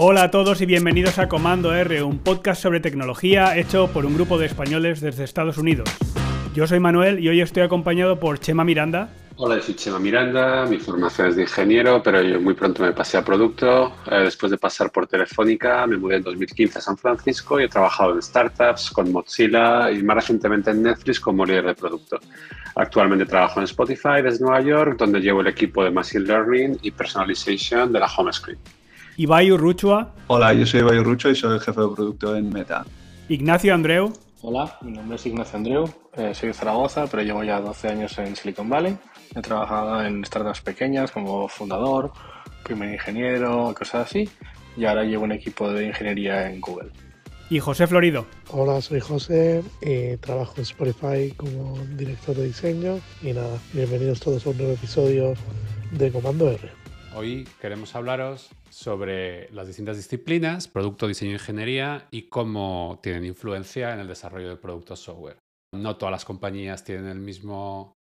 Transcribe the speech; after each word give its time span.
Hola 0.00 0.22
a 0.22 0.30
todos 0.30 0.60
y 0.60 0.66
bienvenidos 0.66 1.18
a 1.18 1.28
Comando 1.28 1.74
R, 1.74 2.04
un 2.04 2.20
podcast 2.20 2.62
sobre 2.62 2.78
tecnología 2.78 3.56
hecho 3.56 3.88
por 3.88 4.06
un 4.06 4.14
grupo 4.14 4.38
de 4.38 4.46
españoles 4.46 5.00
desde 5.00 5.24
Estados 5.24 5.58
Unidos. 5.58 5.88
Yo 6.54 6.68
soy 6.68 6.78
Manuel 6.78 7.18
y 7.18 7.28
hoy 7.28 7.40
estoy 7.40 7.64
acompañado 7.64 8.20
por 8.20 8.38
Chema 8.38 8.62
Miranda. 8.62 9.08
Hola, 9.34 9.60
soy 9.60 9.74
Chema 9.74 9.98
Miranda, 9.98 10.66
mi 10.66 10.78
formación 10.78 11.30
es 11.30 11.34
de 11.34 11.42
ingeniero, 11.42 12.00
pero 12.00 12.22
yo 12.22 12.40
muy 12.40 12.54
pronto 12.54 12.84
me 12.84 12.92
pasé 12.92 13.16
a 13.16 13.24
producto. 13.24 13.92
Eh, 14.08 14.20
después 14.22 14.52
de 14.52 14.58
pasar 14.58 14.92
por 14.92 15.08
Telefónica, 15.08 15.84
me 15.88 15.96
mudé 15.96 16.18
en 16.18 16.22
2015 16.22 16.78
a 16.78 16.80
San 16.80 16.96
Francisco 16.96 17.58
y 17.58 17.64
he 17.64 17.68
trabajado 17.68 18.14
en 18.14 18.22
startups, 18.22 18.92
con 18.92 19.10
Mozilla 19.10 19.90
y 19.90 20.00
más 20.04 20.14
recientemente 20.14 20.70
en 20.70 20.80
Netflix 20.80 21.18
como 21.18 21.44
líder 21.44 21.66
de 21.66 21.74
producto. 21.74 22.20
Actualmente 22.76 23.26
trabajo 23.26 23.58
en 23.58 23.64
Spotify 23.64 24.22
desde 24.22 24.44
Nueva 24.44 24.60
York, 24.60 24.96
donde 24.96 25.18
llevo 25.18 25.40
el 25.40 25.48
equipo 25.48 25.82
de 25.82 25.90
Machine 25.90 26.24
Learning 26.24 26.78
y 26.82 26.92
Personalization 26.92 27.92
de 27.92 27.98
la 27.98 28.06
Home 28.06 28.32
Screen. 28.32 28.60
Ibai 29.18 29.50
Urruchua. 29.50 30.14
Hola, 30.28 30.54
yo 30.54 30.64
soy 30.64 30.78
Ibai 30.78 31.00
Urruchua 31.00 31.32
y 31.32 31.34
soy 31.34 31.54
el 31.54 31.60
jefe 31.60 31.80
de 31.80 31.88
producto 31.88 32.36
en 32.36 32.50
Meta. 32.50 32.86
Ignacio 33.28 33.74
Andreu. 33.74 34.12
Hola, 34.42 34.78
mi 34.82 34.92
nombre 34.92 35.16
es 35.16 35.26
Ignacio 35.26 35.56
Andreu, 35.56 35.92
eh, 36.16 36.32
soy 36.32 36.50
de 36.50 36.54
Zaragoza, 36.54 37.08
pero 37.08 37.24
llevo 37.24 37.42
ya 37.42 37.60
12 37.60 37.88
años 37.88 38.16
en 38.18 38.36
Silicon 38.36 38.68
Valley. 38.68 38.96
He 39.34 39.42
trabajado 39.42 40.04
en 40.04 40.24
startups 40.24 40.60
pequeñas 40.60 41.10
como 41.10 41.48
fundador, 41.48 42.12
primer 42.62 42.94
ingeniero, 42.94 43.74
cosas 43.76 44.06
así, 44.06 44.28
y 44.76 44.84
ahora 44.84 45.02
llevo 45.02 45.24
un 45.24 45.32
equipo 45.32 45.68
de 45.68 45.88
ingeniería 45.88 46.48
en 46.48 46.60
Google. 46.60 46.92
Y 47.50 47.58
José 47.58 47.88
Florido. 47.88 48.24
Hola, 48.50 48.80
soy 48.80 49.00
José, 49.00 49.64
y 49.82 50.16
trabajo 50.18 50.54
en 50.58 50.62
Spotify 50.62 51.32
como 51.36 51.76
director 51.96 52.36
de 52.36 52.44
diseño 52.44 53.00
y 53.20 53.32
nada, 53.32 53.58
bienvenidos 53.72 54.20
todos 54.20 54.46
a 54.46 54.50
un 54.50 54.58
nuevo 54.58 54.74
episodio 54.74 55.34
de 55.90 56.12
Comando 56.12 56.48
R. 56.48 56.77
Hoy 57.18 57.48
queremos 57.60 57.96
hablaros 57.96 58.48
sobre 58.70 59.50
las 59.50 59.66
distintas 59.66 59.96
disciplinas, 59.96 60.68
producto, 60.68 61.08
diseño 61.08 61.32
e 61.32 61.34
ingeniería 61.34 62.06
y 62.12 62.28
cómo 62.28 63.00
tienen 63.02 63.24
influencia 63.24 63.92
en 63.92 63.98
el 63.98 64.06
desarrollo 64.06 64.46
del 64.46 64.60
producto 64.60 64.94
software. 64.94 65.36
No 65.74 65.96
todas 65.96 66.12
las 66.12 66.24
compañías 66.24 66.84
tienen 66.84 67.08
el 67.08 67.18
mismo 67.18 67.96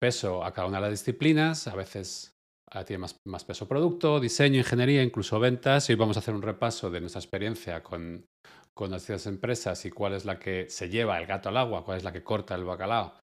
peso 0.00 0.42
a 0.42 0.54
cada 0.54 0.68
una 0.68 0.78
de 0.78 0.88
las 0.88 0.92
disciplinas, 0.92 1.68
a 1.68 1.74
veces 1.74 2.32
ah, 2.70 2.82
tiene 2.82 3.06
más, 3.26 3.44
peso 3.44 3.68
producto, 3.68 4.18
diseño, 4.18 4.60
ingeniería, 4.60 5.02
incluso 5.02 5.38
ventas. 5.38 5.90
Hoy 5.90 5.96
vamos 5.96 6.16
a 6.16 6.20
hacer 6.20 6.32
un 6.32 6.40
repaso 6.40 6.90
de 6.90 7.02
nuestra 7.02 7.20
experiencia 7.20 7.82
con, 7.82 8.24
con 8.72 8.90
las 8.90 9.02
distintas 9.02 9.26
empresas 9.26 9.84
y 9.84 9.90
cuál 9.90 10.14
es 10.14 10.24
la 10.24 10.38
que 10.38 10.70
se 10.70 10.88
lleva 10.88 11.20
el 11.20 11.26
gato 11.26 11.50
al 11.50 11.58
agua, 11.58 11.84
cuál 11.84 11.98
es 11.98 12.04
la 12.04 12.12
que 12.14 12.24
corta 12.24 12.54
el 12.54 12.64
bacalao 12.64 13.20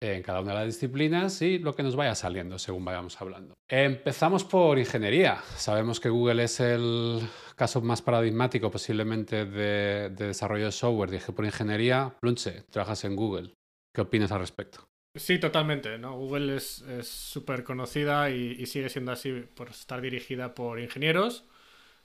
en 0.00 0.22
cada 0.22 0.40
una 0.40 0.52
de 0.52 0.58
las 0.58 0.66
disciplinas 0.66 1.42
y 1.42 1.58
lo 1.58 1.74
que 1.74 1.82
nos 1.82 1.94
vaya 1.94 2.14
saliendo 2.14 2.58
según 2.58 2.84
vayamos 2.84 3.20
hablando. 3.20 3.54
Empezamos 3.68 4.44
por 4.44 4.78
ingeniería. 4.78 5.42
Sabemos 5.56 6.00
que 6.00 6.08
Google 6.08 6.44
es 6.44 6.58
el 6.60 7.20
caso 7.54 7.82
más 7.82 8.00
paradigmático 8.00 8.70
posiblemente 8.70 9.44
de, 9.44 10.08
desarrollo 10.10 10.66
de 10.66 10.72
software. 10.72 11.10
Dije 11.10 11.32
por 11.32 11.44
ingeniería, 11.44 12.16
Plunche, 12.20 12.62
trabajas 12.70 13.04
en 13.04 13.14
Google. 13.14 13.54
¿Qué 13.94 14.00
opinas 14.00 14.32
al 14.32 14.40
respecto? 14.40 14.88
Sí, 15.14 15.38
totalmente. 15.38 15.98
Google 15.98 16.56
es 16.56 16.82
súper 17.02 17.64
conocida 17.64 18.30
y, 18.30 18.64
sigue 18.66 18.88
siendo 18.88 19.12
así 19.12 19.32
por 19.54 19.68
estar 19.68 20.00
dirigida 20.00 20.54
por 20.54 20.80
ingenieros. 20.80 21.44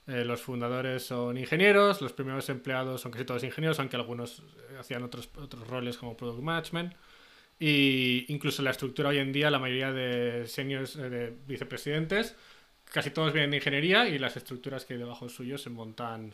Eh, 0.07 0.23
los 0.23 0.41
fundadores 0.41 1.03
son 1.03 1.35
ingenieros, 1.37 1.99
los 2.01 2.13
primeros 2.13 2.47
empleados 2.49 3.01
son 3.01 3.11
casi 3.11 3.25
todos 3.25 3.43
ingenieros, 3.43 3.79
aunque 3.79 3.95
algunos 3.95 4.39
eh, 4.39 4.77
hacían 4.79 5.01
otros, 5.01 5.29
otros 5.35 5.67
roles 5.67 5.97
como 5.97 6.15
product 6.15 6.43
management. 6.43 6.93
Y 7.59 8.25
incluso 8.27 8.61
la 8.61 8.71
estructura 8.71 9.09
hoy 9.09 9.19
en 9.19 9.31
día, 9.31 9.49
la 9.49 9.59
mayoría 9.59 9.91
de 9.91 10.47
seniors, 10.47 10.95
eh, 10.97 11.09
de 11.09 11.33
vicepresidentes, 11.47 12.35
casi 12.91 13.11
todos 13.11 13.33
vienen 13.33 13.51
de 13.51 13.57
ingeniería 13.57 14.07
y 14.07 14.19
las 14.19 14.35
estructuras 14.37 14.85
que 14.85 14.93
hay 14.93 14.99
debajo 14.99 15.29
suyo 15.29 15.57
se 15.57 15.69
montan 15.69 16.33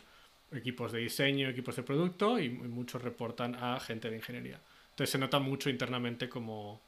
equipos 0.52 0.92
de 0.92 1.00
diseño, 1.00 1.48
equipos 1.48 1.76
de 1.76 1.82
producto 1.82 2.38
y, 2.38 2.50
muchos 2.50 3.02
reportan 3.02 3.54
a 3.54 3.78
gente 3.80 4.10
de 4.10 4.16
ingeniería. 4.16 4.60
Entonces 4.90 5.10
se 5.10 5.18
nota 5.18 5.38
mucho 5.38 5.70
internamente 5.70 6.28
como, 6.28 6.82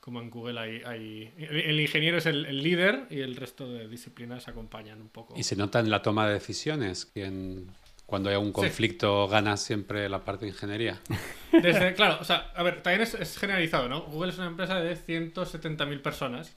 como 0.00 0.20
en 0.20 0.30
Google 0.30 0.60
hay, 0.60 0.82
hay... 0.84 1.32
El, 1.38 1.80
ingeniero 1.80 2.18
es 2.18 2.26
el, 2.26 2.62
líder 2.62 3.06
y 3.10 3.20
el 3.20 3.36
resto 3.36 3.72
de 3.72 3.88
disciplinas 3.88 4.48
acompañan 4.48 5.00
un 5.00 5.08
poco. 5.08 5.34
Y 5.36 5.42
se 5.44 5.56
nota 5.56 5.80
en 5.80 5.90
la 5.90 6.02
toma 6.02 6.26
de 6.26 6.34
decisiones, 6.34 7.06
quien 7.06 7.68
cuando 8.06 8.30
hay 8.30 8.36
un 8.36 8.52
conflicto 8.52 9.26
gana 9.26 9.56
siempre 9.56 10.08
la 10.08 10.24
parte 10.24 10.46
de 10.46 10.52
ingeniería. 10.52 11.00
Desde, 11.52 11.92
claro, 11.94 12.18
o 12.20 12.24
sea, 12.24 12.52
a 12.54 12.62
ver, 12.62 12.80
también 12.80 13.02
es, 13.02 13.38
generalizado, 13.38 13.88
¿no? 13.88 14.02
Google 14.02 14.30
es 14.30 14.38
una 14.38 14.46
empresa 14.46 14.76
de 14.80 14.96
170.000 14.96 16.00
personas. 16.00 16.56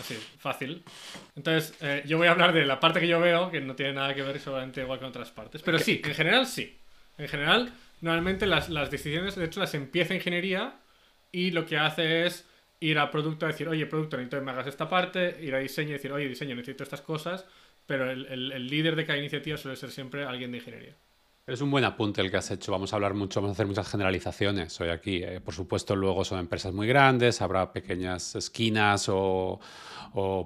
Así, 0.00 0.14
fácil. 0.38 0.82
Entonces, 1.36 1.74
eh, 1.80 2.02
yo 2.06 2.18
voy 2.18 2.26
a 2.26 2.32
hablar 2.32 2.52
de 2.52 2.64
la 2.64 2.80
parte 2.80 2.98
que 2.98 3.06
yo 3.06 3.20
veo, 3.20 3.50
que 3.50 3.60
no 3.60 3.76
tiene 3.76 3.92
nada 3.92 4.14
que 4.14 4.22
ver 4.22 4.40
seguramente 4.40 4.80
igual 4.80 4.98
que 4.98 5.04
otras 5.04 5.30
partes. 5.30 5.62
Pero 5.62 5.78
sí, 5.78 6.00
en 6.04 6.14
general 6.14 6.46
sí. 6.46 6.78
En 7.18 7.28
general, 7.28 7.72
normalmente 8.00 8.46
las, 8.46 8.68
las 8.68 8.90
decisiones, 8.90 9.36
de 9.36 9.44
hecho, 9.44 9.60
las 9.60 9.74
empieza 9.74 10.14
ingeniería 10.14 10.74
y 11.30 11.52
lo 11.52 11.66
que 11.66 11.78
hace 11.78 12.26
es 12.26 12.48
ir 12.80 12.98
a 12.98 13.10
producto 13.10 13.46
a 13.46 13.50
decir, 13.50 13.68
oye, 13.68 13.86
producto, 13.86 14.16
necesito 14.16 14.38
que 14.38 14.44
me 14.44 14.50
hagas 14.50 14.66
esta 14.66 14.88
parte, 14.88 15.38
ir 15.40 15.54
a 15.54 15.58
diseño 15.58 15.90
y 15.90 15.92
decir, 15.92 16.10
oye, 16.10 16.26
diseño, 16.26 16.56
necesito 16.56 16.82
estas 16.82 17.02
cosas 17.02 17.46
pero 17.86 18.10
el, 18.10 18.66
líder 18.66 18.96
de 18.96 19.04
cada 19.04 19.18
iniciativa 19.18 19.56
suele 19.56 19.76
ser 19.76 19.90
siempre 19.90 20.24
alguien 20.24 20.52
de 20.52 20.58
ingeniería. 20.58 20.94
Es 21.46 21.60
un 21.60 21.70
buen 21.70 21.84
apunte 21.84 22.20
el 22.20 22.30
que 22.30 22.36
has 22.36 22.50
hecho. 22.52 22.70
Vamos 22.70 22.92
a 22.92 22.96
hablar 22.96 23.14
mucho, 23.14 23.40
vamos 23.40 23.50
a 23.50 23.54
hacer 23.54 23.66
muchas 23.66 23.88
generalizaciones 23.90 24.80
hoy 24.80 24.90
aquí. 24.90 25.22
Eh. 25.24 25.40
Por 25.40 25.54
supuesto, 25.54 25.96
luego 25.96 26.24
son 26.24 26.38
empresas 26.38 26.72
muy 26.72 26.86
grandes, 26.86 27.42
habrá 27.42 27.72
pequeñas 27.72 28.36
esquinas 28.36 29.08
o, 29.08 29.58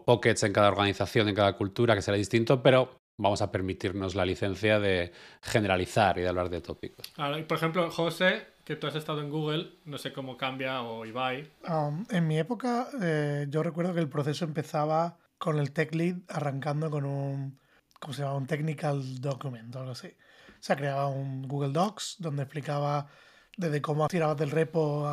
pockets 0.06 0.44
en 0.44 0.52
cada 0.52 0.68
organización, 0.68 1.28
en 1.28 1.34
cada 1.34 1.52
cultura, 1.54 1.94
que 1.94 2.02
será 2.02 2.16
distinto, 2.16 2.62
pero 2.62 2.98
vamos 3.18 3.42
a 3.42 3.50
permitirnos 3.50 4.14
la 4.14 4.24
licencia 4.24 4.80
de 4.80 5.12
generalizar 5.42 6.18
y 6.18 6.22
de 6.22 6.28
hablar 6.28 6.48
de 6.48 6.62
tópicos. 6.62 7.12
por 7.46 7.56
ejemplo, 7.58 7.90
José, 7.90 8.46
que 8.64 8.76
tú 8.76 8.86
has 8.86 8.94
estado 8.94 9.20
en 9.20 9.30
Google, 9.30 9.72
no 9.84 9.98
sé 9.98 10.12
cómo 10.12 10.36
cambia, 10.36 10.82
o 10.82 11.04
Ibai. 11.04 11.48
Um, 11.68 12.06
en 12.10 12.26
mi 12.26 12.38
época, 12.38 12.88
eh, 13.02 13.46
yo 13.50 13.62
recuerdo 13.62 13.92
que 13.92 14.00
el 14.00 14.08
proceso 14.08 14.44
empezaba 14.44 15.18
con 15.38 15.58
el 15.58 15.72
tech 15.72 15.94
lead 15.94 16.16
arrancando 16.28 16.90
con 16.90 17.04
un, 17.04 17.58
¿cómo 18.00 18.14
se 18.14 18.22
llama? 18.22 18.36
Un 18.36 18.46
technical 18.46 19.20
document 19.20 19.74
o 19.76 19.80
algo 19.80 19.92
así. 19.92 20.08
O 20.08 20.62
sea, 20.66 20.76
creaba 20.76 21.08
un 21.08 21.46
Google 21.46 21.72
Docs 21.72 22.16
donde 22.18 22.42
explicaba 22.42 23.06
desde 23.56 23.80
cómo 23.80 24.06
tirabas 24.08 24.36
del 24.36 24.50
repo 24.50 25.08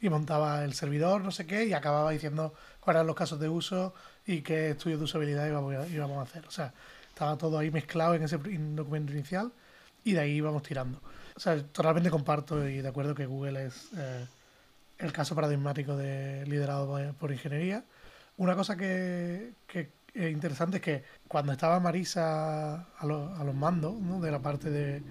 y 0.00 0.08
montaba 0.08 0.64
el 0.64 0.74
servidor, 0.74 1.22
no 1.22 1.30
sé 1.30 1.46
qué, 1.46 1.66
y 1.66 1.74
acababa 1.74 2.10
diciendo 2.10 2.54
cuáles 2.80 2.98
eran 2.98 3.06
los 3.06 3.16
casos 3.16 3.38
de 3.40 3.48
uso 3.48 3.94
y 4.26 4.40
qué 4.40 4.70
estudios 4.70 5.00
de 5.00 5.04
usabilidad 5.04 5.46
íbamos 5.46 6.18
a, 6.18 6.22
hacer. 6.22 6.46
O 6.46 6.50
sea, 6.50 6.72
estaba 7.08 7.36
todo 7.36 7.58
ahí 7.58 7.70
mezclado 7.70 8.14
en 8.14 8.22
ese 8.22 8.38
documento 8.38 9.12
inicial 9.12 9.52
y 10.02 10.12
de 10.12 10.20
ahí 10.20 10.32
íbamos 10.32 10.62
tirando. 10.62 11.00
O 11.36 11.40
sea, 11.40 11.62
totalmente 11.62 12.10
comparto 12.10 12.66
y 12.68 12.80
de 12.80 12.88
acuerdo 12.88 13.14
que 13.14 13.26
Google 13.26 13.66
es 13.66 13.90
eh, 13.96 14.26
el 14.98 15.12
caso 15.12 15.34
paradigmático 15.34 15.96
de 15.96 16.46
liderado 16.46 17.14
por 17.18 17.32
ingeniería 17.32 17.84
una 18.36 18.54
cosa 18.54 18.76
que, 18.76 19.52
es 20.14 20.30
interesante 20.30 20.76
es 20.76 20.82
que 20.82 21.04
cuando 21.28 21.52
estaba 21.52 21.80
Marisa 21.80 22.86
a, 22.98 23.06
los 23.06 23.54
mandos 23.54 23.94
de 24.22 24.30
la 24.30 24.40
parte 24.40 24.70
de, 24.70 25.02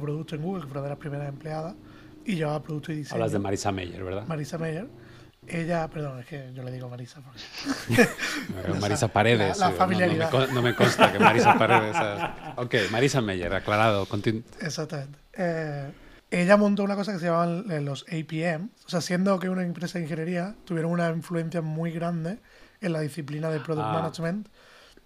producto 0.00 0.34
en 0.34 0.42
Google, 0.42 0.62
que 0.62 0.68
fue 0.68 0.78
una 0.78 0.82
de 0.82 0.90
las 0.90 0.98
primeras 0.98 1.28
empleadas, 1.28 1.74
y 2.24 2.36
llevaba 2.36 2.62
producto 2.62 2.92
y 2.92 2.96
diseño. 2.96 3.16
Hablas 3.16 3.32
de 3.32 3.38
Marisa 3.38 3.70
Meyer, 3.70 4.02
¿verdad? 4.02 4.26
Marisa 4.26 4.58
Meyer. 4.58 4.88
Ella, 5.46 5.88
perdón, 5.88 6.18
es 6.18 6.26
que 6.26 6.52
yo 6.54 6.64
le 6.64 6.72
digo 6.72 6.88
Marisa. 6.88 7.20
Marisa 8.80 9.08
Paredes. 9.08 9.58
La, 9.58 9.70
familiaridad. 9.70 10.30
No, 10.48 10.60
me, 10.60 10.74
consta 10.74 11.12
que 11.12 11.20
Marisa 11.20 11.54
Paredes. 11.58 11.96
Ok, 12.56 12.74
Marisa 12.90 13.20
Meyer, 13.20 13.54
aclarado. 13.54 14.08
Exactamente. 14.60 15.18
Eh, 15.34 15.92
ella 16.30 16.56
montó 16.56 16.82
una 16.82 16.96
cosa 16.96 17.12
que 17.12 17.18
se 17.18 17.26
llamaban 17.26 17.70
eh, 17.70 17.80
los 17.80 18.04
APM. 18.08 18.70
O 18.86 18.88
sea, 18.88 19.00
siendo 19.00 19.38
que 19.38 19.48
una 19.48 19.62
empresa 19.62 19.98
de 19.98 20.04
ingeniería 20.04 20.54
tuvieron 20.64 20.90
una 20.90 21.10
influencia 21.10 21.62
muy 21.62 21.92
grande 21.92 22.38
en 22.80 22.92
la 22.92 23.00
disciplina 23.00 23.50
de 23.50 23.60
Product 23.60 23.86
ah. 23.88 23.92
Management 23.92 24.48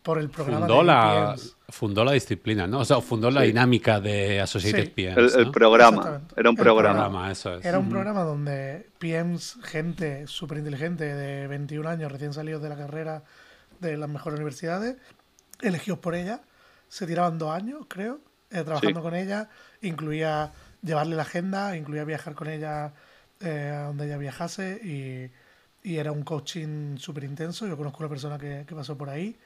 por 0.03 0.19
el 0.19 0.31
programa 0.31 0.67
fundó 0.67 0.83
la 0.83 1.37
Fundó 1.69 2.05
la 2.05 2.13
disciplina, 2.13 2.67
¿no? 2.67 2.81
O 2.81 2.85
sea, 2.85 3.01
fundó 3.01 3.31
la 3.31 3.43
dinámica 3.43 4.01
de 4.01 4.41
Associated 4.41 4.93
PMs. 4.93 5.35
El, 5.37 5.51
programa. 5.53 6.23
Era 6.37 6.51
un 6.51 6.57
programa. 6.57 7.31
eso 7.31 7.55
es. 7.57 7.65
Era 7.65 7.79
un 7.79 7.89
programa 7.89 8.23
donde 8.23 8.89
PMs, 8.99 9.59
gente 9.63 10.27
súper 10.27 10.59
inteligente 10.59 11.05
de 11.05 11.47
21 11.47 11.89
años, 11.89 12.11
recién 12.11 12.33
salidos 12.33 12.61
de 12.63 12.71
la 12.71 12.77
carrera 12.77 13.23
de 13.79 13.97
las 13.97 14.09
mejores 14.09 14.39
universidades, 14.39 14.97
elegidos 15.61 16.01
por 16.01 16.15
ella, 16.17 16.41
se 16.89 17.07
tiraban 17.07 17.39
dos 17.39 17.51
años, 17.51 17.85
creo, 17.89 18.21
eh, 18.51 18.65
trabajando 18.65 19.01
con 19.01 19.15
ella. 19.15 19.49
Incluía 19.81 20.51
llevarle 20.83 21.17
la 21.17 21.23
agenda, 21.23 21.77
incluía 21.77 22.05
viajar 22.05 22.35
con 22.35 22.49
ella 22.49 22.93
eh, 23.41 23.73
a 23.75 23.87
donde 23.87 24.07
ella 24.07 24.19
viajase 24.19 24.81
y 24.83 25.31
y 25.83 25.97
era 25.97 26.13
un 26.13 26.23
coaching 26.23 26.97
súper 26.99 27.25
intenso. 27.25 27.67
Yo 27.67 27.77
conozco 27.77 27.99
una 28.01 28.09
persona 28.09 28.39
que, 28.39 28.65
pasó 28.75 28.97
por 28.97 29.09
ahí 29.09 29.37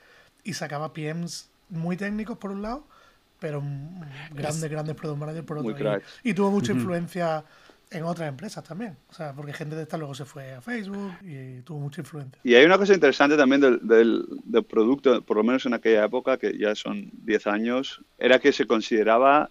y 0.42 0.52
sacaba 0.52 0.92
PMs 0.92 1.48
muy 1.70 1.96
técnicos 1.96 2.38
por 2.38 2.50
un 2.50 2.62
lado, 2.62 2.84
pero 3.38 3.62
grandes, 4.32 4.70
grandes 4.70 4.94
product 4.94 5.18
managers 5.18 5.46
por 5.46 5.58
otro. 5.58 5.78
lado. 5.78 6.00
Y 6.22 6.34
tuvo 6.34 6.50
mucha 6.50 6.72
influencia 6.72 7.44
en 7.90 8.02
otras 8.04 8.28
empresas 8.28 8.64
también. 8.64 8.96
O 9.10 9.14
sea, 9.14 9.32
porque 9.32 9.52
gente 9.52 9.76
de 9.76 9.82
esta 9.82 9.96
luego 9.96 10.14
se 10.14 10.24
fue 10.24 10.54
a 10.54 10.60
Facebook 10.60 11.12
y 11.22 11.60
tuvo 11.60 11.78
mucha 11.80 12.00
influencia. 12.00 12.40
Y 12.42 12.54
hay 12.54 12.64
una 12.64 12.78
cosa 12.78 12.94
interesante 12.94 13.36
también 13.36 13.60
del, 13.60 13.80
del, 13.82 14.64
producto, 14.64 15.22
por 15.22 15.36
lo 15.36 15.44
menos 15.44 15.64
en 15.66 15.74
aquella 15.74 16.04
época, 16.04 16.36
que 16.36 16.58
ya 16.58 16.74
son 16.74 17.10
10 17.24 17.46
años, 17.46 18.00
era 18.18 18.38
que 18.40 18.52
se 18.52 18.66
consideraba 18.66 19.50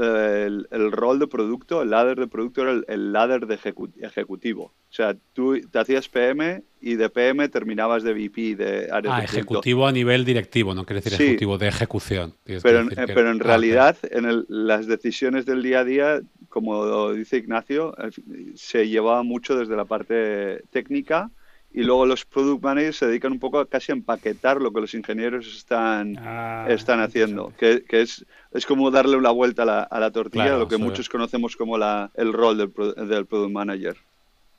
eh, 0.00 0.48
el, 0.70 0.92
rol 0.92 1.18
de 1.18 1.26
producto, 1.26 1.82
el 1.82 1.90
ladder 1.90 2.20
de 2.20 2.28
producto 2.28 2.62
era 2.62 2.80
el, 2.86 3.12
ladder 3.12 3.48
de 3.48 3.58
ejecutivo. 4.00 4.62
O 4.64 4.94
sea, 4.94 5.16
tú 5.32 5.60
te 5.60 5.78
hacías 5.78 6.08
PM 6.08 6.62
y 6.80 6.94
de 6.94 7.10
PM 7.10 7.48
terminabas 7.48 8.04
de 8.04 8.12
VP 8.12 8.54
de 8.54 8.88
ah, 8.92 9.22
ejecutivo 9.24 9.88
a 9.88 9.92
nivel 9.92 10.24
directivo, 10.24 10.72
no 10.72 10.86
quiere 10.86 11.00
decir 11.00 11.20
ejecutivo 11.20 11.58
de 11.58 11.66
ejecución. 11.66 12.34
Pero, 12.44 12.78
en, 12.78 12.90
pero 12.90 13.30
en 13.32 13.40
ah, 13.40 13.44
realidad, 13.44 13.96
en 14.10 14.46
las 14.48 14.86
decisiones 14.86 15.46
del 15.46 15.64
día 15.64 15.80
a 15.80 15.84
día, 15.84 16.20
como 16.48 17.12
dice 17.12 17.38
Ignacio, 17.38 17.96
eh, 17.98 18.10
se 18.54 18.88
llevaba 18.88 19.24
mucho 19.24 19.56
desde 19.56 19.74
la 19.74 19.84
parte 19.84 20.62
técnica 20.70 21.32
y 21.72 21.82
luego 21.82 22.06
los 22.06 22.24
product 22.24 22.62
managers 22.62 22.96
se 22.96 23.06
dedican 23.06 23.32
un 23.32 23.38
poco 23.38 23.58
a 23.58 23.68
casi 23.68 23.92
a 23.92 23.94
empaquetar 23.94 24.60
lo 24.60 24.72
que 24.72 24.80
los 24.80 24.94
ingenieros 24.94 25.46
están, 25.46 26.16
ah, 26.18 26.66
están 26.68 27.00
haciendo, 27.00 27.52
que, 27.58 27.84
que, 27.84 28.02
es, 28.02 28.24
es 28.52 28.66
como 28.66 28.90
darle 28.90 29.16
una 29.16 29.30
vuelta 29.30 29.62
a 29.62 29.66
la, 29.66 29.82
a 29.82 30.00
la 30.00 30.10
tortilla, 30.10 30.56
lo 30.56 30.68
que 30.68 30.78
muchos 30.78 31.08
conocemos 31.08 31.56
como 31.56 31.76
la, 31.76 32.10
el 32.14 32.32
rol 32.32 32.56
del, 32.56 32.72
del 33.08 33.26
product 33.26 33.52
manager. 33.52 33.96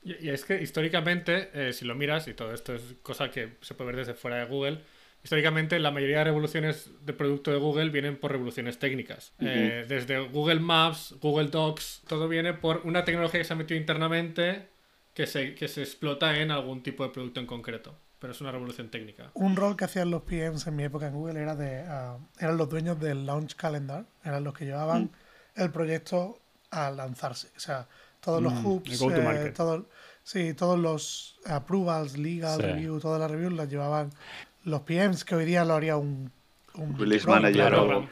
Y, 0.02 0.30
es 0.30 0.44
que 0.44 0.62
históricamente, 0.62 1.50
eh, 1.52 1.72
si 1.72 1.84
lo 1.84 1.94
miras, 1.94 2.26
y 2.28 2.34
todo 2.34 2.54
esto 2.54 2.74
es 2.74 2.82
cosa 3.02 3.30
que 3.30 3.56
se 3.60 3.74
puede 3.74 3.88
ver 3.88 3.96
desde 3.96 4.14
fuera 4.14 4.38
de 4.38 4.46
Google, 4.46 4.78
históricamente 5.22 5.78
la 5.78 5.90
mayoría 5.90 6.18
de 6.18 6.24
revoluciones 6.24 6.90
de 7.04 7.12
producto 7.12 7.50
de 7.50 7.58
Google 7.58 7.90
vienen 7.90 8.16
por 8.16 8.32
revoluciones 8.32 8.78
técnicas. 8.78 9.34
Eh, 9.40 9.84
desde 9.86 10.20
Google 10.28 10.60
Maps, 10.60 11.16
Google 11.20 11.48
Docs, 11.48 12.02
todo 12.08 12.28
viene 12.28 12.54
por 12.54 12.80
una 12.84 13.04
tecnología 13.04 13.40
que 13.40 13.44
se 13.44 13.52
ha 13.52 13.56
metido 13.56 13.78
internamente 13.78 14.68
que 15.14 15.26
se, 15.26 15.54
que 15.54 15.68
se 15.68 15.82
explota 15.82 16.36
en 16.38 16.50
algún 16.50 16.82
tipo 16.82 17.04
de 17.04 17.10
producto 17.10 17.40
en 17.40 17.46
concreto. 17.46 17.94
Pero 18.18 18.32
es 18.32 18.40
una 18.40 18.52
revolución 18.52 18.90
técnica. 18.90 19.30
Un 19.32 19.56
rol 19.56 19.76
que 19.76 19.86
hacían 19.86 20.10
los 20.10 20.22
PMs 20.22 20.66
en 20.66 20.76
mi 20.76 20.84
época 20.84 21.06
en 21.06 21.14
Google 21.14 21.40
era 21.40 21.56
de. 21.56 21.84
Ah, 21.88 22.18
eran 22.38 22.58
los 22.58 22.68
dueños 22.68 23.00
del 23.00 23.24
Launch 23.24 23.56
Calendar. 23.56 24.04
Eran 24.22 24.44
los 24.44 24.52
que 24.52 24.66
llevaban 24.66 25.04
mm. 25.04 25.60
el 25.62 25.70
proyecto 25.70 26.38
a 26.70 26.90
lanzarse. 26.90 27.48
O 27.56 27.60
sea, 27.60 27.88
todos 28.20 28.42
los 28.42 28.52
mm, 28.52 28.64
hooks, 28.64 29.02
eh, 29.02 29.54
sí, 30.22 30.54
todos 30.54 30.78
los 30.78 31.38
approvals, 31.46 32.18
legal 32.18 32.60
review, 32.60 33.00
todas 33.00 33.18
las 33.18 33.30
reviews 33.30 33.54
las 33.54 33.68
llevaban 33.68 34.10
los 34.64 34.82
PMs, 34.82 35.24
que 35.24 35.34
hoy 35.34 35.46
día 35.46 35.64
lo 35.64 35.74
haría 35.74 35.96
un, 35.96 36.30
release 36.98 37.26
manager, 37.26 38.08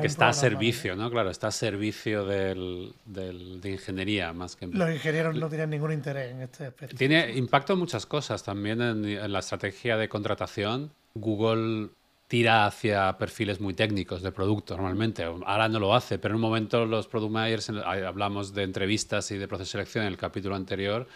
que 0.00 0.06
está 0.06 0.28
a 0.28 0.32
servicio, 0.32 0.96
¿no? 0.96 1.10
Claro, 1.10 1.30
está 1.30 1.48
a 1.48 1.52
servicio 1.52 2.24
del, 2.24 2.92
de 3.04 3.70
ingeniería 3.70 4.32
más 4.32 4.56
que 4.56 4.66
los 4.66 4.90
ingenieros 4.90 5.36
no 5.36 5.48
tienen 5.48 5.70
ningún 5.70 5.92
interés 5.92 6.32
en 6.32 6.42
este 6.42 6.66
aspecto. 6.66 6.96
Tiene 6.96 7.32
impacto 7.32 7.72
en 7.72 7.78
muchas 7.78 8.06
cosas 8.06 8.42
también 8.42 8.80
en 8.80 9.32
la 9.32 9.38
estrategia 9.38 9.96
de 9.96 10.08
contratación. 10.08 10.90
Google 11.14 11.88
tira 12.28 12.66
hacia 12.66 13.16
perfiles 13.18 13.60
muy 13.60 13.74
técnicos 13.74 14.22
de 14.22 14.32
producto 14.32 14.76
normalmente. 14.76 15.24
Ahora 15.24 15.68
no 15.68 15.78
lo 15.78 15.94
hace, 15.94 16.18
pero 16.18 16.32
en 16.32 16.36
un 16.36 16.42
momento 16.42 16.84
los 16.84 17.06
product 17.06 17.32
managers, 17.32 17.70
hablamos 17.70 18.52
de 18.52 18.64
entrevistas 18.64 19.30
y 19.30 19.38
de 19.38 19.46
proceso 19.46 19.68
de 19.68 19.72
selección 19.72 20.04
en 20.04 20.12
el 20.12 20.18
capítulo 20.18 20.56
anterior, 20.56 21.06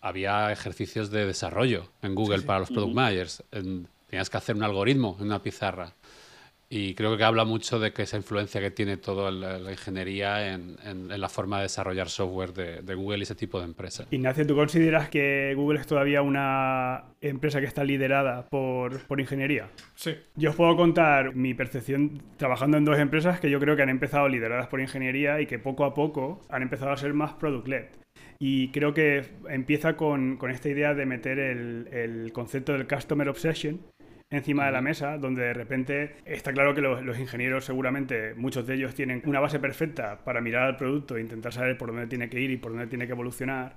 había 0.00 0.50
ejercicios 0.52 1.10
de 1.10 1.26
desarrollo 1.26 1.88
en 2.02 2.14
Google 2.14 2.42
para 2.42 2.60
los 2.60 2.70
product 2.70 2.94
managers. 2.94 3.42
tenías 3.50 4.30
que 4.30 4.36
hacer 4.36 4.56
un 4.56 4.62
algoritmo 4.62 5.16
en 5.18 5.26
una 5.26 5.42
pizarra. 5.42 5.92
Y 6.72 6.94
creo 6.94 7.16
que 7.16 7.24
habla 7.24 7.44
mucho 7.44 7.80
de 7.80 7.92
que 7.92 8.02
esa 8.02 8.16
influencia 8.16 8.60
que 8.60 8.70
tiene 8.70 8.96
toda 8.96 9.32
la, 9.32 9.72
ingeniería 9.72 10.54
en, 10.54 11.08
la 11.08 11.28
forma 11.28 11.56
de 11.56 11.64
desarrollar 11.64 12.08
software 12.08 12.52
de, 12.52 12.94
Google 12.94 13.18
y 13.18 13.22
ese 13.22 13.34
tipo 13.34 13.58
de 13.58 13.64
empresas. 13.64 14.06
Ignacio, 14.12 14.46
¿tú 14.46 14.54
consideras 14.54 15.08
que 15.08 15.52
Google 15.56 15.80
es 15.80 15.88
todavía 15.88 16.22
una 16.22 17.06
empresa 17.20 17.58
que 17.58 17.66
está 17.66 17.82
liderada 17.82 18.46
por, 18.48 19.04
por 19.08 19.20
ingeniería? 19.20 19.68
Sí. 19.96 20.14
Yo 20.36 20.50
os 20.50 20.56
puedo 20.56 20.76
contar 20.76 21.34
mi 21.34 21.54
percepción 21.54 22.22
trabajando 22.36 22.76
en 22.76 22.84
dos 22.84 23.00
empresas 23.00 23.40
que 23.40 23.50
yo 23.50 23.58
creo 23.58 23.74
que 23.74 23.82
han 23.82 23.88
empezado 23.88 24.28
lideradas 24.28 24.68
por 24.68 24.80
ingeniería 24.80 25.40
y 25.40 25.46
que 25.46 25.58
poco 25.58 25.84
a 25.84 25.92
poco 25.92 26.40
han 26.50 26.62
empezado 26.62 26.92
a 26.92 26.96
ser 26.96 27.14
más 27.14 27.32
product-led. 27.32 27.86
Y 28.38 28.68
creo 28.68 28.94
que 28.94 29.24
empieza 29.48 29.96
con, 29.96 30.36
con, 30.36 30.52
esta 30.52 30.68
idea 30.68 30.94
de 30.94 31.04
meter 31.04 31.40
el, 31.40 31.88
el 31.90 32.32
concepto 32.32 32.72
del 32.72 32.86
Customer 32.86 33.28
Obsession 33.28 33.80
encima 34.30 34.66
de 34.66 34.72
la 34.72 34.80
mesa, 34.80 35.18
donde 35.18 35.42
de 35.42 35.54
repente 35.54 36.16
está 36.24 36.52
claro 36.52 36.74
que 36.74 36.80
los, 36.80 37.18
ingenieros 37.18 37.64
seguramente, 37.64 38.34
muchos 38.34 38.66
de 38.66 38.74
ellos 38.74 38.94
tienen 38.94 39.22
una 39.26 39.40
base 39.40 39.58
perfecta 39.58 40.18
para 40.24 40.40
mirar 40.40 40.62
al 40.62 40.76
producto 40.76 41.16
e 41.16 41.20
intentar 41.20 41.52
saber 41.52 41.76
por 41.76 41.88
dónde 41.88 42.06
tiene 42.06 42.28
que 42.30 42.40
ir 42.40 42.50
y 42.50 42.56
por 42.56 42.70
dónde 42.70 42.86
tiene 42.86 43.06
que 43.06 43.12
evolucionar, 43.12 43.74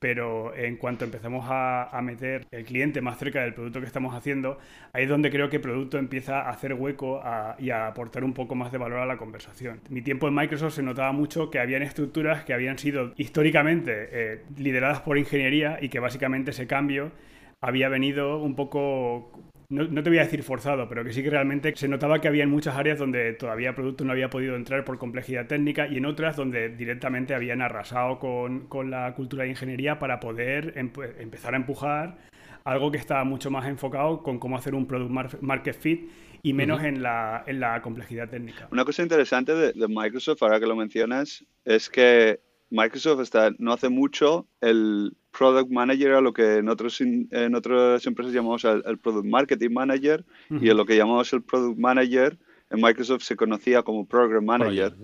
pero 0.00 0.52
en 0.56 0.76
cuanto 0.78 1.04
empezamos 1.04 1.46
a, 1.48 2.00
meter 2.02 2.44
el 2.50 2.64
cliente 2.64 3.00
más 3.00 3.16
cerca 3.18 3.42
del 3.42 3.54
producto 3.54 3.78
que 3.78 3.86
estamos 3.86 4.16
haciendo, 4.16 4.58
ahí 4.92 5.04
es 5.04 5.08
donde 5.08 5.30
creo 5.30 5.48
que 5.48 5.56
el 5.56 5.62
producto 5.62 5.98
empieza 5.98 6.40
a 6.40 6.50
hacer 6.50 6.74
hueco 6.74 7.22
y 7.60 7.70
a 7.70 7.86
aportar 7.86 8.24
un 8.24 8.34
poco 8.34 8.56
más 8.56 8.72
de 8.72 8.78
valor 8.78 8.98
a 8.98 9.06
la 9.06 9.16
conversación. 9.16 9.80
Mi 9.88 10.02
tiempo 10.02 10.26
en 10.26 10.34
Microsoft 10.34 10.74
se 10.74 10.82
notaba 10.82 11.12
mucho 11.12 11.48
que 11.50 11.60
habían 11.60 11.82
estructuras 11.82 12.44
que 12.44 12.52
habían 12.52 12.78
sido 12.78 13.12
históricamente 13.16 14.08
eh, 14.10 14.42
lideradas 14.58 15.02
por 15.02 15.16
ingeniería 15.16 15.78
y 15.80 15.88
que 15.88 16.00
básicamente 16.00 16.50
ese 16.50 16.66
cambio 16.66 17.12
había 17.60 17.88
venido 17.88 18.42
un 18.42 18.56
poco 18.56 19.30
no, 19.72 20.02
te 20.02 20.10
voy 20.10 20.18
a 20.18 20.24
decir 20.24 20.42
forzado, 20.42 20.86
pero 20.88 21.02
que 21.02 21.12
sí 21.12 21.22
que 21.22 21.30
realmente 21.30 21.72
se 21.74 21.88
notaba 21.88 22.20
que 22.20 22.28
había 22.28 22.46
muchas 22.46 22.76
áreas 22.76 22.98
donde 22.98 23.32
todavía 23.32 23.70
el 23.70 23.74
producto 23.74 24.04
no 24.04 24.12
había 24.12 24.28
podido 24.28 24.54
entrar 24.54 24.84
por 24.84 24.98
complejidad 24.98 25.46
técnica 25.46 25.88
y 25.88 25.96
en 25.96 26.04
otras 26.04 26.36
donde 26.36 26.68
directamente 26.68 27.34
habían 27.34 27.62
arrasado 27.62 28.18
con, 28.18 28.90
la 28.90 29.14
cultura 29.14 29.44
de 29.44 29.50
ingeniería 29.50 29.98
para 29.98 30.20
poder 30.20 30.74
empezar 30.76 31.54
a 31.54 31.56
empujar 31.56 32.18
algo 32.64 32.90
que 32.90 32.98
estaba 32.98 33.24
mucho 33.24 33.50
más 33.50 33.66
enfocado 33.66 34.22
con 34.22 34.38
cómo 34.38 34.56
hacer 34.56 34.74
un 34.74 34.86
product 34.86 35.40
market 35.40 35.74
fit 35.74 36.10
y 36.42 36.52
menos 36.52 36.82
en, 36.84 37.02
la, 37.02 37.42
en 37.46 37.60
la 37.60 37.80
complejidad 37.80 38.28
técnica. 38.28 38.68
Una 38.70 38.84
cosa 38.84 39.02
interesante 39.02 39.54
de, 39.54 39.72
de 39.72 39.88
Microsoft, 39.88 40.42
ahora 40.42 40.60
que 40.60 40.66
lo 40.66 40.76
mencionas, 40.76 41.44
es 41.64 41.88
que 41.88 42.40
Microsoft 42.72 43.20
está, 43.20 43.50
no 43.58 43.72
hace 43.72 43.88
mucho 43.88 44.46
el 44.60 45.14
product 45.30 45.70
manager 45.70 46.12
a 46.12 46.20
lo 46.20 46.32
que 46.32 46.56
en, 46.56 46.68
otros, 46.68 47.00
en 47.00 47.54
otras 47.54 48.06
empresas 48.06 48.32
llamamos 48.32 48.64
el, 48.64 48.98
product 48.98 49.26
marketing 49.26 49.70
manager 49.70 50.24
y 50.50 50.70
en 50.70 50.76
lo 50.76 50.86
que 50.86 50.96
llamamos 50.96 51.32
el 51.32 51.42
product 51.42 51.78
manager 51.78 52.38
en 52.70 52.80
Microsoft 52.80 53.22
se 53.22 53.36
conocía 53.36 53.82
como 53.82 54.06
program 54.06 54.46
manager. 54.46 54.94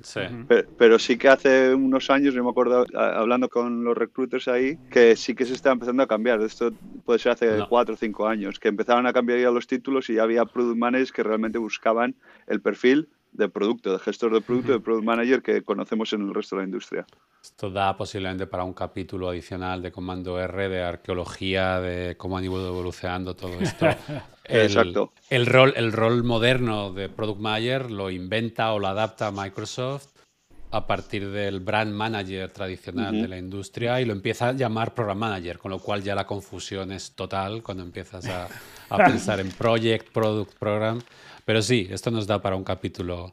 pero, 0.79 0.99
sí 0.99 1.19
que 1.19 1.29
hace 1.29 1.75
unos 1.75 2.09
años, 2.09 2.33
yo 2.33 2.43
me 2.43 2.49
acuerdo 2.49 2.87
hablando 2.95 3.51
con 3.51 3.85
los 3.85 3.97
recruiters 3.97 4.49
ahí, 4.49 4.79
que 4.91 5.15
sí 5.17 5.35
que 5.35 5.45
se 5.45 5.53
está 5.53 5.73
empezando 5.73 6.03
a 6.03 6.07
cambiar. 6.07 6.41
Esto 6.41 6.73
puede 7.05 7.19
ser 7.19 7.33
hace 7.33 7.59
cuatro 7.69 7.95
o 7.95 7.99
cinco 7.99 8.27
años, 8.27 8.59
que 8.59 8.69
empezaron 8.69 9.07
a 9.07 9.13
cambiar 9.13 9.39
ya 9.39 9.51
los 9.51 9.67
títulos 9.67 10.09
y 10.09 10.15
ya 10.15 10.23
había 10.23 10.47
product 10.47 10.79
managers 10.79 11.13
que 11.13 11.23
realmente 11.23 11.59
buscaban 11.59 12.15
el 12.47 12.63
perfil 12.63 13.09
de 13.33 13.51
producto, 13.51 13.93
de 13.93 13.99
gestor 13.99 14.33
de 14.33 14.41
producto, 14.41 14.73
de 14.73 14.81
product 14.81 15.05
manager 15.05 15.43
que 15.43 15.61
conocemos 15.61 16.11
en 16.15 16.23
el 16.23 16.35
resto 16.35 16.57
de 16.57 16.63
la 16.63 16.67
industria. 16.67 17.07
Esto 17.49 17.71
da 17.71 17.97
posiblemente 17.97 18.47
para 18.47 18.63
un 18.63 18.75
capítulo 18.75 19.31
adicional 19.31 19.81
de 19.81 19.91
Comando 19.91 20.39
R, 20.39 20.69
de 20.69 20.83
arqueología, 20.83 21.81
de 21.81 22.15
cómo 22.17 22.37
han 22.37 22.45
ido 22.45 22.69
evolucionando 22.69 23.35
todo 23.35 23.59
esto. 23.59 23.87
Exacto. 24.45 25.13
El 25.31 25.47
rol, 25.47 25.73
el 25.75 25.91
rol 25.91 26.23
moderno 26.25 26.93
de 26.93 27.09
Product 27.09 27.41
Manager 27.41 27.91
lo 27.91 28.11
inventa 28.11 28.73
o 28.75 28.79
lo 28.79 28.87
adapta 28.87 29.31
Microsoft 29.33 30.09
a 30.71 30.87
partir 30.87 31.31
del 31.31 31.61
brand 31.61 31.91
manager 31.91 32.53
tradicional 32.53 33.23
de 33.23 33.27
la 33.27 33.39
industria 33.39 33.99
y 34.03 34.05
lo 34.05 34.13
empieza 34.13 34.51
a 34.51 34.53
llamar 34.53 34.93
program 34.93 35.19
manager, 35.19 35.59
con 35.59 35.71
lo 35.71 35.79
cual 35.79 36.03
ya 36.03 36.15
la 36.15 36.27
confusión 36.27 36.93
es 36.93 37.13
total 37.13 37.63
cuando 37.63 37.83
empiezas 37.83 38.27
a, 38.27 38.47
a 38.91 38.97
pensar 39.07 39.41
en 39.41 39.51
project, 39.51 40.13
product, 40.13 40.53
program. 40.59 41.01
Pero 41.47 41.63
sí, 41.63 41.89
esto 41.91 42.11
nos 42.11 42.27
da 42.27 42.43
para 42.43 42.57
un 42.57 42.65
capítulo 42.65 43.33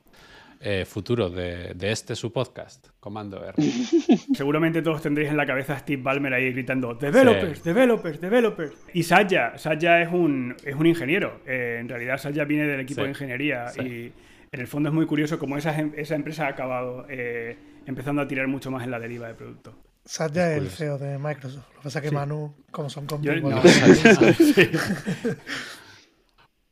eh, 0.67 0.84
futuro 0.84 1.29
de, 1.29 1.75
este 1.79 2.15
su 2.15 2.34
podcast, 2.34 2.88
Comando 3.00 3.45
R. 3.45 3.53
Seguramente 4.34 4.81
todos 4.81 5.00
tendréis 5.00 5.29
en 5.29 5.38
la 5.38 5.45
cabeza 5.45 5.75
a 5.75 5.79
Steve 5.79 6.01
Ballmer 6.01 6.34
ahí 6.34 6.51
gritando 6.53 6.95
developers, 6.95 7.63
developers, 7.63 8.19
developers. 8.19 8.74
Y 8.91 9.03
Satya, 9.03 9.60
Satya 9.60 10.01
es 10.01 10.12
un, 10.12 10.55
es 10.63 10.74
un 10.74 10.88
ingeniero. 10.88 11.41
Eh, 11.45 11.77
en 11.81 11.88
realidad 11.88 12.17
Satya 12.17 12.45
viene 12.45 12.65
del 12.65 12.79
equipo 12.79 13.03
de 13.03 13.10
ingeniería 13.10 13.65
y 13.77 14.12
en 14.51 14.60
el 14.60 14.65
fondo 14.65 14.89
es 14.89 14.95
muy 14.95 15.05
curioso 15.05 15.38
cómo 15.38 15.55
esa, 15.55 15.79
esa 15.79 16.15
empresa 16.15 16.48
ha 16.48 16.50
acabado 16.50 17.05
eh, 17.10 17.55
empezando 17.86 18.24
a 18.24 18.27
tirar 18.27 18.48
mucho 18.48 18.72
más 18.72 18.84
en 18.84 18.89
la 18.89 19.00
deriva 19.00 19.27
de 19.27 19.36
producto. 19.36 19.77
Satya 20.03 20.55
es 20.55 20.62
el 20.63 20.69
CEO 20.69 20.98
de 20.98 21.19
Microsoft. 21.19 21.67
Lo 21.74 21.79
que 21.79 21.84
pasa 21.84 22.00
es 22.00 22.05
que 22.05 22.12
Manu, 22.12 22.55
como 22.72 22.89
son 22.89 23.05
conmigo, 23.05 23.50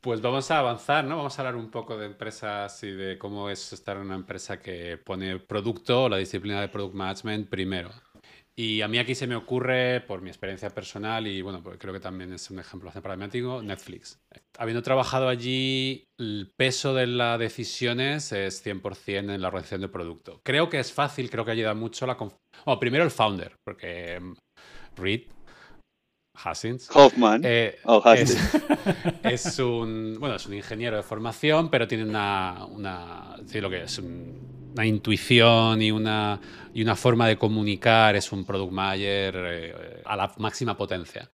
Pues 0.04 0.20
vamos 0.20 0.50
a 0.50 0.58
avanzar, 0.58 1.06
¿no? 1.06 1.16
Vamos 1.16 1.38
a 1.38 1.40
hablar 1.40 1.56
un 1.56 1.70
poco 1.70 1.96
de 1.96 2.04
empresas 2.04 2.82
y 2.82 2.90
de 2.90 3.16
cómo 3.16 3.48
es 3.48 3.72
estar 3.72 3.96
en 3.96 4.02
una 4.02 4.16
empresa 4.16 4.60
que 4.60 4.98
pone 4.98 5.38
producto 5.38 6.02
o 6.02 6.08
la 6.10 6.18
disciplina 6.18 6.60
de 6.60 6.68
product 6.68 6.94
management 6.94 7.48
primero. 7.48 7.88
Y 8.54 8.82
a 8.82 8.88
mí 8.88 8.98
aquí 8.98 9.14
se 9.14 9.26
me 9.26 9.34
ocurre, 9.34 10.02
por 10.02 10.20
mi 10.20 10.28
experiencia 10.28 10.68
personal, 10.68 11.26
y 11.26 11.40
bueno, 11.40 11.62
pues 11.62 11.78
creo 11.78 11.94
que 11.94 12.00
también 12.00 12.34
es 12.34 12.50
un 12.50 12.58
ejemplo 12.58 12.92
paradigmático, 12.92 13.62
Netflix. 13.62 14.20
Habiendo 14.58 14.82
trabajado 14.82 15.26
allí, 15.26 16.04
el 16.20 16.52
peso 16.54 16.92
de 16.92 17.06
las 17.06 17.38
decisiones 17.38 18.30
es 18.32 18.62
100% 18.62 19.34
en 19.34 19.40
la 19.40 19.48
organización 19.48 19.80
del 19.80 19.90
producto. 19.90 20.38
Creo 20.44 20.68
que 20.68 20.80
es 20.80 20.92
fácil, 20.92 21.30
creo 21.30 21.46
que 21.46 21.52
ayuda 21.52 21.72
mucho 21.72 22.06
la... 22.06 22.18
Bueno, 22.18 22.78
primero 22.78 23.04
el 23.04 23.10
founder, 23.10 23.56
porque 23.64 24.20
mm, 24.20 24.34
Reed 24.96 25.22
Hassins. 26.34 26.90
Hoffman. 26.94 27.42
Eh, 27.44 27.78
Oh, 27.84 28.00
Hassins. 28.04 28.36
es, 29.24 29.46
es 29.46 29.58
un 29.58 30.16
bueno 30.18 30.36
es 30.36 30.46
un 30.46 30.54
ingeniero 30.54 30.96
de 30.96 31.02
formación 31.02 31.70
pero 31.70 31.86
tiene 31.86 32.04
una, 32.04 32.64
una 32.66 33.36
sí, 33.46 33.60
lo 33.60 33.70
que 33.70 33.82
es 33.84 33.98
un- 33.98 34.52
una 34.74 34.84
intuición 34.86 35.80
y 35.82 35.92
una 35.92 36.40
y 36.74 36.82
una 36.82 36.96
forma 36.96 37.28
de 37.28 37.38
comunicar 37.38 38.16
es 38.16 38.32
un 38.32 38.44
product 38.44 38.72
manager 38.72 39.34
eh, 39.36 40.02
a 40.04 40.16
la 40.16 40.32
máxima 40.38 40.76
potencia 40.76 41.30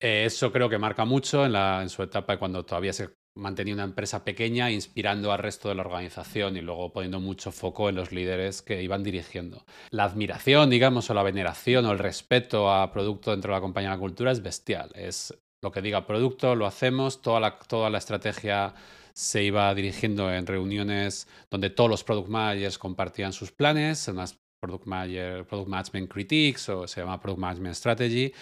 Eh, 0.00 0.24
eso 0.26 0.50
creo 0.52 0.68
que 0.68 0.78
marca 0.78 1.04
mucho 1.04 1.44
en, 1.46 1.52
la, 1.52 1.80
en 1.82 1.88
su 1.88 2.02
etapa 2.02 2.38
cuando 2.38 2.64
todavía 2.64 2.92
se 2.92 3.10
mantenía 3.34 3.74
una 3.74 3.84
empresa 3.84 4.24
pequeña 4.24 4.70
inspirando 4.70 5.32
al 5.32 5.38
resto 5.38 5.68
de 5.68 5.74
la 5.74 5.82
organización 5.82 6.56
y 6.56 6.60
luego 6.60 6.92
poniendo 6.92 7.20
mucho 7.20 7.50
foco 7.52 7.88
en 7.88 7.94
los 7.94 8.12
líderes 8.12 8.62
que 8.62 8.82
iban 8.82 9.02
dirigiendo 9.02 9.64
la 9.90 10.04
admiración, 10.04 10.70
digamos, 10.70 11.08
o 11.10 11.14
la 11.14 11.22
veneración 11.22 11.86
o 11.86 11.92
el 11.92 11.98
respeto 11.98 12.70
a 12.72 12.92
producto 12.92 13.30
dentro 13.30 13.52
de 13.52 13.56
la 13.58 13.62
compañía 13.62 13.90
de 13.90 13.96
la 13.96 14.00
cultura 14.00 14.32
es 14.32 14.42
bestial. 14.42 14.90
Es 14.94 15.34
lo 15.62 15.70
que 15.70 15.82
diga 15.82 16.06
producto, 16.06 16.54
lo 16.54 16.66
hacemos, 16.66 17.22
toda 17.22 17.40
la, 17.40 17.58
toda 17.58 17.88
la 17.88 17.98
estrategia 17.98 18.74
se 19.14 19.42
iba 19.44 19.74
dirigiendo 19.74 20.32
en 20.32 20.46
reuniones 20.46 21.28
donde 21.50 21.70
todos 21.70 21.88
los 21.88 22.04
product 22.04 22.28
managers 22.28 22.78
compartían 22.78 23.32
sus 23.32 23.52
planes, 23.52 24.08
en 24.08 24.16
las 24.16 24.38
product, 24.60 24.86
manager, 24.86 25.44
product 25.46 25.68
management 25.68 26.10
critiques 26.10 26.68
o 26.68 26.86
se 26.86 27.00
llama 27.00 27.20
product 27.20 27.40
management 27.40 27.74
strategy 27.74 28.32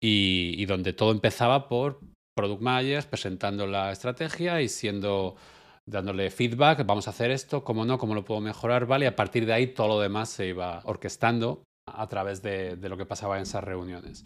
y, 0.00 0.54
y 0.56 0.66
donde 0.66 0.92
todo 0.92 1.12
empezaba 1.12 1.68
por 1.68 2.00
product 2.38 2.62
managers 2.62 3.06
presentando 3.06 3.66
la 3.66 3.90
estrategia 3.90 4.60
y 4.62 4.68
siendo 4.68 5.34
dándole 5.86 6.30
feedback, 6.30 6.86
vamos 6.86 7.06
a 7.08 7.10
hacer 7.10 7.30
esto, 7.30 7.64
cómo 7.64 7.84
no, 7.84 7.98
cómo 7.98 8.14
lo 8.14 8.24
puedo 8.24 8.40
mejorar, 8.40 8.86
¿vale? 8.86 9.06
Y 9.06 9.08
a 9.08 9.16
partir 9.16 9.44
de 9.46 9.54
ahí 9.54 9.66
todo 9.68 9.88
lo 9.88 10.00
demás 10.00 10.28
se 10.28 10.46
iba 10.46 10.80
orquestando 10.84 11.64
a 11.86 12.06
través 12.06 12.42
de, 12.42 12.76
lo 12.88 12.96
que 12.96 13.06
pasaba 13.06 13.36
en 13.36 13.42
esas 13.42 13.64
reuniones. 13.64 14.24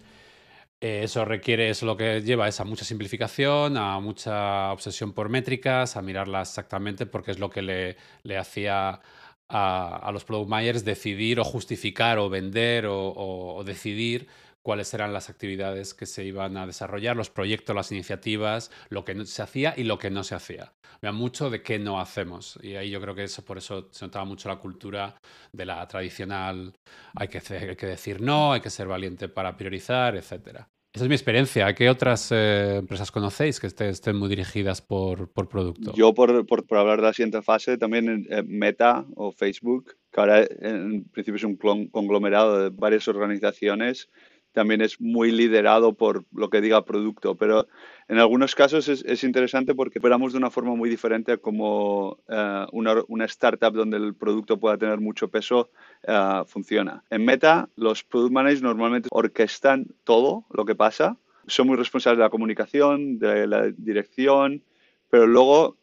Eh, 0.80 1.02
eso 1.04 1.24
requiere, 1.24 1.70
eso 1.70 1.86
lo 1.86 1.96
que 1.96 2.20
lleva 2.22 2.48
es 2.48 2.58
a 2.60 2.64
mucha 2.64 2.84
simplificación, 2.84 3.76
a 3.76 4.00
mucha 4.00 4.72
obsesión 4.72 5.12
por 5.12 5.28
métricas, 5.28 5.96
a 5.96 6.02
mirarlas 6.02 6.48
exactamente 6.50 7.06
porque 7.06 7.30
es 7.30 7.38
lo 7.38 7.48
que 7.50 7.62
le, 7.62 8.36
hacía 8.36 9.00
a, 9.48 9.96
a 10.08 10.12
los 10.12 10.24
product 10.24 10.50
managers 10.50 10.84
decidir 10.84 11.38
o 11.38 11.44
justificar 11.44 12.18
o 12.18 12.28
vender 12.28 12.86
o, 12.86 12.98
o- 13.08 13.56
o 13.58 13.64
decidir 13.64 14.26
cuáles 14.62 14.92
eran 14.94 15.12
las 15.12 15.28
actividades 15.30 15.94
que 15.94 16.06
se 16.06 16.24
iban 16.24 16.56
a 16.56 16.66
desarrollar, 16.66 17.16
los 17.16 17.30
proyectos, 17.30 17.74
las 17.74 17.92
iniciativas, 17.92 18.70
lo 18.88 19.04
que 19.04 19.26
se 19.26 19.42
hacía 19.42 19.74
y 19.76 19.84
lo 19.84 19.98
que 19.98 20.10
no 20.10 20.24
se 20.24 20.34
hacía. 20.34 20.72
Vea 21.00 21.12
mucho 21.12 21.50
de 21.50 21.62
qué 21.62 21.78
no 21.78 22.00
hacemos. 22.00 22.58
Y 22.62 22.76
ahí 22.76 22.90
yo 22.90 23.00
creo 23.00 23.14
que 23.14 23.24
eso, 23.24 23.44
por 23.44 23.58
eso 23.58 23.88
se 23.90 24.04
notaba 24.04 24.24
mucho 24.24 24.48
la 24.48 24.56
cultura 24.56 25.16
de 25.52 25.64
la 25.66 25.86
tradicional, 25.88 26.72
hay 27.14 27.28
que, 27.28 27.42
hay 27.54 27.76
que 27.76 27.86
decir 27.86 28.20
no, 28.20 28.52
hay 28.52 28.60
que 28.60 28.70
ser 28.70 28.86
valiente 28.86 29.28
para 29.28 29.56
priorizar, 29.56 30.14
etcétera. 30.16 30.68
Esa 30.94 31.06
es 31.06 31.08
mi 31.08 31.14
experiencia. 31.14 31.74
¿Qué 31.74 31.88
otras 31.88 32.28
eh, 32.32 32.76
empresas 32.76 33.10
conocéis 33.10 33.58
que 33.58 33.66
estén, 33.66 33.88
estén 33.88 34.14
muy 34.14 34.28
dirigidas 34.28 34.82
por, 34.82 35.32
por 35.32 35.48
producto? 35.48 35.94
Yo, 35.94 36.12
por, 36.12 36.44
por- 36.46 36.66
por 36.66 36.76
hablar 36.78 36.98
de 37.00 37.06
la 37.06 37.14
siguiente 37.14 37.40
fase, 37.40 37.78
también 37.78 38.26
eh, 38.28 38.42
Meta 38.46 39.06
o 39.16 39.32
Facebook, 39.32 39.96
que 40.12 40.20
ahora 40.20 40.46
en 40.60 41.04
principio 41.04 41.36
es 41.36 41.44
un 41.44 41.58
clon- 41.58 41.90
conglomerado 41.90 42.62
de 42.64 42.68
varias 42.68 43.08
organizaciones, 43.08 44.10
también 44.52 44.82
es 44.82 45.00
muy 45.00 45.32
liderado 45.32 45.94
por 45.94 46.24
lo 46.32 46.50
que 46.50 46.60
diga 46.60 46.84
producto, 46.84 47.34
pero 47.36 47.66
en 48.08 48.18
algunos 48.18 48.54
casos 48.54 48.88
es, 48.88 49.04
es 49.04 49.24
interesante 49.24 49.74
porque 49.74 49.98
operamos 49.98 50.32
de 50.32 50.38
una 50.38 50.50
forma 50.50 50.74
muy 50.74 50.90
diferente 50.90 51.38
como 51.38 52.18
eh, 52.28 52.66
una, 52.72 53.02
una 53.08 53.24
startup 53.24 53.72
donde 53.72 53.96
el 53.96 54.14
producto 54.14 54.60
pueda 54.60 54.76
tener 54.76 55.00
mucho 55.00 55.28
peso 55.28 55.70
eh, 56.02 56.42
funciona. 56.46 57.02
En 57.10 57.24
Meta, 57.24 57.68
los 57.76 58.04
product 58.04 58.32
managers 58.32 58.62
normalmente 58.62 59.08
orquestan 59.10 59.86
todo 60.04 60.44
lo 60.50 60.64
que 60.64 60.74
pasa, 60.74 61.16
son 61.46 61.66
muy 61.66 61.76
responsables 61.76 62.18
de 62.18 62.24
la 62.24 62.30
comunicación, 62.30 63.18
de 63.18 63.46
la 63.46 63.70
dirección, 63.76 64.62
pero 65.10 65.26
luego 65.26 65.76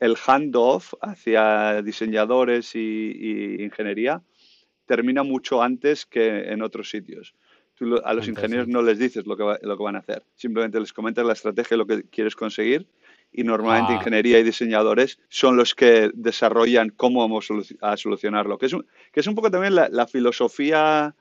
el 0.00 0.16
handoff 0.16 0.94
hacia 1.00 1.82
diseñadores 1.82 2.74
y, 2.74 2.78
y 2.78 3.62
ingeniería 3.62 4.22
termina 4.86 5.22
mucho 5.22 5.62
antes 5.62 6.04
que 6.04 6.50
en 6.50 6.62
otros 6.62 6.90
sitios. 6.90 7.34
Tú 7.76 7.86
lo- 7.86 8.06
a 8.06 8.14
los 8.14 8.28
ingenieros 8.28 8.68
no 8.68 8.82
les 8.82 8.98
dices 8.98 9.26
lo 9.26 9.36
que, 9.36 9.42
va- 9.42 9.58
lo 9.62 9.76
que 9.76 9.82
van 9.82 9.96
a 9.96 10.00
hacer, 10.00 10.22
simplemente 10.36 10.78
les 10.78 10.92
comentas 10.92 11.26
la 11.26 11.32
estrategia, 11.32 11.76
lo 11.76 11.86
que 11.86 12.04
quieres 12.04 12.36
conseguir 12.36 12.86
y 13.32 13.42
normalmente 13.42 13.92
Ah. 13.92 13.96
ingeniería 13.96 14.38
y 14.38 14.44
diseñadores 14.44 15.18
son 15.28 15.56
los 15.56 15.74
que 15.74 16.10
desarrollan 16.14 16.90
cómo 16.90 17.20
vamos 17.20 17.48
a 17.80 17.96
solucionarlo, 17.96 18.58
que 18.58 18.66
es 18.66 18.72
un, 18.72 18.86
que 19.12 19.20
es 19.20 19.26
un 19.26 19.34
poco 19.34 19.50
también 19.50 19.74
la, 19.74 19.88
la 19.88 20.06
filosofía, 20.06 21.14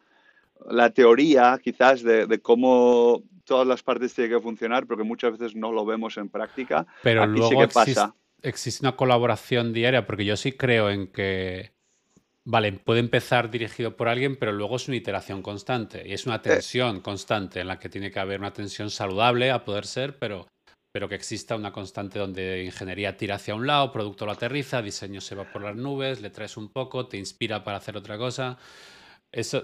la 0.69 0.89
teoría 0.91 1.59
quizás 1.61 2.03
de, 2.03 2.27
de 2.27 2.39
cómo 2.39 3.23
todas 3.45 3.67
las 3.67 3.83
partes 3.83 4.13
tienen 4.13 4.37
que 4.37 4.41
funcionar, 4.41 4.85
pero 4.85 4.97
que 4.97 5.03
muchas 5.03 5.31
veces 5.37 5.55
no 5.55 5.71
lo 5.73 5.85
vemos 5.85 6.15
en 6.17 6.29
práctica. 6.29 6.85
Pero 7.01 7.23
Aquí 7.23 7.31
luego 7.39 7.49
sí 7.49 7.57
que 7.57 7.63
existe, 7.63 7.93
pasa. 7.95 8.15
existe 8.41 8.85
una 8.85 8.95
colaboración 8.95 9.73
diaria, 9.73 10.05
porque 10.05 10.23
yo 10.23 10.37
sí 10.37 10.53
creo 10.53 10.89
en 10.89 11.07
que, 11.07 11.72
vale, 12.45 12.73
puede 12.73 12.99
empezar 12.99 13.49
dirigido 13.49 13.95
por 13.95 14.07
alguien, 14.07 14.35
pero 14.35 14.51
luego 14.51 14.75
es 14.75 14.87
una 14.87 14.97
iteración 14.97 15.41
constante 15.41 16.03
y 16.07 16.13
es 16.13 16.25
una 16.25 16.41
tensión 16.41 17.01
constante 17.01 17.61
en 17.61 17.67
la 17.67 17.79
que 17.79 17.89
tiene 17.89 18.11
que 18.11 18.19
haber 18.19 18.39
una 18.39 18.53
tensión 18.53 18.89
saludable 18.89 19.51
a 19.51 19.63
poder 19.63 19.85
ser, 19.85 20.17
pero, 20.19 20.47
pero 20.91 21.07
que 21.07 21.15
exista 21.15 21.55
una 21.55 21.71
constante 21.71 22.19
donde 22.19 22.63
ingeniería 22.65 23.17
tira 23.17 23.35
hacia 23.35 23.55
un 23.55 23.67
lado, 23.67 23.91
producto 23.91 24.25
lo 24.25 24.33
aterriza, 24.33 24.81
diseño 24.81 25.21
se 25.21 25.35
va 25.35 25.51
por 25.51 25.63
las 25.63 25.75
nubes, 25.75 26.21
le 26.21 26.29
traes 26.29 26.57
un 26.57 26.69
poco, 26.69 27.07
te 27.07 27.17
inspira 27.17 27.63
para 27.63 27.77
hacer 27.77 27.97
otra 27.97 28.17
cosa. 28.17 28.57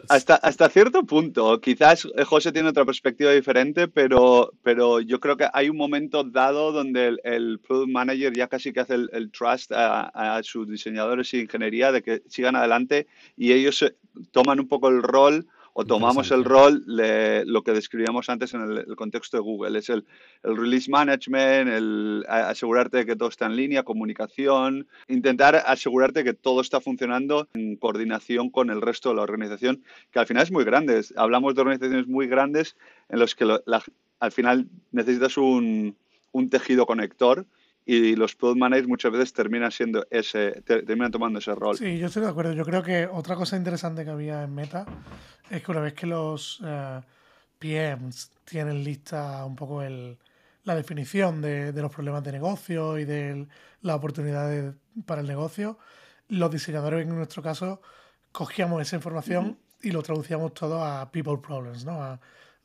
Hasta, 0.10 0.34
hasta 0.36 0.68
cierto 0.70 1.04
punto, 1.06 1.62
quizás 1.62 2.08
eh, 2.18 2.24
José 2.24 2.52
tiene 2.52 2.70
otra 2.70 2.86
perspectiva 2.86 3.32
diferente, 3.32 3.88
pero, 3.88 4.52
pero 4.64 5.00
yo 5.00 5.20
creo 5.20 5.38
que 5.38 5.48
hay 5.54 5.70
un 5.70 5.78
momento 5.78 6.24
dado 6.24 6.72
donde 6.72 7.08
el, 7.10 7.22
el 7.24 7.60
product 7.60 7.92
manager 7.92 8.34
ya 8.36 8.48
casi 8.48 8.74
que 8.74 8.80
hace 8.80 8.96
el, 8.96 9.10
el 9.14 9.30
trust 9.32 9.72
a, 9.72 10.08
a 10.38 10.42
sus 10.42 10.68
diseñadores 10.68 11.32
y 11.36 11.42
ingeniería 11.42 11.92
de 11.92 12.02
que 12.02 12.24
sigan 12.28 12.56
adelante 12.56 13.06
y 13.38 13.52
ellos 13.54 13.78
se- 13.78 13.96
toman 14.32 14.60
un 14.60 14.68
poco 14.68 14.90
el 14.90 15.04
rol 15.04 15.46
o 15.74 15.86
tomamos 15.86 16.32
el 16.32 16.44
rol, 16.44 16.84
de 16.86 17.44
lo 17.46 17.62
que 17.64 17.72
describíamos 17.72 18.30
antes 18.30 18.54
en 18.54 18.62
el, 18.62 18.78
el 18.80 18.96
contexto 18.96 19.38
de 19.38 19.42
Google, 19.42 19.80
es 19.80 19.90
el, 19.90 20.06
el 20.44 20.58
release 20.58 20.90
management, 20.90 21.70
el 21.70 22.26
asegurarte 22.28 22.98
de 22.98 23.06
que 23.06 23.16
todo 23.16 23.30
está 23.30 23.46
en 23.46 23.56
línea, 23.56 23.84
comunicación, 23.84 24.88
intentar 25.08 25.56
asegurarte 25.56 26.24
que 26.24 26.34
todo 26.34 26.62
está 26.62 26.82
funcionando 26.82 27.48
en 27.54 27.76
coordinación 27.76 28.50
con 28.50 28.70
el 28.70 28.82
resto 28.82 29.10
de 29.10 29.16
la 29.16 29.22
organización, 29.22 29.84
que 30.12 30.20
al 30.20 30.28
final 30.28 30.44
es 30.44 30.52
muy 30.52 30.64
grande. 30.66 31.02
Hablamos 31.16 31.56
de 31.56 31.62
organizaciones 31.62 32.08
muy 32.08 32.28
grandes 32.28 32.76
en 33.10 33.20
los 33.20 33.36
que 33.36 33.46
lo- 33.46 33.62
la- 33.66 33.84
al 34.20 34.32
final 34.32 34.68
necesitas 34.92 35.38
un, 35.38 35.96
un 36.32 36.50
tejido 36.50 36.86
conector 36.86 37.46
y 37.96 38.16
los 38.16 38.36
product 38.36 38.60
managers 38.60 38.88
muchas 38.88 39.12
veces 39.12 39.34
terminan 39.34 39.72
siendo 39.72 40.06
ese, 40.12 40.62
te- 40.62 40.84
terminan 40.84 41.12
tomando 41.12 41.40
ese 41.40 41.56
rol. 41.56 41.78
Sí, 41.78 41.98
yo 41.98 42.08
estoy 42.08 42.22
de 42.24 42.30
acuerdo. 42.30 42.54
Yo 42.54 42.64
creo 42.66 42.84
que 42.84 43.08
otra 43.12 43.36
cosa 43.36 43.58
interesante 43.58 44.04
que 44.04 44.12
había 44.12 44.44
en 44.44 44.54
Meta 44.54 44.86
es 45.50 45.64
que 45.64 45.72
una 45.72 45.82
vez 45.82 45.94
que 45.94 46.06
los 46.06 46.62
eh, 46.64 47.02
PMs 47.58 48.32
tienen 48.46 48.84
lista 48.84 49.44
un 49.46 49.56
poco 49.56 49.82
el, 49.82 50.18
la 50.64 50.76
definición 50.76 51.42
de, 51.42 51.72
de 51.72 51.82
los 51.82 51.92
problemas 51.92 52.24
de 52.24 52.32
negocio 52.32 52.98
y 53.00 53.06
de 53.06 53.48
las 53.82 53.96
oportunidades 53.98 54.74
para 55.06 55.22
el 55.22 55.28
negocio, 55.28 55.78
los 56.28 56.52
diseñadores 56.52 57.08
en 57.08 57.16
nuestro 57.16 57.42
caso 57.42 57.82
cogíamos 58.32 58.82
esa 58.82 58.96
información 58.96 59.58
y 59.82 59.92
lo 59.92 60.04
traducíamos 60.04 60.54
todo 60.54 60.84
a 60.84 61.12
people 61.12 61.38
problems, 61.38 61.86
¿no? 61.86 62.04
A 62.04 62.20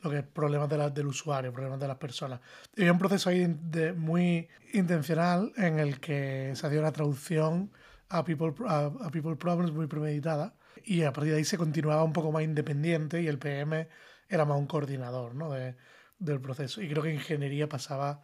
lo 0.04 0.11
que 0.11 0.18
es 0.18 0.25
problemas 0.25 0.68
de 0.68 0.78
la- 0.78 0.90
del 0.90 1.06
usuario, 1.06 1.52
problemas 1.52 1.80
de 1.80 1.88
las 1.88 1.96
personas. 1.96 2.40
Y 2.76 2.84
un 2.88 2.99
proceso 2.99 3.30
ahí 3.30 3.46
de- 3.62 3.92
muy 3.94 4.46
intencional 4.75 5.52
en 5.56 5.78
el 5.80 5.99
que 5.99 6.52
se 6.54 6.66
hacía 6.66 6.78
una 6.80 6.92
traducción 6.92 7.70
a 8.11 8.25
people, 8.25 8.52
a, 8.68 8.90
a 9.00 9.11
people 9.11 9.34
problems 9.37 9.73
muy 9.73 9.87
premeditada 9.87 10.54
y 10.84 11.02
a 11.02 11.12
partir 11.12 11.32
de 11.32 11.38
ahí 11.38 11.44
se 11.44 11.56
continuaba 11.56 12.04
un 12.04 12.12
poco 12.12 12.30
más 12.30 12.42
independiente 12.44 13.23
y 13.23 13.26
el 13.28 13.38
PM 13.38 13.88
era 14.28 14.44
más 14.44 14.58
un 14.58 14.66
coordinador 14.66 15.34
¿no? 15.34 15.50
de- 15.50 15.75
del 16.18 16.40
proceso. 16.40 16.80
Y 16.82 16.88
creo 16.88 17.02
que 17.02 17.08
en 17.11 17.16
ingeniería 17.16 17.68
pasaba 17.68 18.20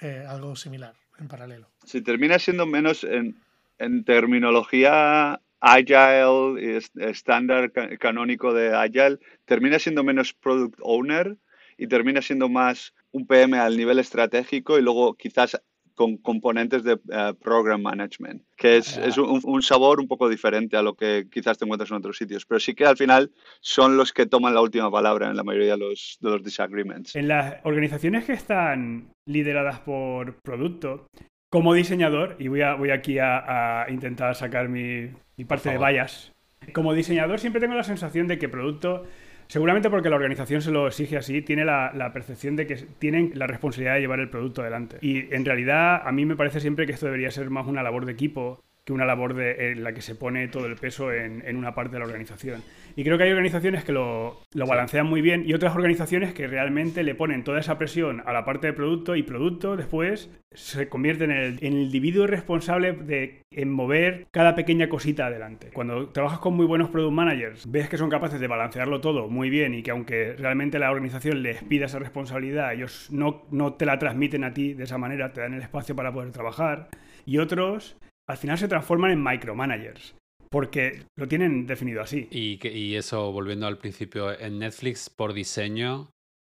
eh, 0.00 0.24
algo 0.28 0.56
similar 0.56 0.94
en 1.18 1.28
paralelo. 1.28 1.68
Si 1.84 2.00
termina 2.00 2.38
siendo 2.38 2.64
menos 2.66 3.04
en, 3.04 3.36
en 3.78 4.04
terminología 4.04 5.40
agile 5.64 6.78
estándar 6.96 7.72
ca- 7.72 7.96
canónico 7.96 8.52
de 8.52 8.74
agile, 8.74 9.18
termina 9.46 9.78
siendo 9.78 10.04
menos 10.04 10.34
product 10.34 10.78
owner 10.82 11.36
y 11.78 11.86
termina 11.86 12.20
siendo 12.20 12.48
más 12.48 12.94
un 13.12 13.26
PM 13.26 13.58
al 13.58 13.76
nivel 13.76 13.98
estratégico 13.98 14.78
y 14.78 14.82
luego 14.82 15.14
quizás 15.14 15.60
con 15.94 16.16
componentes 16.16 16.82
de 16.82 16.94
eh, 16.94 17.34
program 17.40 17.80
management, 17.80 18.42
que 18.56 18.78
es, 18.78 18.96
es 18.98 19.16
un, 19.16 19.40
un, 19.44 19.62
sabor 19.62 20.00
un 20.00 20.08
poco 20.08 20.28
diferente 20.28 20.76
a 20.76 20.82
lo 20.82 20.94
que 20.94 21.28
quizás 21.30 21.56
te 21.56 21.64
encuentras 21.64 21.90
en 21.92 21.98
otros 21.98 22.18
sitios, 22.18 22.44
pero 22.44 22.58
sí 22.58 22.74
que 22.74 22.84
al 22.84 22.96
final 22.96 23.30
son 23.60 23.96
los 23.96 24.12
que 24.12 24.26
toman 24.26 24.54
la 24.54 24.60
última 24.60 24.90
palabra 24.90 25.28
en 25.30 25.36
la 25.36 25.44
mayoría 25.44 25.72
de 25.72 25.78
los, 25.78 26.18
de 26.20 26.30
los 26.30 26.42
disagreements. 26.42 27.14
En 27.14 27.28
las 27.28 27.64
organizaciones 27.64 28.24
que 28.24 28.32
están 28.32 29.12
lideradas 29.24 29.78
por 29.80 30.34
producto, 30.42 31.06
como 31.54 31.72
diseñador, 31.72 32.34
y 32.40 32.48
voy, 32.48 32.62
a, 32.62 32.74
voy 32.74 32.90
aquí 32.90 33.20
a, 33.20 33.84
a 33.84 33.88
intentar 33.88 34.34
sacar 34.34 34.68
mi, 34.68 35.10
mi 35.36 35.44
parte 35.44 35.70
de 35.70 35.78
vallas, 35.78 36.32
como 36.72 36.92
diseñador 36.92 37.38
siempre 37.38 37.60
tengo 37.60 37.74
la 37.74 37.84
sensación 37.84 38.26
de 38.26 38.38
que 38.38 38.48
producto 38.48 39.04
Seguramente 39.46 39.90
porque 39.90 40.08
la 40.10 40.16
organización 40.16 40.62
se 40.62 40.70
lo 40.70 40.86
exige 40.86 41.16
así, 41.16 41.42
tiene 41.42 41.64
la, 41.64 42.10
percepción 42.12 42.56
de 42.56 42.66
que 42.66 42.76
tienen 42.98 43.32
la 43.34 43.46
responsabilidad 43.46 43.94
de 43.94 44.00
llevar 44.00 44.20
el 44.20 44.30
producto 44.30 44.62
adelante. 44.62 44.96
Y 45.00 45.32
en 45.34 45.44
realidad 45.44 46.00
a 46.04 46.12
mí 46.12 46.24
me 46.24 46.34
parece 46.34 46.60
siempre 46.60 46.86
que 46.86 46.92
esto 46.92 47.06
debería 47.06 47.30
ser 47.30 47.50
más 47.50 47.66
una 47.66 47.82
labor 47.82 48.06
de 48.06 48.12
equipo 48.12 48.60
que 48.84 48.92
una 48.92 49.06
labor 49.06 49.34
de, 49.34 49.72
en 49.72 49.82
la 49.82 49.94
que 49.94 50.02
se 50.02 50.14
pone 50.14 50.46
todo 50.48 50.66
el 50.66 50.76
peso 50.76 51.10
en, 51.10 51.42
en, 51.46 51.56
una 51.56 51.74
parte 51.74 51.94
de 51.94 52.00
la 52.00 52.04
organización. 52.04 52.62
Y 52.96 53.02
creo 53.02 53.16
que 53.16 53.24
hay 53.24 53.30
organizaciones 53.30 53.82
que 53.82 53.92
lo, 53.92 54.42
lo, 54.52 54.66
balancean 54.66 55.06
muy 55.06 55.22
bien 55.22 55.44
y 55.46 55.54
otras 55.54 55.74
organizaciones 55.74 56.34
que 56.34 56.46
realmente 56.46 57.02
le 57.02 57.14
ponen 57.14 57.44
toda 57.44 57.60
esa 57.60 57.78
presión 57.78 58.22
a 58.26 58.32
la 58.32 58.44
parte 58.44 58.66
de 58.66 58.72
producto 58.74 59.16
y 59.16 59.22
producto 59.22 59.76
después 59.76 60.30
se 60.52 60.88
convierte 60.88 61.24
en 61.24 61.30
el, 61.30 61.58
en 61.62 61.72
el 61.72 61.82
individuo 61.84 62.26
responsable 62.26 62.92
de 62.92 63.42
en 63.50 63.72
mover 63.72 64.26
cada 64.30 64.54
pequeña 64.54 64.90
cosita 64.90 65.26
adelante. 65.26 65.70
Cuando 65.72 66.10
trabajas 66.10 66.38
con 66.38 66.54
muy 66.54 66.66
buenos 66.66 66.90
product 66.90 67.14
managers, 67.14 67.70
ves 67.70 67.88
que 67.88 67.96
son 67.96 68.10
capaces 68.10 68.38
de 68.38 68.46
balancearlo 68.46 69.00
todo 69.00 69.28
muy 69.28 69.48
bien 69.48 69.74
y 69.74 69.82
que 69.82 69.92
aunque 69.92 70.34
realmente 70.34 70.78
la 70.78 70.90
organización 70.90 71.42
les 71.42 71.64
pida 71.64 71.86
esa 71.86 71.98
responsabilidad, 71.98 72.74
ellos 72.74 73.08
no, 73.10 73.46
no 73.50 73.74
te 73.74 73.86
la 73.86 73.98
transmiten 73.98 74.44
a 74.44 74.52
ti 74.52 74.74
de 74.74 74.84
esa 74.84 74.98
manera, 74.98 75.32
te 75.32 75.40
dan 75.40 75.54
el 75.54 75.62
espacio 75.62 75.96
para 75.96 76.12
poder 76.12 76.32
trabajar. 76.32 76.88
Y 77.26 77.38
otros 77.38 77.96
al 78.28 78.36
final 78.36 78.58
se 78.58 78.68
transforman 78.68 79.10
en 79.10 79.22
micromanagers. 79.22 80.14
Porque 80.50 81.06
lo 81.16 81.26
tienen 81.26 81.66
definido 81.66 82.00
así. 82.00 82.28
Y, 82.30 82.94
eso, 82.94 83.32
volviendo 83.32 83.66
al 83.66 83.78
principio, 83.78 84.38
en 84.38 84.60
Netflix, 84.60 85.10
por 85.10 85.32
diseño, 85.32 86.10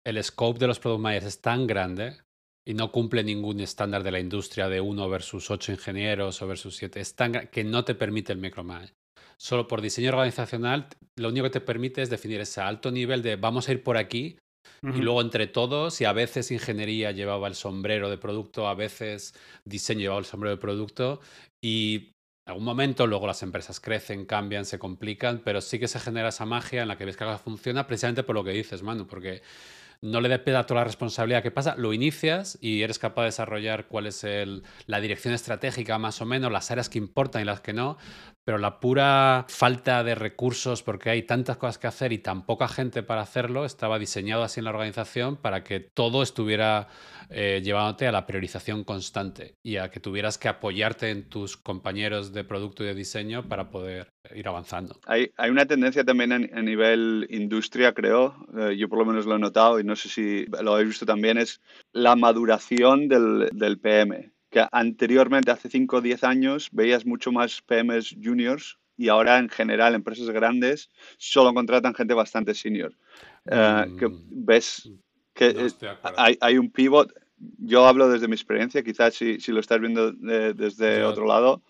el 0.06 0.24
scope 0.24 0.60
de 0.60 0.68
los 0.68 0.80
product 0.80 1.02
managers 1.02 1.26
es 1.26 1.42
tan 1.42 1.66
grande 1.66 2.14
y 2.66 2.74
no 2.76 2.92
cumple 2.92 3.24
ningún 3.24 3.60
estándar 3.60 4.04
de 4.04 4.12
la 4.12 4.20
industria 4.20 4.70
de 4.70 4.82
uno 4.82 5.10
versus 5.10 5.50
ocho 5.50 5.72
ingenieros 5.72 6.42
o 6.42 6.48
versus 6.48 6.76
siete. 6.76 7.00
Es 7.00 7.16
tan 7.16 7.48
que 7.48 7.64
no 7.64 7.86
te 7.86 7.96
permite 7.96 8.34
el 8.34 8.40
micromanage. 8.40 8.94
Solo 9.38 9.68
por 9.68 9.82
diseño 9.82 10.10
organizacional, 10.10 10.90
lo 11.16 11.30
único 11.30 11.46
que 11.46 11.52
te 11.52 11.62
permite 11.62 12.02
es 12.02 12.10
definir 12.10 12.42
ese 12.42 12.62
alto 12.62 12.92
nivel 12.92 13.24
de 13.24 13.36
vamos 13.36 13.68
a 13.68 13.72
ir 13.72 13.84
por 13.84 13.98
aquí 13.98 14.38
y 14.82 15.02
luego 15.02 15.22
entre 15.22 15.48
todos, 15.48 16.00
y 16.02 16.06
a 16.06 16.14
veces 16.14 16.52
ingeniería 16.52 17.12
llevaba 17.12 17.48
el 17.48 17.56
sombrero 17.56 18.10
de 18.10 18.18
producto, 18.18 18.68
a 18.68 18.76
veces 18.76 19.34
diseño 19.66 20.02
llevaba 20.02 20.20
el 20.20 20.26
sombrero 20.26 20.56
de 20.56 20.62
producto, 20.62 21.20
y 21.62 22.14
en 22.46 22.52
algún 22.52 22.64
momento 22.64 23.08
luego 23.08 23.28
las 23.28 23.44
empresas 23.44 23.80
crecen, 23.80 24.26
cambian, 24.26 24.66
se 24.66 24.80
complican, 24.80 25.42
pero 25.44 25.60
sí 25.62 25.80
que 25.80 25.88
se 25.88 26.00
genera 26.00 26.30
esa 26.30 26.46
magia 26.46 26.84
en 26.84 26.88
la 26.88 26.98
que 26.98 27.06
ves 27.06 27.18
que 27.18 27.24
algo 27.26 27.38
funciona 27.38 27.88
precisamente 27.88 28.24
por 28.24 28.36
lo 28.36 28.44
que 28.44 28.52
dices, 28.52 28.84
Manu, 28.84 29.06
porque 29.06 29.42
no 30.02 30.22
le 30.22 30.30
des 30.30 30.40
pedazo 30.40 30.68
toda 30.68 30.82
la 30.82 30.86
responsabilidad 30.86 31.44
que 31.44 31.52
pasa, 31.52 31.76
lo 31.76 31.92
inicias 31.92 32.58
y 32.62 32.84
eres 32.84 33.00
capaz 33.00 33.24
de 33.24 33.28
desarrollar 33.28 33.88
cuál 33.88 34.08
es 34.08 34.24
el, 34.24 34.64
la 34.86 35.02
dirección 35.02 35.34
estratégica 35.34 35.98
más 35.98 36.22
o 36.22 36.26
menos, 36.26 36.52
las 36.52 36.72
áreas 36.72 36.90
que 36.90 37.00
importan 37.00 37.42
y 37.42 37.46
las 37.46 37.62
que 37.62 37.74
no, 37.74 37.98
pero 38.48 38.60
la 38.60 38.80
pura 38.80 39.46
falta 39.50 40.06
de 40.06 40.16
recursos, 40.16 40.82
porque 40.82 41.10
hay 41.10 41.24
tantas 41.24 41.58
cosas 41.58 41.78
que 41.78 41.88
hacer 41.88 42.14
y 42.14 42.20
tan 42.20 42.46
poca 42.46 42.70
gente 42.70 43.04
para 43.04 43.20
hacerlo, 43.20 43.66
estaba 43.66 44.00
diseñado 44.00 44.42
así 44.44 44.62
en 44.62 44.64
la 44.64 44.70
organización 44.70 45.36
para 45.36 45.66
que 45.66 45.82
todo 45.82 46.24
estuviera 46.24 46.88
eh, 47.30 47.60
llevándote 47.62 48.08
a 48.08 48.14
la 48.14 48.26
priorización 48.26 48.86
constante 48.86 49.56
y 49.62 49.76
a 49.76 49.92
que 49.92 50.00
tuvieras 50.00 50.38
que 50.38 50.48
apoyarte 50.48 51.10
en 51.10 51.28
tus 51.28 51.58
compañeros 51.58 52.32
de 52.32 52.46
producto 52.46 52.86
y 52.86 52.88
de 52.88 52.96
diseño 52.96 53.50
para 53.50 53.70
poder 53.70 54.14
ir 54.34 54.48
avanzando. 54.48 54.98
Hay, 55.08 55.30
una 55.50 55.66
tendencia 55.66 56.06
también 56.06 56.32
a, 56.32 56.62
nivel 56.62 57.28
industria, 57.30 57.92
creo, 57.92 58.34
eh, 58.58 58.78
yo 58.78 58.88
por 58.88 59.00
lo 59.00 59.06
menos 59.06 59.26
lo 59.26 59.36
he 59.36 59.40
notado 59.40 59.78
y 59.78 59.84
no 59.84 59.98
sé 59.98 60.08
si 60.08 60.46
lo 60.46 60.76
habéis 60.76 60.88
visto 60.88 61.06
también, 61.06 61.38
es 61.38 61.60
la 61.92 62.16
maduración 62.16 63.10
del 63.10 63.80
PM 63.82 64.32
que 64.58 64.68
anteriormente, 64.72 65.52
hace 65.52 65.70
5 65.70 65.98
o 65.98 66.02
10 66.02 66.24
años, 66.24 66.70
veías 66.72 67.06
mucho 67.06 67.32
más 67.32 67.62
PMs 67.62 68.16
juniors 68.24 68.78
y 68.98 69.10
ahora 69.10 69.38
en 69.38 69.50
general 69.50 69.94
empresas 69.94 70.30
grandes 70.32 70.90
solo 71.18 71.54
contratan 71.54 71.94
gente 71.94 72.16
bastante 72.16 72.56
senior. 72.56 72.94
Eh, 73.46 73.86
que 74.00 74.08
mm. 74.08 74.26
ves 74.30 74.90
que 75.36 75.70
hay, 76.18 76.38
hay, 76.42 76.58
un 76.58 76.72
pivot. 76.72 77.14
Yo 77.60 77.86
hablo 77.86 78.10
desde 78.10 78.28
mi 78.28 78.34
experiencia, 78.34 78.82
quizás 78.82 79.14
si, 79.14 79.40
si 79.40 79.52
lo 79.52 79.60
estás 79.60 79.80
viendo 79.80 80.12
desde 80.12 81.04
otro 81.04 81.28
lado, 81.28 81.62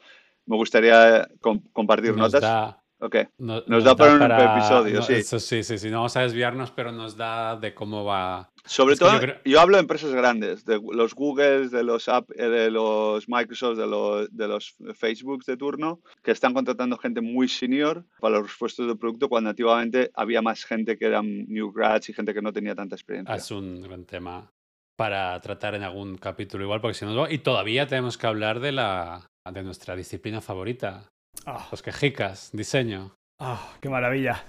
me 0.46 0.56
gustaría 0.56 1.28
compartir 1.74 2.16
notas. 2.16 2.78
Ok. 3.00 3.16
nos, 3.38 3.84
da, 3.84 3.96
para 3.96 4.14
un 4.16 4.22
episodio, 4.24 5.04
sí. 5.04 5.14
Eso 5.14 5.40
sí, 5.40 5.64
sí, 5.64 5.78
sí. 5.78 5.90
No 5.92 5.98
vamos 5.98 6.18
a 6.18 6.22
desviarnos, 6.22 6.72
pero 6.72 6.92
nos 6.92 7.16
da 7.16 7.56
de 7.56 7.74
cómo 7.74 8.06
va. 8.06 8.50
Sobre 8.68 8.96
todo, 8.96 9.20
yo, 9.46 9.60
hablo 9.60 9.78
de 9.78 9.82
empresas 9.82 10.12
grandes, 10.12 10.66
de 10.66 10.80
los 10.94 11.16
Googles, 11.16 11.72
de 11.72 11.84
los, 11.84 12.08
app, 12.08 12.30
eh, 12.36 12.48
de 12.48 12.70
los 12.72 13.28
Microsoft, 13.28 13.78
de 13.78 13.88
los, 13.88 14.36
de 14.36 14.48
los 14.48 14.76
Facebook 14.96 15.44
de 15.46 15.58
turno, 15.58 16.02
que 16.24 16.32
están 16.32 16.54
contratando 16.54 16.98
gente 16.98 17.22
muy 17.22 17.48
senior 17.48 18.06
para 18.20 18.40
los 18.40 18.56
puestos 18.58 18.88
de 18.88 18.96
producto 18.96 19.30
cuando 19.30 19.50
antiguamente 19.50 20.12
había 20.14 20.42
más 20.42 20.66
gente 20.66 20.98
que 20.98 21.06
eran 21.06 21.46
new 21.48 21.72
grads 21.72 22.10
y 22.10 22.14
gente 22.14 22.34
que 22.34 22.42
no 22.42 22.54
tenía 22.54 22.76
tanta 22.76 22.96
experiencia. 22.96 23.36
Es 23.36 23.50
un 23.52 23.82
gran 23.82 24.06
tema 24.06 24.52
para 24.96 25.40
tratar 25.42 25.76
en 25.76 25.84
algún 25.84 26.18
capítulo 26.18 26.64
igual, 26.64 26.82
porque 26.82 26.96
si 26.96 27.06
no... 27.06 27.30
Y 27.30 27.38
todavía 27.40 27.88
tenemos 27.88 28.18
que 28.18 28.28
hablar 28.28 28.60
de, 28.60 28.72
la, 28.72 29.28
de 29.52 29.64
nuestra 29.64 29.96
disciplina 29.96 30.42
favorita, 30.42 31.08
Oh. 31.46 31.68
Los 31.72 31.82
quejicas, 31.82 32.50
diseño. 32.54 33.16
Oh, 33.40 33.60
¡Qué 33.80 33.90
maravilla! 33.90 34.44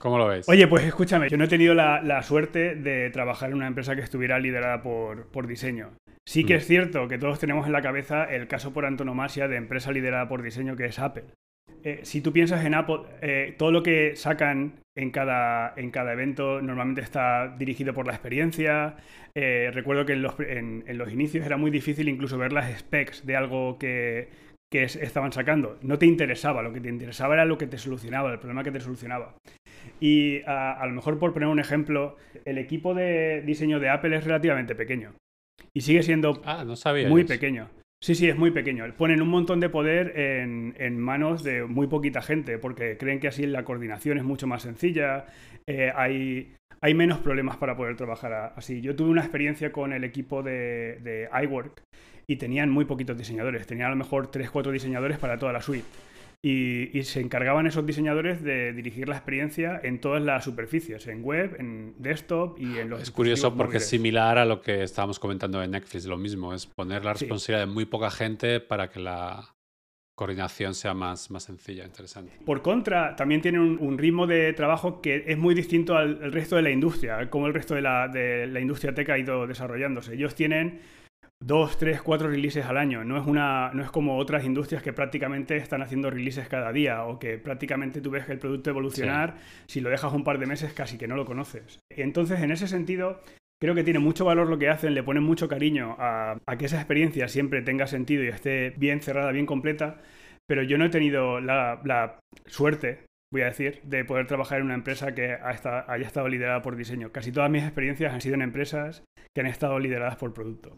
¿Cómo 0.00 0.16
lo 0.16 0.28
ves? 0.28 0.48
Oye, 0.48 0.66
pues 0.66 0.84
escúchame, 0.84 1.28
yo 1.28 1.36
no 1.36 1.44
he 1.44 1.48
tenido 1.48 1.74
la, 1.74 2.22
suerte 2.22 2.74
de 2.74 3.10
trabajar 3.10 3.50
en 3.50 3.56
una 3.56 3.66
empresa 3.66 3.94
que 3.94 4.00
estuviera 4.00 4.38
liderada 4.38 4.82
por, 4.82 5.26
por 5.26 5.46
diseño. 5.46 5.90
Sí 6.26 6.44
que 6.44 6.54
mm. 6.54 6.56
es 6.56 6.66
cierto 6.66 7.06
que 7.06 7.18
todos 7.18 7.38
tenemos 7.38 7.66
en 7.66 7.72
la 7.72 7.82
cabeza 7.82 8.24
el 8.24 8.48
caso 8.48 8.72
por 8.72 8.86
antonomasia 8.86 9.46
de 9.46 9.56
empresa 9.56 9.92
liderada 9.92 10.26
por 10.26 10.42
diseño 10.42 10.74
que 10.74 10.86
es 10.86 10.98
Apple. 10.98 11.24
Eh, 11.84 12.00
si 12.02 12.22
tú 12.22 12.32
piensas 12.32 12.64
en 12.64 12.74
Apple, 12.74 13.00
eh, 13.20 13.54
todo 13.58 13.72
lo 13.72 13.82
que 13.82 14.16
sacan 14.16 14.80
en 14.96 15.10
cada, 15.10 15.74
en 15.76 15.90
cada 15.90 16.14
evento 16.14 16.62
normalmente 16.62 17.02
está 17.02 17.54
dirigido 17.58 17.92
por 17.92 18.06
la 18.06 18.14
experiencia. 18.14 18.96
Eh, 19.34 19.70
recuerdo 19.74 20.06
que 20.06 20.14
en 20.14 20.22
los, 20.22 20.34
en 20.40 20.96
los 20.96 21.12
inicios 21.12 21.44
era 21.44 21.58
muy 21.58 21.70
difícil 21.70 22.08
incluso 22.08 22.38
ver 22.38 22.54
las 22.54 22.78
specs 22.78 23.26
de 23.26 23.36
algo 23.36 23.78
que, 23.78 24.28
que 24.70 24.84
estaban 24.84 25.32
sacando. 25.32 25.78
No 25.82 25.98
te 25.98 26.06
interesaba, 26.06 26.62
lo 26.62 26.72
que 26.72 26.80
te 26.80 26.88
interesaba 26.88 27.34
era 27.34 27.44
lo 27.44 27.58
que 27.58 27.66
te 27.66 27.76
solucionaba, 27.76 28.32
el 28.32 28.38
problema 28.38 28.62
que 28.62 28.70
te 28.70 28.80
solucionaba. 28.80 29.34
Y 30.00 30.42
a, 30.46 30.84
lo 30.86 30.92
mejor 30.92 31.18
por 31.18 31.32
poner 31.32 31.48
un 31.48 31.60
ejemplo, 31.60 32.16
el 32.44 32.58
equipo 32.58 32.94
de 32.94 33.42
diseño 33.42 33.80
de 33.80 33.88
Apple 33.88 34.16
es 34.16 34.24
relativamente 34.24 34.74
pequeño. 34.74 35.12
Y 35.74 35.82
sigue 35.82 36.02
siendo 36.02 36.40
ah, 36.44 36.64
muy 37.08 37.24
pequeño. 37.24 37.68
Sí, 38.02 38.14
sí, 38.14 38.28
es 38.28 38.36
muy 38.36 38.50
pequeño. 38.50 38.84
Ponen 38.96 39.20
un 39.20 39.28
montón 39.28 39.60
de 39.60 39.68
poder 39.68 40.18
en, 40.18 40.98
manos 40.98 41.44
de 41.44 41.64
muy 41.64 41.86
poquita 41.86 42.22
gente, 42.22 42.58
porque 42.58 42.96
creen 42.96 43.20
que 43.20 43.28
así 43.28 43.46
la 43.46 43.64
coordinación 43.64 44.16
es 44.16 44.24
mucho 44.24 44.46
más 44.46 44.62
sencilla, 44.62 45.26
eh, 45.66 45.92
hay, 45.94 46.54
hay 46.80 46.94
menos 46.94 47.18
problemas 47.18 47.58
para 47.58 47.76
poder 47.76 47.96
trabajar 47.96 48.54
así. 48.56 48.80
Yo 48.80 48.96
tuve 48.96 49.10
una 49.10 49.20
experiencia 49.20 49.70
con 49.70 49.92
el 49.92 50.04
equipo 50.04 50.42
de, 50.42 50.98
de 51.02 51.28
iWork, 51.42 51.82
y 52.30 52.36
tenían 52.36 52.70
muy 52.70 52.84
poquitos 52.84 53.18
diseñadores. 53.18 53.66
Tenían 53.66 53.88
a 53.88 53.90
lo 53.90 53.96
mejor 53.96 54.30
3-4 54.30 54.70
diseñadores 54.70 55.18
para 55.18 55.36
toda 55.36 55.52
la 55.52 55.60
suite. 55.60 55.84
Y, 56.42 57.02
se 57.02 57.20
encargaban 57.20 57.66
esos 57.66 57.84
diseñadores 57.84 58.42
de 58.42 58.72
dirigir 58.72 59.08
la 59.08 59.16
experiencia 59.16 59.78
en 59.82 60.00
todas 60.00 60.22
las 60.22 60.44
superficies, 60.44 61.06
en 61.06 61.22
web, 61.22 61.56
en 61.58 61.94
desktop 61.98 62.58
y 62.58 62.78
en 62.78 62.88
los... 62.88 63.02
Es 63.02 63.10
curioso 63.10 63.54
porque 63.54 63.76
es 63.76 63.86
similar 63.86 64.38
a 64.38 64.46
lo 64.46 64.62
que 64.62 64.82
estábamos 64.82 65.18
comentando 65.18 65.62
en 65.62 65.72
Netflix, 65.72 66.06
lo 66.06 66.16
mismo, 66.16 66.54
es 66.54 66.66
poner 66.66 67.04
la 67.04 67.12
responsabilidad 67.12 67.66
de 67.66 67.72
muy 67.72 67.84
poca 67.84 68.10
gente 68.10 68.60
para 68.60 68.88
que 68.88 69.00
la 69.00 69.54
coordinación 70.14 70.74
sea 70.74 70.94
más, 70.94 71.30
más 71.30 71.44
sencilla, 71.44 71.84
interesante. 71.84 72.32
Por 72.44 72.62
contra, 72.62 73.16
también 73.16 73.40
tienen 73.42 73.60
un, 73.60 73.98
ritmo 73.98 74.26
de 74.26 74.52
trabajo 74.54 75.00
que 75.00 75.24
es 75.26 75.38
muy 75.38 75.54
distinto 75.54 75.96
al, 75.96 76.32
resto 76.32 76.56
de 76.56 76.62
la 76.62 76.70
industria, 76.70 77.28
como 77.30 77.46
el 77.46 77.54
resto 77.54 77.74
de 77.74 77.82
la, 77.82 78.08
de 78.08 78.46
la 78.46 78.60
industria 78.60 78.94
tech 78.94 79.08
ha 79.10 79.18
ido 79.18 79.46
desarrollándose. 79.46 80.14
Ellos 80.14 80.34
tienen 80.34 80.80
dos, 81.42 81.78
tres, 81.78 82.02
cuatro 82.02 82.28
releases 82.28 82.66
al 82.66 82.76
año. 82.76 83.04
No 83.04 83.16
es, 83.18 83.26
una, 83.26 83.70
no 83.72 83.82
es 83.82 83.90
como 83.90 84.18
otras 84.18 84.44
industrias 84.44 84.82
que 84.82 84.92
prácticamente 84.92 85.56
están 85.56 85.82
haciendo 85.82 86.10
releases 86.10 86.48
cada 86.48 86.72
día 86.72 87.04
o 87.04 87.18
que 87.18 87.38
prácticamente 87.38 88.00
tú 88.00 88.10
ves 88.10 88.28
el 88.28 88.38
producto 88.38 88.70
evolucionar, 88.70 89.36
si 89.66 89.80
lo 89.80 89.90
dejas 89.90 90.12
un 90.12 90.24
par 90.24 90.38
de 90.38 90.46
meses 90.46 90.72
casi 90.72 90.98
que 90.98 91.08
no 91.08 91.16
lo 91.16 91.24
conoces. 91.24 91.80
Entonces, 91.90 92.40
en 92.40 92.50
ese 92.50 92.68
sentido, 92.68 93.20
creo 93.60 93.74
que 93.74 93.84
tiene 93.84 93.98
mucho 93.98 94.24
valor 94.24 94.48
lo 94.48 94.58
que 94.58 94.68
hacen, 94.68 94.94
le 94.94 95.02
ponen 95.02 95.22
mucho 95.22 95.48
cariño 95.48 95.96
a, 95.98 96.38
que 96.58 96.66
esa 96.66 96.76
experiencia 96.76 97.28
siempre 97.28 97.62
tenga 97.62 97.86
sentido 97.86 98.22
y 98.24 98.28
esté 98.28 98.70
bien 98.76 99.00
cerrada, 99.00 99.32
bien 99.32 99.46
completa, 99.46 100.00
pero 100.46 100.62
yo 100.62 100.78
no 100.78 100.86
he 100.86 100.90
tenido 100.90 101.40
la, 101.40 102.18
suerte 102.46 103.04
voy 103.32 103.42
a 103.42 103.46
decir, 103.46 103.80
de 103.84 104.04
poder 104.04 104.26
trabajar 104.26 104.58
en 104.58 104.64
una 104.64 104.74
empresa 104.74 105.14
que 105.14 105.34
haya 105.34 106.06
estado 106.06 106.26
liderada 106.26 106.62
por 106.62 106.74
diseño. 106.74 107.12
Casi 107.12 107.30
todas 107.30 107.48
mis 107.48 107.62
experiencias 107.62 108.12
han 108.12 108.20
sido 108.20 108.34
en 108.34 108.42
empresas 108.42 109.04
que 109.32 109.40
han 109.40 109.46
estado 109.46 109.78
lideradas 109.78 110.16
por 110.16 110.34
producto. 110.34 110.76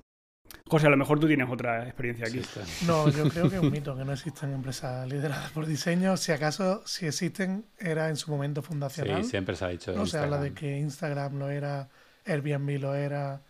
José, 0.72 0.86
a 0.86 0.90
lo 0.90 0.96
mejor 0.96 1.20
tú 1.20 1.26
tienes 1.26 1.50
otra 1.50 1.84
experiencia 1.84 2.26
aquí. 2.26 2.40
No, 2.86 3.06
yo 3.10 3.28
creo 3.28 3.50
que 3.50 3.56
es 3.56 3.62
un 3.62 3.70
mito 3.70 3.94
que 3.94 4.06
no 4.06 4.12
existen 4.14 4.54
empresas 4.54 5.06
lideradas 5.06 5.50
por 5.50 5.66
diseño. 5.66 6.16
Si 6.16 6.32
acaso, 6.32 6.82
si 6.86 7.04
existen, 7.04 7.66
era 7.78 8.08
en 8.08 8.16
su 8.16 8.30
momento 8.30 8.62
fundacional. 8.62 9.22
Sí, 9.22 9.28
siempre 9.28 9.54
se 9.54 9.66
ha 9.66 9.68
dicho. 9.68 9.92
no 9.92 10.06
se 10.06 10.16
habla 10.16 10.40
de 10.40 10.54
que 10.54 10.78
Instagram 10.78 11.38
lo 11.38 11.50
era, 11.50 11.90
Airbnb 12.24 12.80
lo 12.80 12.94
era, 12.94 13.42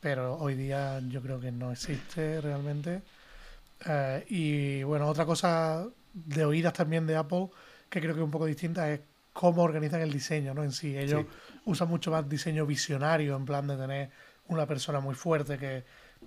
pero 0.00 0.36
hoy 0.36 0.54
día 0.54 0.98
yo 1.10 1.20
creo 1.20 1.38
que 1.38 1.52
no 1.52 1.72
existe 1.72 2.40
realmente. 2.40 3.02
Eh, 3.84 4.24
y 4.30 4.82
bueno, 4.82 5.08
otra 5.08 5.26
cosa 5.26 5.86
de 6.14 6.44
oídas 6.46 6.72
también 6.72 7.06
de 7.06 7.16
Apple 7.16 7.48
que 7.90 8.00
creo 8.00 8.14
que 8.14 8.20
es 8.20 8.24
un 8.24 8.30
poco 8.30 8.46
distinta 8.46 8.90
es 8.90 9.00
cómo 9.34 9.62
organizan 9.62 10.00
el 10.00 10.10
diseño, 10.10 10.54
¿no? 10.54 10.64
En 10.64 10.72
sí, 10.72 10.96
ellos 10.96 11.26
usan 11.66 11.88
mucho 11.88 12.10
más 12.10 12.26
diseño 12.26 12.64
visionario, 12.64 13.36
en 13.36 13.44
plan 13.44 13.66
de 13.66 13.76
tener 13.76 14.10
una 14.48 14.64
persona 14.64 15.00
muy 15.00 15.14
fuerte 15.14 15.58
que 15.58 15.84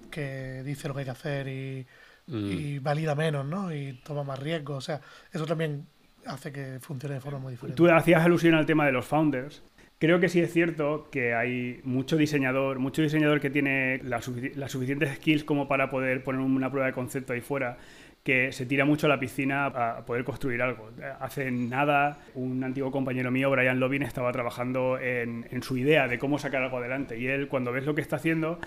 que 0.09 0.63
dice 0.63 0.87
lo 0.87 0.93
que 0.93 1.01
hay 1.01 1.05
que 1.05 1.11
hacer 1.11 1.47
y, 1.47 1.85
mm. 2.27 2.81
valida 2.81 3.15
menos, 3.15 3.45
¿no? 3.45 3.73
Y 3.73 3.99
toma 4.03 4.23
más 4.23 4.39
riesgo. 4.39 4.75
O 4.75 4.81
sea, 4.81 5.01
eso 5.31 5.45
también 5.45 5.85
hace 6.25 6.51
que 6.51 6.79
funcione 6.79 7.15
de 7.15 7.21
forma 7.21 7.39
muy 7.39 7.53
diferente. 7.53 7.77
Tú 7.77 7.89
hacías 7.89 8.23
alusión 8.23 8.55
al 8.55 8.65
tema 8.65 8.85
de 8.85 8.91
los 8.91 9.05
founders. 9.05 9.63
Creo 9.99 10.21
que 10.21 10.29
sí 10.29 10.39
es 10.39 10.53
cierto 10.53 11.09
que 11.11 11.33
hay 11.33 11.81
mucho 11.83 12.15
diseñador, 12.15 12.79
mucho 12.79 13.01
diseñador 13.01 13.41
que 13.41 13.49
tiene 13.49 13.99
las 14.03 14.23
suficientes 14.23 15.13
skills 15.15 15.43
como 15.43 15.67
para 15.67 15.89
poder 15.89 16.23
poner 16.23 16.39
una 16.39 16.69
prueba 16.69 16.87
de 16.87 16.93
concepto 16.93 17.33
ahí 17.33 17.41
fuera, 17.41 17.77
que 18.23 18.53
se 18.53 18.65
tira 18.65 18.85
mucho 18.85 19.07
a 19.07 19.09
la 19.09 19.19
piscina 19.19 19.65
a 19.65 20.05
poder 20.05 20.23
construir 20.23 20.61
algo. 20.61 20.89
Hace 21.19 21.51
nada, 21.51 22.17
un 22.33 22.63
antiguo 22.63 22.91
compañero 22.91 23.29
mío, 23.29 23.49
Brian 23.49 23.81
Lovin, 23.81 24.03
estaba 24.03 24.31
trabajando 24.31 24.97
en, 24.97 25.45
en 25.51 25.63
su 25.63 25.75
idea 25.75 26.07
de 26.07 26.17
cómo 26.17 26.39
sacar 26.39 26.63
algo 26.63 26.77
adelante. 26.77 27.19
Y 27.19 27.27
él, 27.27 27.49
cuando 27.49 27.73
ves 27.73 27.85
lo 27.85 27.93
que 27.93 28.01
está 28.01 28.15
haciendo, 28.15 28.57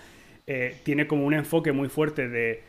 eh, 0.46 0.76
tiene 0.84 1.06
como 1.06 1.26
un 1.26 1.34
enfoque 1.34 1.72
muy 1.72 1.88
fuerte 1.88 2.28
de, 2.28 2.62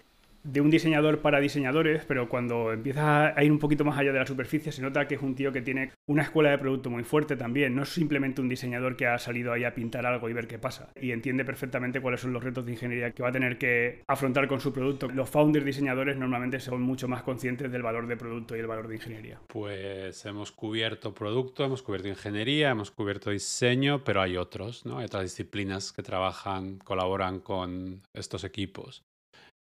de, 0.43 0.61
un 0.61 0.69
diseñador 0.69 1.19
para 1.19 1.39
diseñadores, 1.39 2.05
pero 2.05 2.29
cuando 2.29 2.71
empiezas 2.71 3.33
a 3.35 3.43
ir 3.43 3.51
un 3.51 3.59
poquito 3.59 3.85
más 3.85 3.97
allá 3.97 4.11
de 4.11 4.19
la 4.19 4.25
superficie 4.25 4.71
se 4.71 4.81
nota 4.81 5.07
que 5.07 5.15
es 5.15 5.21
un 5.21 5.35
tío 5.35 5.51
que 5.51 5.61
tiene 5.61 5.91
una 6.07 6.23
escuela 6.23 6.51
de 6.51 6.57
producto 6.57 6.89
muy 6.89 7.03
fuerte 7.03 7.35
también. 7.35 7.75
No 7.75 7.83
es 7.83 7.89
simplemente 7.89 8.41
un 8.41 8.49
diseñador 8.49 8.95
que 8.95 9.07
ha 9.07 9.17
salido 9.19 9.53
ahí 9.53 9.63
a 9.63 9.73
pintar 9.73 10.05
algo 10.05 10.29
y 10.29 10.33
ver 10.33 10.47
qué 10.47 10.59
pasa. 10.59 10.89
Y 10.99 11.11
entiende 11.11 11.45
perfectamente 11.45 12.01
cuáles 12.01 12.21
son 12.21 12.33
los 12.33 12.43
retos 12.43 12.65
de 12.65 12.73
ingeniería 12.73 13.11
que 13.11 13.23
va 13.23 13.29
a 13.29 13.31
tener 13.31 13.57
que 13.57 14.01
afrontar 14.07 14.47
con 14.47 14.59
su 14.59 14.73
producto. 14.73 15.07
Los 15.09 15.29
founders 15.29 15.65
diseñadores 15.65 16.17
normalmente 16.17 16.59
son 16.59 16.81
mucho 16.81 17.07
más 17.07 17.23
conscientes 17.23 17.71
del 17.71 17.83
valor 17.83 18.07
de 18.07 18.17
producto 18.17 18.55
y 18.55 18.59
el 18.59 18.67
valor 18.67 18.87
de 18.87 18.95
ingeniería. 18.95 19.39
Pues 19.47 20.25
hemos 20.25 20.51
cubierto 20.51 21.13
producto, 21.13 21.63
hemos 21.65 21.81
cubierto 21.81 22.07
ingeniería, 22.07 22.71
hemos 22.71 22.91
cubierto 22.91 23.29
diseño, 23.29 24.03
pero 24.03 24.21
hay 24.21 24.37
otros, 24.37 24.85
¿no? 24.85 24.99
Hay 24.99 25.05
otras 25.05 25.23
disciplinas 25.23 25.91
que 25.91 26.03
trabajan, 26.03 26.77
colaboran 26.79 27.39
con 27.39 28.01
estos 28.13 28.43
equipos. 28.43 29.03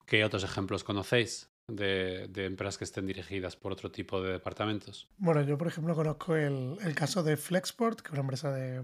¿Qué 0.06 0.24
otros 0.24 0.44
ejemplos 0.44 0.84
conocéis 0.84 1.50
de, 1.68 2.30
empresas 2.36 2.78
que 2.78 2.84
estén 2.84 3.08
dirigidas 3.08 3.56
por 3.56 3.72
otro 3.72 3.92
tipo 3.92 4.22
de 4.22 4.34
departamentos? 4.34 5.08
Bueno, 5.18 5.42
yo 5.42 5.58
por 5.58 5.68
ejemplo 5.68 5.96
conozco 5.96 6.36
el, 6.36 6.78
caso 6.96 7.24
de 7.24 7.38
Flexport, 7.38 8.02
que 8.02 8.08
es 8.08 8.12
una 8.14 8.22
empresa 8.22 8.52
de, 8.52 8.84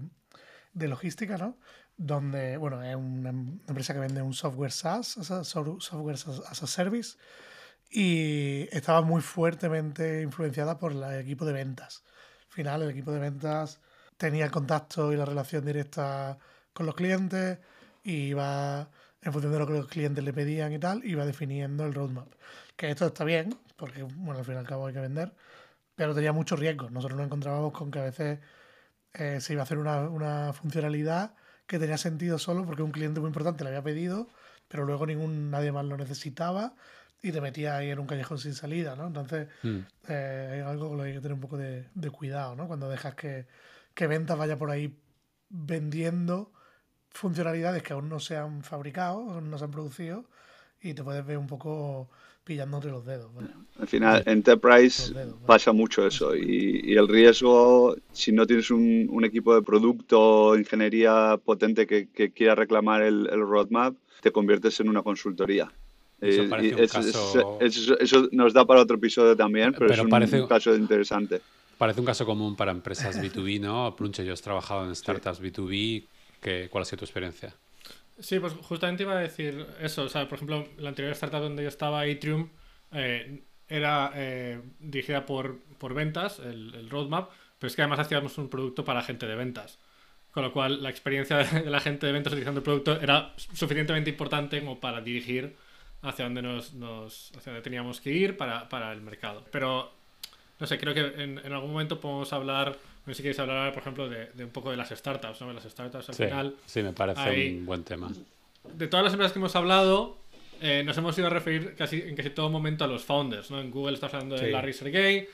logística, 0.74 1.38
¿no? 1.38 1.58
Donde, 1.96 2.56
bueno, 2.56 2.82
es 2.82 2.96
una 2.96 3.30
empresa 3.30 3.94
que 3.94 4.00
vende 4.00 4.22
un 4.22 4.34
software 4.34 4.72
SaaS, 4.72 5.18
software 5.44 6.16
as 6.16 6.62
a 6.62 6.66
service, 6.66 7.16
y 7.90 8.68
estaba 8.72 9.02
muy 9.02 9.20
fuertemente 9.20 10.22
influenciada 10.22 10.78
por 10.78 10.92
el 10.92 11.20
equipo 11.20 11.44
de 11.44 11.52
ventas. 11.52 12.02
Al 12.48 12.52
final, 12.52 12.82
el 12.82 12.90
equipo 12.90 13.12
de 13.12 13.20
ventas 13.20 13.80
tenía 14.16 14.46
el 14.46 14.50
contacto 14.50 15.12
y 15.12 15.16
la 15.16 15.24
relación 15.24 15.64
directa 15.64 16.38
con 16.72 16.86
los 16.86 16.94
clientes 16.94 17.58
y 18.02 18.28
iba 18.28 18.88
en 19.22 19.32
función 19.32 19.52
de 19.52 19.58
lo 19.58 19.66
que 19.66 19.72
los 19.72 19.86
clientes 19.86 20.22
le 20.22 20.32
pedían 20.32 20.72
y 20.72 20.78
tal, 20.78 21.04
iba 21.04 21.24
definiendo 21.24 21.86
el 21.86 21.94
roadmap. 21.94 22.28
Que 22.76 22.90
esto 22.90 23.06
está 23.06 23.24
bien, 23.24 23.56
porque 23.76 24.02
bueno, 24.02 24.40
al 24.40 24.44
fin 24.44 24.54
y 24.54 24.58
al 24.58 24.66
cabo 24.66 24.86
hay 24.86 24.94
que 24.94 25.00
vender, 25.00 25.32
pero 25.94 26.14
tenía 26.14 26.32
muchos 26.32 26.58
riesgos. 26.58 26.90
Nosotros 26.90 27.16
nos 27.16 27.26
encontrábamos 27.26 27.72
con 27.72 27.90
que 27.90 28.00
a 28.00 28.04
veces 28.04 28.40
eh, 29.14 29.40
se 29.40 29.52
iba 29.52 29.62
a 29.62 29.64
hacer 29.64 29.78
una, 29.78 30.52
funcionalidad 30.52 31.34
que 31.66 31.78
tenía 31.78 31.98
sentido 31.98 32.38
solo 32.38 32.66
porque 32.66 32.82
un 32.82 32.90
cliente 32.90 33.20
muy 33.20 33.28
importante 33.28 33.62
le 33.62 33.70
había 33.70 33.82
pedido, 33.82 34.28
pero 34.68 34.84
luego 34.84 35.06
ningún 35.06 35.50
nadie 35.50 35.70
más 35.70 35.84
lo 35.84 35.96
necesitaba 35.96 36.74
y 37.22 37.30
te 37.30 37.40
metía 37.40 37.76
ahí 37.76 37.90
en 37.90 38.00
un 38.00 38.06
callejón 38.06 38.38
sin 38.38 38.54
salida, 38.54 38.96
¿no? 38.96 39.06
Entonces, 39.06 39.46
mm. 39.62 39.78
eh, 40.08 40.50
hay 40.54 40.60
algo 40.60 40.88
con 40.88 40.98
lo 40.98 41.04
que 41.04 41.10
hay 41.10 41.14
que 41.14 41.20
tener 41.20 41.34
un 41.34 41.40
poco 41.40 41.56
de, 41.56 41.86
cuidado, 42.10 42.56
¿no? 42.56 42.66
Cuando 42.66 42.88
dejas 42.88 43.14
que, 43.14 43.46
que 43.94 44.08
ventas 44.08 44.36
vaya 44.36 44.58
por 44.58 44.70
ahí 44.70 44.98
vendiendo 45.48 46.52
funcionalidades 47.12 47.82
que 47.82 47.92
aún 47.92 48.08
no 48.08 48.20
se 48.20 48.36
han 48.36 48.62
fabricado, 48.62 49.40
no 49.40 49.58
se 49.58 49.64
han 49.64 49.70
producido, 49.70 50.24
y 50.80 50.94
te 50.94 51.02
puedes 51.02 51.24
ver 51.24 51.38
un 51.38 51.46
poco 51.46 52.08
pillándote 52.44 52.88
los 52.88 53.04
dedos. 53.06 53.30
Al 53.78 53.86
final, 53.86 54.22
Enterprise 54.26 55.14
pasa 55.46 55.72
mucho 55.72 56.06
eso 56.06 56.34
y, 56.34 56.94
el 56.96 57.06
riesgo, 57.06 57.96
si 58.12 58.32
no 58.32 58.46
tienes 58.46 58.70
un, 58.70 59.24
equipo 59.24 59.54
de 59.54 59.62
producto, 59.62 60.56
ingeniería 60.56 61.38
potente 61.44 61.86
que, 61.86 62.32
quiera 62.32 62.54
reclamar 62.54 63.02
el, 63.02 63.28
roadmap, 63.28 63.94
te 64.20 64.32
conviertes 64.32 64.80
en 64.80 64.88
una 64.88 65.02
consultoría. 65.02 65.70
Eso, 66.20 67.58
eso, 67.60 68.28
nos 68.30 68.52
da 68.52 68.64
para 68.64 68.80
otro 68.80 68.96
episodio 68.96 69.36
también, 69.36 69.74
pero, 69.76 69.92
es 69.92 70.32
un, 70.32 70.46
caso 70.46 70.74
interesante. 70.74 71.40
Parece 71.76 71.98
un 71.98 72.06
caso 72.06 72.24
común 72.24 72.54
para 72.54 72.70
empresas 72.70 73.20
B2B, 73.20 73.60
¿no? 73.60 73.94
Plunche, 73.96 74.24
yo 74.24 74.32
he 74.32 74.36
trabajado 74.36 74.86
en 74.86 74.94
startups 74.94 75.42
B2B 75.42 76.06
¿Cuál 76.70 76.82
ha 76.82 76.84
sido 76.84 76.98
tu 76.98 77.04
experiencia? 77.04 77.54
Sí, 78.18 78.38
pues 78.38 78.52
justamente 78.54 79.02
iba 79.02 79.12
a 79.12 79.20
decir 79.20 79.66
eso. 79.80 80.04
O 80.04 80.08
sea, 80.08 80.28
por 80.28 80.36
ejemplo, 80.36 80.68
la 80.78 80.90
anterior 80.90 81.12
startup 81.12 81.40
donde 81.40 81.62
yo 81.62 81.68
estaba, 81.68 82.02
Atrium, 82.02 82.48
eh, 82.92 83.42
era 83.68 84.12
eh, 84.14 84.60
dirigida 84.80 85.24
por, 85.24 85.58
por 85.78 85.94
ventas, 85.94 86.38
el, 86.38 86.88
roadmap, 86.90 87.30
pero 87.58 87.68
es 87.68 87.76
que 87.76 87.82
además 87.82 88.00
hacíamos 88.00 88.36
un 88.38 88.48
producto 88.48 88.84
para 88.84 89.02
gente 89.02 89.26
de 89.26 89.34
ventas. 89.34 89.78
Con 90.30 90.42
lo 90.42 90.52
cual, 90.52 90.82
la 90.82 90.90
experiencia 90.90 91.36
de 91.38 91.70
la 91.70 91.80
gente 91.80 92.06
de 92.06 92.12
ventas 92.12 92.32
utilizando 92.32 92.60
el 92.60 92.64
producto 92.64 93.00
era 93.00 93.34
suficientemente 93.36 94.10
importante 94.10 94.60
como 94.60 94.78
para 94.78 95.00
dirigir 95.00 95.56
hacia 96.02 96.24
dónde, 96.24 96.42
nos, 96.42 96.72
hacia 97.36 97.52
dónde 97.52 97.62
teníamos 97.62 98.00
que 98.00 98.10
ir 98.10 98.36
para, 98.36 98.68
para, 98.68 98.92
el 98.92 99.00
mercado. 99.00 99.44
Pero, 99.50 99.92
no 100.58 100.66
sé, 100.66 100.78
creo 100.78 100.92
que 100.94 101.22
en, 101.22 101.38
en 101.38 101.52
algún 101.52 101.72
momento 101.72 102.00
podemos 102.00 102.32
hablar 102.32 102.76
no 103.04 103.12
sé 103.12 103.16
si 103.16 103.22
queréis 103.22 103.38
hablar, 103.40 103.72
por 103.72 103.82
ejemplo, 103.82 104.08
de, 104.08 104.30
un 104.38 104.50
poco 104.50 104.70
de 104.70 104.76
las 104.76 104.90
startups, 104.90 105.40
¿no? 105.40 105.52
Las 105.52 105.64
startups 105.64 106.08
al 106.08 106.14
final. 106.14 106.56
Sí, 106.66 106.82
me 106.82 106.92
parece 106.92 107.56
un 107.56 107.66
buen 107.66 107.82
tema. 107.82 108.10
De 108.74 108.86
todas 108.86 109.02
las 109.02 109.12
empresas 109.12 109.32
que 109.32 109.40
hemos 109.40 109.56
hablado, 109.56 110.18
eh, 110.60 110.84
nos 110.84 110.96
hemos 110.96 111.18
ido 111.18 111.26
a 111.26 111.30
referir 111.30 111.74
casi 111.74 112.00
en 112.00 112.14
casi 112.14 112.30
todo 112.30 112.48
momento 112.48 112.84
a 112.84 112.86
los 112.86 113.02
founders, 113.02 113.50
¿no? 113.50 113.60
En 113.60 113.72
Google 113.72 113.94
estás 113.94 114.14
hablando 114.14 114.36
de 114.36 114.52
Larry 114.52 114.72
Sergey, 114.72 115.28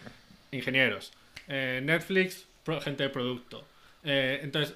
ingenieros. 0.51 1.13
Eh, 1.47 1.83
Netflix, 1.85 2.47
gente 2.83 3.03
de 3.03 3.11
producto. 3.11 3.67
Eh, 4.03 4.41
entonces, 4.43 4.75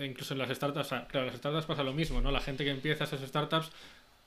incluso 0.00 0.34
en 0.34 0.40
las 0.40 0.50
startups, 0.50 0.88
claro, 1.08 1.26
las 1.26 1.36
startups 1.36 1.64
pasa 1.64 1.82
lo 1.82 1.94
mismo, 1.94 2.20
¿no? 2.20 2.30
La 2.30 2.40
gente 2.40 2.64
que 2.64 2.70
empieza 2.70 3.04
esas 3.04 3.22
startups 3.22 3.70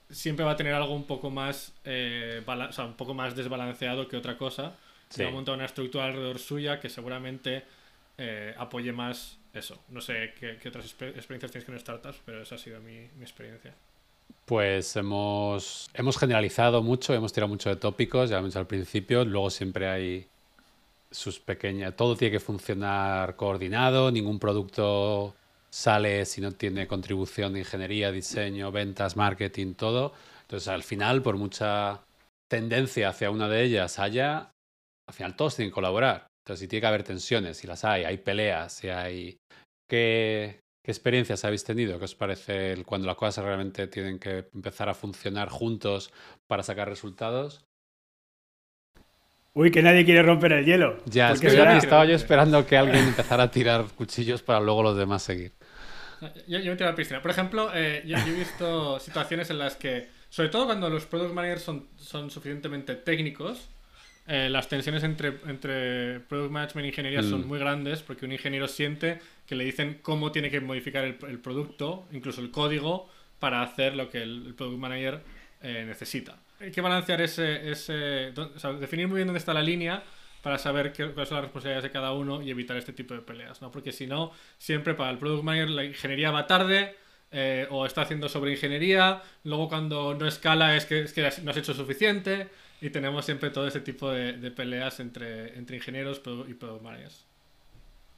siempre 0.09 0.43
va 0.43 0.53
a 0.53 0.55
tener 0.55 0.73
algo 0.73 0.95
un 0.95 1.05
poco 1.05 1.29
más, 1.29 1.73
o 1.85 2.71
sea, 2.71 2.85
un 2.85 2.95
poco 2.95 3.13
más 3.13 3.35
desbalanceado 3.35 4.07
que 4.07 4.17
otra 4.17 4.39
cosa. 4.39 4.73
Se 5.09 5.23
va 5.23 5.29
a 5.29 5.33
montar 5.33 5.53
una 5.53 5.65
estructura 5.65 6.05
alrededor 6.05 6.39
suya 6.39 6.79
que 6.79 6.89
seguramente 6.89 7.63
eh, 8.17 8.55
apoye 8.57 8.91
más 8.91 9.37
eso. 9.53 9.83
No 9.89 10.01
sé 10.01 10.33
qué, 10.39 10.57
otras 10.67 10.85
experiencias 10.85 11.51
tienes 11.51 11.65
con 11.65 11.79
startups, 11.79 12.21
pero 12.25 12.41
esa 12.41 12.55
ha 12.55 12.57
sido 12.57 12.79
mi, 12.81 12.97
experiencia. 13.21 13.73
Pues 14.45 14.95
hemos, 14.95 15.89
hemos 15.93 16.17
generalizado 16.17 16.81
mucho, 16.81 17.13
hemos 17.13 17.33
tirado 17.33 17.49
mucho 17.49 17.69
de 17.69 17.75
tópicos, 17.75 18.29
ya 18.29 18.41
lo 18.41 18.47
al 18.47 18.67
principio, 18.67 19.23
luego 19.25 19.49
siempre 19.49 19.87
hay 19.87 20.27
sus 21.11 21.39
pequeñas... 21.39 21.95
Todo 21.95 22.15
tiene 22.15 22.31
que 22.31 22.39
funcionar 22.39 23.35
coordinado, 23.35 24.11
ningún 24.11 24.39
producto 24.39 25.35
sale 25.69 26.25
si 26.25 26.41
no 26.41 26.51
tiene 26.53 26.87
contribución 26.87 27.53
de 27.53 27.59
ingeniería, 27.59 28.11
diseño, 28.11 28.71
ventas, 28.71 29.15
marketing, 29.15 29.73
todo. 29.73 30.13
Entonces 30.41 30.67
al 30.69 30.83
final, 30.83 31.21
por 31.21 31.37
mucha 31.37 32.01
tendencia 32.47 33.09
hacia 33.09 33.31
una 33.31 33.47
de 33.49 33.63
ellas 33.63 33.99
haya, 33.99 34.51
al 35.07 35.13
final 35.13 35.35
todos 35.35 35.55
tienen 35.55 35.71
que 35.71 35.75
colaborar. 35.75 36.27
Entonces, 36.47 36.61
si 36.61 36.69
tiene 36.69 36.79
que 36.79 36.87
haber 36.87 37.03
tensiones, 37.03 37.57
si 37.57 37.67
las 37.67 37.83
hay, 37.83 38.05
hay 38.05 38.15
peleas, 38.19 38.71
si 38.71 38.87
hay... 38.87 39.37
¿Qué, 39.85 40.61
experiencias 40.85 41.43
habéis 41.43 41.65
tenido? 41.65 41.99
¿Qué 41.99 42.05
os 42.05 42.15
parece 42.15 42.81
cuando 42.85 43.05
las 43.05 43.17
cosas 43.17 43.43
realmente 43.43 43.87
tienen 43.87 44.17
que 44.17 44.45
empezar 44.53 44.87
a 44.87 44.93
funcionar 44.93 45.49
juntos 45.49 46.09
para 46.47 46.63
sacar 46.63 46.87
resultados? 46.87 47.65
Uy, 49.55 49.71
que 49.71 49.81
nadie 49.81 50.05
quiere 50.05 50.23
romper 50.23 50.53
el 50.53 50.65
hielo. 50.65 51.03
Ya, 51.03 51.33
es 51.33 51.41
que 51.41 51.47
estaba 51.47 52.05
yo 52.05 52.15
esperando 52.15 52.65
que 52.65 52.77
alguien 52.77 53.03
empezara 53.03 53.43
a 53.43 53.51
tirar 53.51 53.83
cuchillos 53.97 54.41
para 54.41 54.61
luego 54.61 54.83
los 54.83 54.95
demás 54.95 55.23
seguir. 55.23 55.51
Yo, 56.47 56.59
yo 56.59 56.71
me 56.71 56.77
tiro 56.77 56.87
a 56.87 56.91
la 56.91 56.95
piscina. 56.95 57.21
Por 57.21 57.31
ejemplo, 57.31 57.71
eh, 57.73 58.03
yo, 58.05 58.15
he 58.15 58.31
visto 58.31 58.99
situaciones 59.01 59.49
en 59.49 59.57
las 59.57 59.75
que, 59.75 60.07
sobre 60.29 60.47
todo 60.47 60.67
cuando 60.67 60.89
los 60.89 61.05
product 61.07 61.33
managers 61.33 61.63
son, 61.63 61.89
son 61.97 62.31
suficientemente 62.31 62.95
técnicos, 62.95 63.67
eh, 64.27 64.49
las 64.49 64.67
tensiones 64.67 65.03
entre, 65.03 65.39
entre 65.47 66.19
Product 66.19 66.51
Management 66.51 66.85
e 66.85 66.87
Ingeniería 66.89 67.23
son 67.23 67.45
mm. 67.45 67.47
muy 67.47 67.59
grandes 67.59 68.03
porque 68.03 68.25
un 68.25 68.33
ingeniero 68.33 68.67
siente 68.67 69.19
que 69.45 69.55
le 69.55 69.63
dicen 69.63 69.99
cómo 70.01 70.33
tiene 70.33 70.49
que 70.49 70.59
modificar 70.59 71.05
el, 71.05 71.39
producto, 71.39 72.05
incluso 72.11 72.41
el 72.41 72.51
código, 72.51 73.09
para 73.39 73.61
hacer 73.61 73.95
lo 73.95 74.09
que 74.09 74.21
el, 74.21 74.53
Product 74.57 74.79
Manager 74.79 75.21
eh, 75.61 75.85
necesita. 75.87 76.37
Hay 76.59 76.71
que 76.71 76.81
balancear 76.81 77.21
ese, 77.21 77.71
ese 77.71 78.33
o 78.35 78.59
sea, 78.59 78.73
definir 78.73 79.07
muy 79.07 79.17
bien 79.17 79.27
dónde 79.27 79.39
está 79.39 79.53
la 79.53 79.61
línea 79.61 80.03
para 80.41 80.57
saber 80.57 80.91
qué, 80.91 81.09
cuáles 81.11 81.29
son 81.29 81.37
las 81.37 81.45
responsabilidades 81.45 81.83
de 81.83 81.91
cada 81.91 82.11
uno 82.11 82.41
y 82.41 82.49
evitar 82.49 82.75
este 82.75 82.91
tipo 82.91 83.13
de 83.13 83.21
peleas, 83.21 83.61
¿no? 83.61 83.71
Porque 83.71 83.93
si 83.93 84.07
no, 84.07 84.31
siempre 84.57 84.93
para 84.93 85.11
el 85.11 85.19
product 85.19 85.43
manager 85.43 85.69
la 85.69 85.85
ingeniería 85.85 86.31
va 86.31 86.47
tarde 86.47 86.95
eh, 87.31 87.65
o 87.69 87.85
está 87.85 88.01
haciendo 88.01 88.27
sobre 88.27 88.51
ingeniería, 88.51 89.21
luego 89.45 89.69
cuando 89.69 90.15
no 90.15 90.27
escala 90.27 90.75
es 90.75 90.85
que, 90.85 91.01
es 91.01 91.13
que 91.13 91.29
no 91.43 91.51
has 91.51 91.57
hecho 91.57 91.73
suficiente 91.73 92.49
y 92.81 92.89
tenemos 92.89 93.25
siempre 93.25 93.49
todo 93.49 93.67
ese 93.67 93.81
tipo 93.81 94.11
de, 94.11 94.33
de 94.33 94.51
peleas 94.51 94.99
entre, 94.99 95.57
entre 95.57 95.77
ingenieros 95.77 96.21
y 96.47 96.53
product 96.53 96.83
managers. 96.83 97.25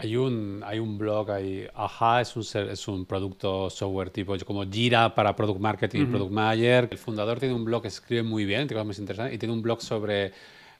Hay 0.01 0.15
un, 0.15 0.63
hay 0.65 0.79
un 0.79 0.97
blog 0.97 1.29
ahí, 1.29 1.67
Aja 1.73 2.21
es 2.21 2.33
un, 2.37 2.43
es 2.69 2.87
un 2.87 3.05
producto 3.05 3.69
software 3.69 4.09
tipo 4.09 4.33
como 4.45 4.63
Jira 4.63 5.13
para 5.13 5.35
Product 5.35 5.59
Marketing 5.59 6.03
y 6.03 6.05
Product 6.05 6.31
Manager. 6.31 6.87
El 6.89 6.97
fundador 6.97 7.37
tiene 7.37 7.53
un 7.53 7.65
blog 7.65 7.81
que 7.81 7.89
escribe 7.89 8.23
muy 8.23 8.45
bien, 8.45 8.65
tiene 8.65 8.81
cosas 8.81 8.85
muy 8.85 9.01
interesantes, 9.01 9.35
y 9.35 9.37
tiene 9.37 9.53
un 9.53 9.61
blog 9.61 9.81
sobre, 9.81 10.31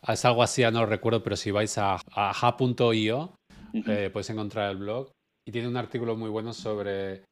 es 0.08 0.24
algo 0.24 0.42
así, 0.42 0.62
no 0.64 0.72
lo 0.72 0.86
recuerdo, 0.86 1.22
pero 1.22 1.36
si 1.36 1.52
vais 1.52 1.78
a 1.78 2.00
aja.io, 2.14 3.34
eh, 3.74 4.10
podéis 4.12 4.30
encontrar 4.30 4.72
el 4.72 4.78
blog. 4.78 5.12
Y 5.46 5.52
tiene 5.52 5.68
un 5.68 5.76
artículo 5.76 6.16
muy 6.16 6.30
bueno 6.30 6.54
sobre 6.54 7.24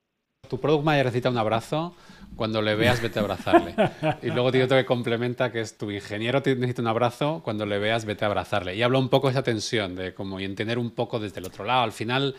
tu 0.48 0.60
product 0.60 0.84
manager 0.84 1.06
necesita 1.06 1.30
un 1.30 1.38
abrazo, 1.38 1.96
cuando 2.36 2.62
le 2.62 2.76
veas 2.76 3.02
vete 3.02 3.20
a 3.20 3.22
abrazarle. 3.22 3.76
Y 4.22 4.28
luego 4.28 4.52
tiene 4.52 4.66
otro 4.66 4.78
que 4.78 4.86
complementa 4.86 5.52
que 5.52 5.62
es 5.62 5.78
tu 5.78 5.92
ingeniero 5.92 6.40
necesita 6.40 6.82
un 6.82 6.88
abrazo, 6.88 7.42
cuando 7.44 7.66
le 7.66 7.80
veas 7.80 8.06
vete 8.06 8.26
a 8.26 8.28
abrazarle. 8.28 8.76
Y 8.76 8.82
habla 8.84 9.00
un 9.00 9.10
poco 9.10 9.28
de 9.28 9.32
esa 9.32 9.44
tensión, 9.44 9.96
de 9.96 10.14
como 10.14 10.40
y 10.40 10.46
entender 10.46 10.78
un 10.78 10.92
poco 10.92 11.20
desde 11.20 11.40
el 11.40 11.46
otro 11.46 11.66
lado. 11.66 11.82
Al 11.82 11.92
final 11.92 12.36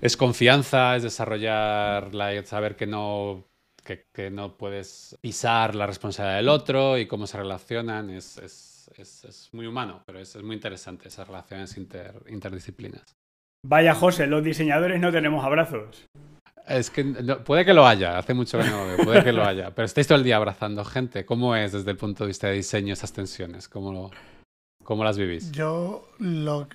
es 0.00 0.16
confianza, 0.16 0.96
es 0.96 1.02
desarrollar, 1.02 2.14
la, 2.14 2.44
saber 2.44 2.76
que 2.76 2.86
no, 2.86 3.44
que, 3.84 4.30
no 4.30 4.56
puedes 4.56 5.16
pisar 5.20 5.74
la 5.74 5.86
responsabilidad 5.86 6.36
del 6.36 6.48
otro 6.48 6.98
y 6.98 7.06
cómo 7.06 7.26
se 7.26 7.38
relacionan. 7.38 8.10
Es, 8.10 8.38
es, 8.38 8.90
es, 8.98 9.48
muy 9.52 9.66
humano, 9.66 10.02
pero 10.06 10.18
es, 10.20 10.36
muy 10.42 10.56
interesante 10.56 11.08
esas 11.08 11.26
relaciones 11.26 11.76
inter, 11.76 12.22
interdisciplinas. 12.28 13.14
Vaya 13.64 13.94
José, 13.94 14.26
los 14.26 14.44
diseñadores 14.44 15.00
no 15.00 15.10
tenemos 15.10 15.44
abrazos. 15.44 16.06
Es 16.66 16.90
que 16.90 17.04
puede 17.04 17.64
que 17.64 17.72
lo 17.72 17.86
haya, 17.86 18.18
hace 18.18 18.34
mucho 18.34 18.58
que 18.58 18.64
no 18.64 18.84
lo 18.84 18.96
veo, 18.96 19.04
puede 19.04 19.22
que 19.22 19.32
lo 19.32 19.44
haya. 19.44 19.70
Pero 19.70 19.86
estáis 19.86 20.06
todo 20.08 20.18
el 20.18 20.24
día 20.24 20.36
abrazando 20.36 20.84
gente. 20.84 21.24
¿Cómo 21.24 21.54
es 21.54 21.72
desde 21.72 21.90
el 21.92 21.96
punto 21.96 22.24
de 22.24 22.28
vista 22.28 22.48
de 22.48 22.54
diseño 22.54 22.92
esas 22.92 23.12
tensiones? 23.12 23.68
¿Cómo, 23.68 23.92
lo, 23.92 24.10
cómo 24.82 25.04
las 25.04 25.16
vivís? 25.16 25.52
Yo, 25.52 26.08
lo, 26.18 26.66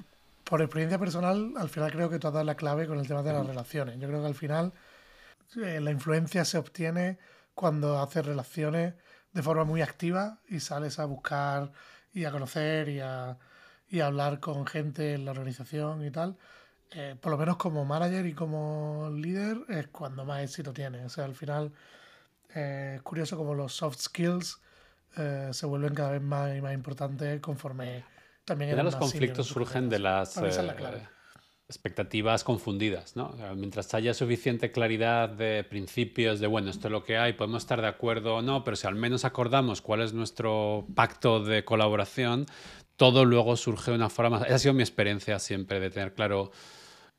por 0.46 0.62
experiencia 0.62 0.98
personal, 0.98 1.54
al 1.58 1.68
final 1.68 1.92
creo 1.92 2.10
que 2.10 2.20
tú 2.20 2.28
has 2.28 2.34
dado 2.34 2.46
la 2.46 2.56
clave 2.56 2.88
con 2.88 3.00
el 3.00 3.08
tema 3.08 3.22
de 3.22 3.34
las 3.34 3.46
relaciones. 3.46 4.00
Yo 4.00 4.08
creo 4.08 4.22
que 4.22 4.28
al 4.28 4.36
final 4.36 4.72
eh, 5.62 5.82
la 5.82 5.92
influencia 5.92 6.46
se 6.46 6.58
obtiene 6.58 7.18
cuando 7.54 8.00
haces 8.00 8.26
relaciones 8.26 8.94
de 9.34 9.44
forma 9.44 9.66
muy 9.66 9.82
activa 9.82 10.40
y 10.48 10.62
sales 10.62 11.00
a 11.00 11.06
buscar 11.06 11.72
y 12.14 12.24
a 12.26 12.32
conocer 12.32 12.88
y 12.90 13.02
a, 13.02 13.38
y 13.90 14.00
a 14.00 14.08
hablar 14.08 14.40
con 14.40 14.66
gente 14.66 15.14
en 15.14 15.26
la 15.26 15.32
organización 15.32 16.06
y 16.06 16.12
tal. 16.12 16.38
Eh, 16.94 17.16
por 17.20 17.32
lo 17.32 17.38
menos 17.38 17.56
como 17.56 17.86
manager 17.86 18.26
y 18.26 18.34
como 18.34 19.10
líder, 19.16 19.58
es 19.70 19.88
cuando 19.88 20.26
más 20.26 20.44
éxito 20.44 20.74
tiene. 20.74 21.06
O 21.06 21.10
sea, 21.10 21.24
al 21.24 21.36
final 21.36 21.72
eh, 22.54 22.94
es 22.98 23.02
curioso 23.02 23.38
como 23.38 23.54
los 23.54 23.74
soft 23.74 23.98
skills 23.98 24.60
eh, 25.18 25.50
se 25.52 25.66
vuelven 25.66 25.94
cada 25.94 26.12
vez 26.12 26.22
más 26.22 26.56
y 26.56 26.62
más 26.62 26.74
importantes 26.74 27.40
conforme 27.40 28.04
también... 28.44 28.76
los 28.84 28.96
conflictos 28.96 29.48
surgen 29.48 29.90
de 29.90 30.00
las 30.00 30.38
expectativas 31.68 32.44
confundidas, 32.44 33.16
¿no? 33.16 33.34
mientras 33.56 33.94
haya 33.94 34.14
suficiente 34.14 34.74
claridad 34.74 35.30
de 35.30 35.64
principios, 35.64 36.42
de 36.42 36.48
bueno, 36.48 36.70
esto 36.70 36.90
es 36.90 36.92
lo 36.92 37.06
que 37.06 37.18
hay, 37.18 37.32
podemos 37.32 37.64
estar 37.64 37.80
de 37.80 37.88
acuerdo 37.88 38.36
o 38.36 38.42
no, 38.42 38.66
pero 38.66 38.76
si 38.76 38.88
al 38.88 38.96
menos 38.96 39.24
acordamos 39.24 39.82
cuál 39.82 40.02
es 40.02 40.12
nuestro 40.12 40.86
pacto 40.94 41.42
de 41.42 41.64
colaboración, 41.64 42.46
todo 42.98 43.24
luego 43.24 43.56
surge 43.56 43.92
de 43.92 43.96
una 43.96 44.10
forma 44.10 44.40
más... 44.40 44.48
Esa 44.48 44.56
ha 44.56 44.60
sido 44.60 44.74
mi 44.74 44.84
experiencia 44.84 45.40
siempre, 45.40 45.80
de 45.80 45.90
tener 45.90 46.14
claro 46.14 46.52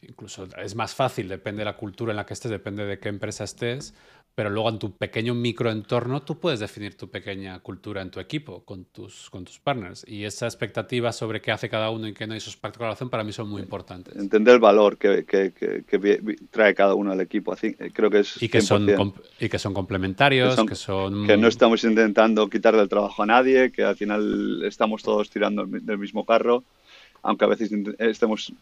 incluso 0.03 0.49
es 0.63 0.75
más 0.75 0.95
fácil, 0.95 1.29
depende 1.29 1.61
de 1.61 1.67
la 1.67 1.77
cultura 1.77 2.13
en 2.13 2.17
la 2.17 2.27
que 2.27 2.35
estés, 2.35 2.51
depende 2.51 2.85
de 2.85 2.99
qué 2.99 3.09
empresa 3.09 3.45
estés, 3.45 3.95
pero 4.35 4.49
luego 4.49 4.71
en 4.71 4.79
tu 4.79 4.93
pequeño 4.97 5.35
microentorno 5.35 6.23
tú 6.23 6.41
puedes 6.41 6.59
definir 6.59 6.97
tu 6.97 7.11
pequeña 7.11 7.59
cultura 7.59 8.01
en 8.01 8.11
tu 8.11 8.19
equipo 8.19 8.65
con 8.65 8.87
tus, 8.87 9.29
con 9.29 9.45
tus 9.45 9.59
partners. 9.59 10.05
Y 10.09 10.25
esa 10.25 10.47
expectativa 10.47 11.13
sobre 11.13 11.43
qué 11.43 11.53
hace 11.53 11.69
cada 11.69 11.91
uno 11.91 12.09
y 12.09 12.15
qué 12.15 12.27
no, 12.27 12.35
y 12.35 12.39
esos 12.39 12.57
pactos 12.57 12.77
de 12.77 12.79
colaboración 12.79 13.11
para 13.11 13.25
mí 13.25 13.33
son 13.33 13.51
muy 13.51 13.61
importantes. 13.61 14.17
Entender 14.17 14.55
el 14.55 14.61
valor 14.61 14.97
que, 14.97 15.25
que, 15.25 15.53
que, 15.53 16.37
trae 16.51 16.75
cada 16.75 16.95
uno 16.95 17.13
al 17.13 17.21
equipo, 17.21 17.53
así, 17.53 17.75
creo 17.75 18.11
que 18.11 18.21
es 18.21 18.43
y 18.43 18.49
que, 18.49 18.63
son, 18.63 18.89
y 19.39 19.49
que 19.51 19.59
son 19.59 19.75
complementarios, 19.75 20.57
que, 20.65 20.77
son, 20.77 21.27
que 21.27 21.37
no 21.37 21.49
estamos 21.49 21.85
intentando 21.85 22.49
quitarle 22.49 22.81
el 22.81 22.89
trabajo 22.89 23.23
a 23.23 23.27
nadie, 23.27 23.71
que 23.71 23.85
al 23.85 23.97
final 23.97 24.63
estamos 24.65 25.03
todos 25.03 25.29
tirando 25.29 25.67
del 25.67 25.99
mismo 25.99 26.25
carro 26.25 26.65
aunque 27.23 27.45
a 27.45 27.49
veces 27.49 27.71
estemos 27.99 28.53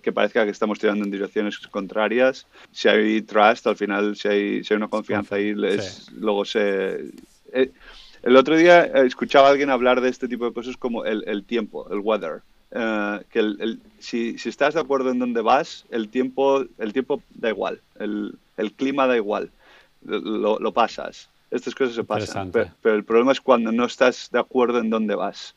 que 0.00 0.12
parezca 0.12 0.44
que 0.44 0.50
estamos 0.50 0.78
tirando 0.78 1.04
en 1.04 1.10
direcciones 1.10 1.58
contrarias, 1.58 2.46
si 2.72 2.88
hay 2.88 3.22
trust, 3.22 3.66
al 3.66 3.76
final, 3.76 4.16
si 4.16 4.28
hay, 4.28 4.64
si 4.64 4.74
hay 4.74 4.76
una 4.76 4.88
confianza 4.88 5.36
ahí, 5.36 5.54
luego 5.54 6.44
se... 6.44 7.10
Eh, 7.52 7.70
el 8.22 8.36
otro 8.36 8.56
día 8.56 8.84
escuchaba 8.84 9.48
a 9.48 9.50
alguien 9.50 9.70
hablar 9.70 10.00
de 10.00 10.08
este 10.08 10.28
tipo 10.28 10.46
de 10.46 10.52
cosas 10.52 10.76
como 10.76 11.04
el, 11.04 11.24
el 11.26 11.44
tiempo, 11.44 11.86
el 11.90 11.98
weather. 11.98 12.40
Eh, 12.70 13.20
que 13.30 13.38
el, 13.38 13.80
si, 14.00 14.38
si, 14.38 14.48
estás 14.48 14.74
de 14.74 14.80
acuerdo 14.80 15.10
en 15.10 15.18
dónde 15.18 15.42
vas, 15.42 15.84
el 15.90 16.08
tiempo, 16.08 16.64
el 16.78 16.92
tiempo 16.92 17.22
da 17.34 17.50
igual, 17.50 17.80
el, 18.00 18.34
el 18.56 18.72
clima 18.72 19.06
da 19.06 19.16
igual, 19.16 19.50
lo, 20.04 20.58
lo, 20.58 20.72
pasas. 20.72 21.28
Estas 21.52 21.74
cosas 21.74 21.94
se 21.94 22.02
pasan. 22.02 22.50
pero, 22.50 22.96
el 22.96 23.04
problema 23.04 23.30
es 23.30 23.40
cuando 23.40 23.70
no 23.70 23.84
estás 23.84 24.28
de 24.32 24.40
acuerdo 24.40 24.80
en 24.80 24.90
dónde 24.90 25.14
vas 25.14 25.54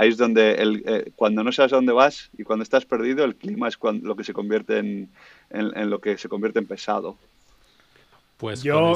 ahí 0.00 0.08
es 0.08 0.16
donde 0.16 0.54
el, 0.54 0.82
eh, 0.86 1.12
cuando 1.14 1.44
no 1.44 1.52
sabes 1.52 1.74
a 1.74 1.76
dónde 1.76 1.92
vas 1.92 2.30
y 2.38 2.42
cuando 2.42 2.62
estás 2.62 2.86
perdido, 2.86 3.22
el 3.24 3.36
clima 3.36 3.68
es 3.68 3.76
cuando, 3.76 4.08
lo 4.08 4.16
que 4.16 4.24
se 4.24 4.32
convierte 4.32 4.78
en, 4.78 5.10
en, 5.50 5.90
lo 5.90 6.00
que 6.00 6.16
se 6.16 6.28
convierte 6.28 6.58
en 6.58 6.66
pesado. 6.66 7.18
Pues 8.38 8.62
yo, 8.62 8.94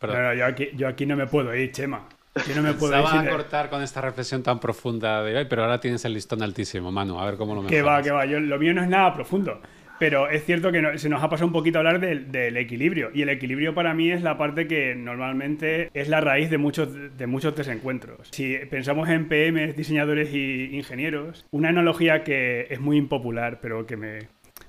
con 0.00 0.10
yo, 0.36 0.44
aquí, 0.44 0.70
yo 0.74 0.88
aquí 0.88 1.06
no 1.06 1.14
me 1.14 1.28
puedo 1.28 1.54
ir, 1.54 1.70
Chema. 1.70 2.08
Yo 2.48 2.56
no 2.56 2.62
me 2.62 2.74
puedo 2.74 2.98
ir. 2.98 3.06
a 3.06 3.30
cortar 3.30 3.70
con 3.70 3.80
esta 3.82 4.00
reflexión 4.00 4.42
tan 4.42 4.58
profunda 4.58 5.22
de 5.22 5.36
hoy, 5.36 5.44
pero 5.48 5.62
ahora 5.62 5.78
tienes 5.78 6.04
el 6.04 6.14
listón 6.14 6.42
altísimo, 6.42 6.90
Manu. 6.90 7.20
A 7.20 7.24
ver 7.24 7.36
cómo 7.36 7.54
lo 7.54 7.62
mejoras. 7.62 7.80
Que 7.80 7.82
va, 7.82 8.02
que 8.02 8.10
va. 8.10 8.26
Yo, 8.26 8.40
lo 8.40 8.58
mío 8.58 8.74
no 8.74 8.82
es 8.82 8.88
nada 8.88 9.14
profundo. 9.14 9.60
Pero 10.00 10.30
es 10.30 10.46
cierto 10.46 10.72
que 10.72 10.96
se 10.98 11.10
nos 11.10 11.22
ha 11.22 11.28
pasado 11.28 11.46
un 11.46 11.52
poquito 11.52 11.78
hablar 11.78 12.00
del, 12.00 12.56
equilibrio. 12.56 13.10
Y 13.12 13.20
el 13.20 13.28
equilibrio 13.28 13.74
para 13.74 13.92
mí 13.92 14.10
es 14.10 14.22
la 14.22 14.38
parte 14.38 14.66
que 14.66 14.94
normalmente 14.94 15.90
es 15.92 16.08
la 16.08 16.22
raíz 16.22 16.48
de 16.48 16.56
muchos, 16.56 16.88
de 17.18 17.26
muchos 17.26 17.54
desencuentros. 17.54 18.30
Si 18.32 18.56
pensamos 18.70 19.10
en 19.10 19.28
PM, 19.28 19.74
diseñadores 19.74 20.32
y 20.32 20.74
ingenieros, 20.74 21.44
una 21.50 21.68
analogía 21.68 22.24
que 22.24 22.66
es 22.70 22.80
muy 22.80 22.96
impopular, 22.96 23.58
pero 23.60 23.84
que 23.84 23.98
me, 23.98 24.20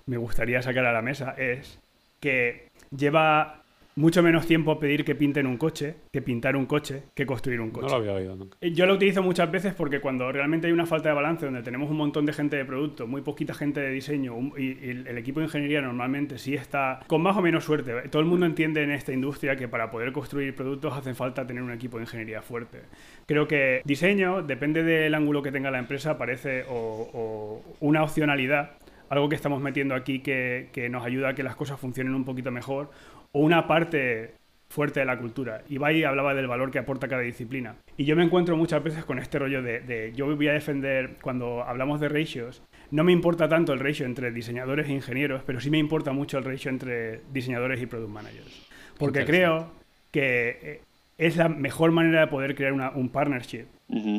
me 0.06 0.18
gustaría 0.18 0.62
sacar 0.62 0.86
a 0.86 0.92
la 0.92 1.02
mesa, 1.02 1.34
es 1.38 1.80
que 2.20 2.68
lleva 2.94 3.61
mucho 3.96 4.24
menos 4.24 4.46
tiempo 4.46 4.80
pedir 4.80 5.04
que 5.04 5.16
pinten 5.16 5.46
un 5.48 5.58
coche, 5.58 5.96
que 6.12 6.22
pintar 6.22 6.56
un 6.56 6.66
coche, 6.66 7.04
que 7.14 7.26
construir 7.26 7.60
un 7.60 7.72
coche. 7.72 7.88
No 7.88 7.94
lo 7.94 7.98
había 7.98 8.14
oído 8.14 8.36
nunca. 8.36 8.58
Eh, 8.62 8.72
yo 8.72 8.86
lo 8.86 8.94
utilizo 8.94 9.22
muchas 9.22 9.52
veces 9.52 9.74
porque 9.74 10.00
cuando 10.00 10.32
realmente 10.32 10.68
hay 10.68 10.74
una 10.74 10.86
falta 10.86 11.10
de 11.10 11.16
balance, 11.16 11.46
donde 11.46 11.62
tenemos 11.62 11.90
un 11.90 11.98
montón 11.98 12.26
de 12.26 12.34
gente 12.34 12.56
de 12.56 12.66
producto, 12.66 13.08
muy 13.08 13.22
poquita 13.22 13.54
gente 13.54 13.80
de 13.82 13.92
diseño, 13.92 14.34
y, 14.58 14.72
el 14.82 15.18
equipo 15.18 15.40
de 15.40 15.48
ingeniería 15.48 15.82
normalmente 15.82 16.38
sí 16.38 16.56
está 16.56 17.00
con 17.08 17.22
más 17.22 17.36
o 17.38 17.42
menos 17.42 17.66
suerte. 17.66 17.94
Todo 18.10 18.22
el 18.22 18.28
mundo 18.28 18.46
entiende 18.46 18.84
en 18.84 18.92
esta 18.92 19.12
industria 19.12 19.56
que 19.56 19.68
para 19.68 19.92
poder 19.92 20.12
construir 20.12 20.56
productos 20.56 20.94
hace 20.94 21.14
falta 21.14 21.46
tener 21.46 21.64
un 21.64 21.72
equipo 21.72 21.98
de 21.98 22.04
ingeniería 22.04 22.42
fuerte. 22.42 22.82
Creo 23.26 23.48
que 23.48 23.82
diseño, 23.86 24.42
depende 24.42 24.84
del 24.84 25.14
ángulo 25.14 25.42
que 25.42 25.52
tenga 25.52 25.72
la 25.72 25.80
empresa, 25.80 26.18
parece 26.18 26.66
o, 26.70 27.62
una 27.80 28.04
opcionalidad 28.04 28.72
algo 29.10 29.28
que 29.28 29.36
estamos 29.36 29.62
metiendo 29.62 29.94
aquí 29.94 30.20
que, 30.20 30.70
que, 30.72 30.88
nos 30.88 31.04
ayuda 31.04 31.30
a 31.30 31.36
que 31.36 31.44
las 31.44 31.58
cosas 31.58 31.78
funcionen 31.78 32.16
un 32.16 32.24
poquito 32.24 32.50
mejor, 32.50 32.92
o 33.32 33.40
una 33.40 33.68
parte 33.68 34.36
fuerte 34.72 35.02
de 35.02 35.06
la 35.06 35.18
cultura. 35.20 35.64
Y 35.70 35.76
Ibai 35.76 36.04
hablaba 36.04 36.34
del 36.34 36.48
valor 36.48 36.72
que 36.72 36.80
aporta 36.80 37.08
cada 37.08 37.22
disciplina. 37.22 37.76
Y 37.98 38.06
yo 38.06 38.16
me 38.16 38.24
encuentro 38.24 38.58
muchas 38.58 38.84
veces 38.84 39.06
con 39.06 39.20
este 39.20 39.38
rollo 39.38 39.62
de, 39.62 40.14
yo 40.16 40.34
voy 40.36 40.48
a 40.48 40.54
defender, 40.54 41.18
cuando 41.22 41.64
hablamos 41.64 42.00
de 42.00 42.10
ratios, 42.10 42.64
no 42.90 43.04
me 43.04 43.12
importa 43.12 43.48
tanto 43.48 43.74
el 43.74 43.80
ratio 43.80 44.06
entre 44.06 44.32
diseñadores 44.32 44.88
e 44.88 44.94
ingenieros, 44.94 45.44
pero 45.46 45.60
sí 45.60 45.70
me 45.70 45.78
importa 45.78 46.14
mucho 46.14 46.38
el 46.38 46.46
ratio 46.46 46.72
entre 46.72 47.22
diseñadores 47.32 47.82
y 47.82 47.86
product 47.86 48.12
managers. 48.12 48.68
Porque 48.98 49.26
creo 49.26 49.72
que 50.12 50.60
eh, 50.62 50.82
es 51.18 51.38
la 51.38 51.50
mejor 51.50 51.92
manera 51.92 52.22
de 52.22 52.28
poder 52.28 52.56
crear 52.56 52.74
un 52.74 53.10
partnership. 53.10 53.66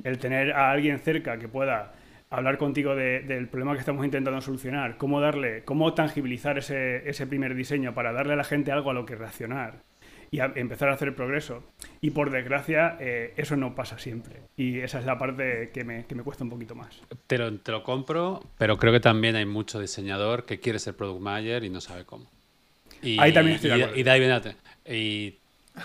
El 0.05 0.19
tener 0.19 0.53
a 0.53 0.71
alguien 0.71 0.99
cerca 0.99 1.39
que 1.39 1.49
pueda 1.49 1.95
hablar 2.33 2.57
contigo 2.57 2.97
del 2.97 3.49
problema 3.49 3.75
que 3.75 3.81
estamos 3.81 4.05
intentando 4.05 4.41
solucionar, 4.41 4.97
cómo 4.97 5.21
darle, 5.21 5.65
cómo 5.65 5.93
tangibilizar 5.93 6.59
ese, 6.59 7.09
ese, 7.09 7.27
primer 7.27 7.55
diseño 7.55 7.95
para 7.95 8.13
darle 8.13 8.33
a 8.33 8.37
la 8.37 8.45
gente 8.45 8.73
algo 8.73 8.91
a 8.91 8.95
lo 8.95 9.05
que 9.05 9.17
reaccionar 9.17 9.83
y 10.31 10.41
empezar 10.41 10.89
a 10.89 10.95
hacer 10.95 11.15
progreso. 11.15 11.63
Y 12.01 12.11
por 12.11 12.31
desgracia, 12.31 12.97
eh, 13.01 13.35
eso 13.37 13.55
no 13.57 13.75
pasa 13.75 13.99
siempre. 13.99 14.37
Y 14.57 14.81
esa 14.81 14.99
es 14.99 15.05
la 15.05 15.19
parte 15.19 15.71
que 15.75 15.85
me, 15.85 16.07
que 16.07 16.15
me 16.15 16.23
cuesta 16.23 16.43
un 16.43 16.49
poquito 16.49 16.75
más. 16.75 17.03
Te 17.27 17.37
lo, 17.37 17.53
te 17.59 17.71
lo, 17.71 17.83
compro, 17.83 18.43
pero 18.57 18.79
creo 18.79 18.95
que 18.95 19.01
también 19.01 19.37
hay 19.37 19.45
mucho 19.45 19.79
diseñador 19.79 20.47
que 20.47 20.59
quiere 20.59 20.79
ser 20.79 20.97
product 20.97 21.21
manager 21.21 21.65
y 21.65 21.69
no 21.69 21.83
sabe 21.83 22.07
cómo. 22.07 22.25
Y, 23.03 23.21
ahí 23.21 23.35
también 23.35 23.57
estoy 23.57 23.71
de 23.71 23.75
acuerdo. 23.77 23.97
Y, 23.97 24.93
y, 24.95 24.97
y 24.97 25.39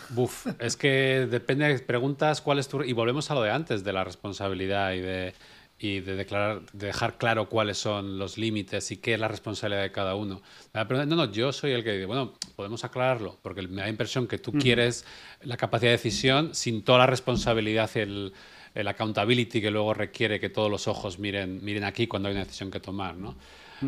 Buf, 0.10 0.48
es 0.60 0.76
que 0.76 1.28
depende, 1.30 1.80
preguntas 1.80 2.42
cuál 2.42 2.60
es 2.60 2.68
tu... 2.68 2.84
Y 2.84 2.94
volvemos 2.94 3.32
a 3.32 3.36
lo 3.36 3.42
de 3.42 3.52
antes, 3.52 3.84
de 3.84 3.94
la 3.94 4.04
responsabilidad 4.04 4.94
y 4.94 5.00
de, 5.00 5.34
y 5.80 6.00
de 6.00 6.16
declarar, 6.16 6.62
de 6.74 6.88
dejar 6.88 7.18
claro 7.18 7.50
cuáles 7.50 7.78
son 7.78 8.18
los 8.18 8.38
límites 8.38 8.92
y 8.92 8.98
qué 8.98 9.14
es 9.14 9.20
la 9.20 9.28
responsabilidad 9.28 9.84
de 9.84 9.92
cada 9.92 10.16
uno. 10.16 10.42
Pero 10.72 11.06
no, 11.06 11.16
no, 11.16 11.32
yo 11.32 11.54
soy 11.54 11.72
el 11.72 11.84
que 11.84 11.94
dice, 11.94 12.06
bueno, 12.06 12.34
podemos 12.56 12.84
aclararlo, 12.84 13.38
porque 13.44 13.62
me 13.62 13.82
da 13.82 13.90
impresión 13.90 14.28
que 14.28 14.40
tú 14.40 14.54
quieres 14.54 15.06
la 15.42 15.56
capacidad 15.56 15.90
de 15.90 15.98
decisión 15.98 16.56
sin 16.56 16.84
toda 16.84 17.00
la 17.00 17.06
responsabilidad 17.06 17.90
y 17.96 18.00
el, 18.00 18.34
el, 18.74 18.88
accountability 18.88 19.62
que 19.62 19.70
luego 19.70 19.94
requiere 19.94 20.40
que 20.40 20.50
todos 20.50 20.72
los 20.72 20.88
ojos 20.88 21.20
miren, 21.20 21.64
miren 21.64 21.84
aquí 21.84 22.08
cuando 22.08 22.30
hay 22.30 22.36
una 22.36 22.44
decisión 22.44 22.72
que 22.72 22.80
tomar, 22.80 23.16
¿no? 23.16 23.36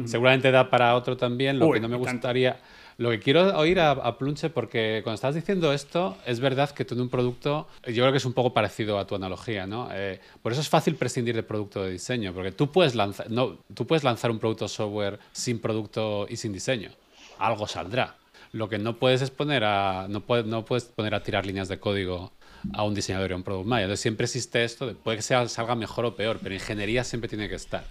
Seguramente 0.06 0.52
da 0.52 0.70
para 0.70 0.96
otro 0.96 1.18
también, 1.18 1.58
lo 1.58 1.72
que 1.72 1.80
no 1.80 1.90
me 1.90 1.98
gustaría... 1.98 2.60
Lo 3.00 3.12
que 3.12 3.20
quiero 3.22 3.58
oír 3.58 3.80
a, 3.80 4.18
Plunche, 4.18 4.50
porque 4.50 5.00
cuando 5.06 5.16
estás 5.16 5.34
diciendo 5.34 5.72
esto, 5.72 6.18
es 6.26 6.42
verdad 6.42 6.70
que 6.72 6.86
en 6.90 7.00
un 7.00 7.08
producto, 7.08 7.66
yo 7.88 8.04
creo 8.04 8.12
que 8.12 8.18
es 8.18 8.26
un 8.26 8.34
poco 8.34 8.54
parecido 8.54 9.00
a 9.00 9.08
tu 9.08 9.16
analogía, 9.16 9.66
¿no? 9.66 9.88
Eh, 9.94 10.20
por 10.42 10.52
eso 10.52 10.60
es 10.60 10.68
fácil 10.68 10.96
prescindir 10.96 11.34
del 11.34 11.46
producto 11.46 11.82
de 11.82 11.92
diseño, 11.92 12.34
porque 12.34 12.52
tú 12.52 12.74
puedes, 12.74 12.96
lanzar, 12.96 13.32
no, 13.32 13.58
tú 13.74 13.88
puedes 13.88 14.04
lanzar 14.04 14.32
un 14.32 14.38
producto 14.38 14.68
software 14.68 15.18
sin 15.32 15.60
producto 15.60 16.28
y 16.30 16.36
sin 16.36 16.52
diseño. 16.52 16.92
Algo 17.38 17.70
saldrá. 17.70 18.18
Lo 18.52 18.68
que 18.68 18.78
no 18.78 18.98
puedes 18.98 19.22
es 19.22 19.32
poner 19.32 19.64
a, 19.64 20.08
no 20.10 20.20
puedes, 20.20 20.46
no 20.46 20.66
puedes 20.66 20.84
poner 20.84 21.16
a 21.16 21.24
tirar 21.24 21.46
líneas 21.46 21.70
de 21.70 21.80
código 21.80 22.34
a 22.74 22.84
un 22.84 22.96
diseñador 22.96 23.30
y 23.30 23.34
a 23.34 23.38
un 23.38 23.44
product 23.44 23.66
manager. 23.66 23.86
Entonces 23.86 24.02
siempre 24.02 24.26
existe 24.26 24.66
esto, 24.66 24.94
puede 24.96 25.16
que 25.16 25.24
sea, 25.24 25.48
salga 25.48 25.74
mejor 25.74 26.04
o 26.04 26.18
peor, 26.18 26.42
pero 26.44 26.54
ingeniería 26.54 27.06
siempre 27.06 27.30
tiene 27.30 27.48
que 27.48 27.56
estar. 27.56 27.86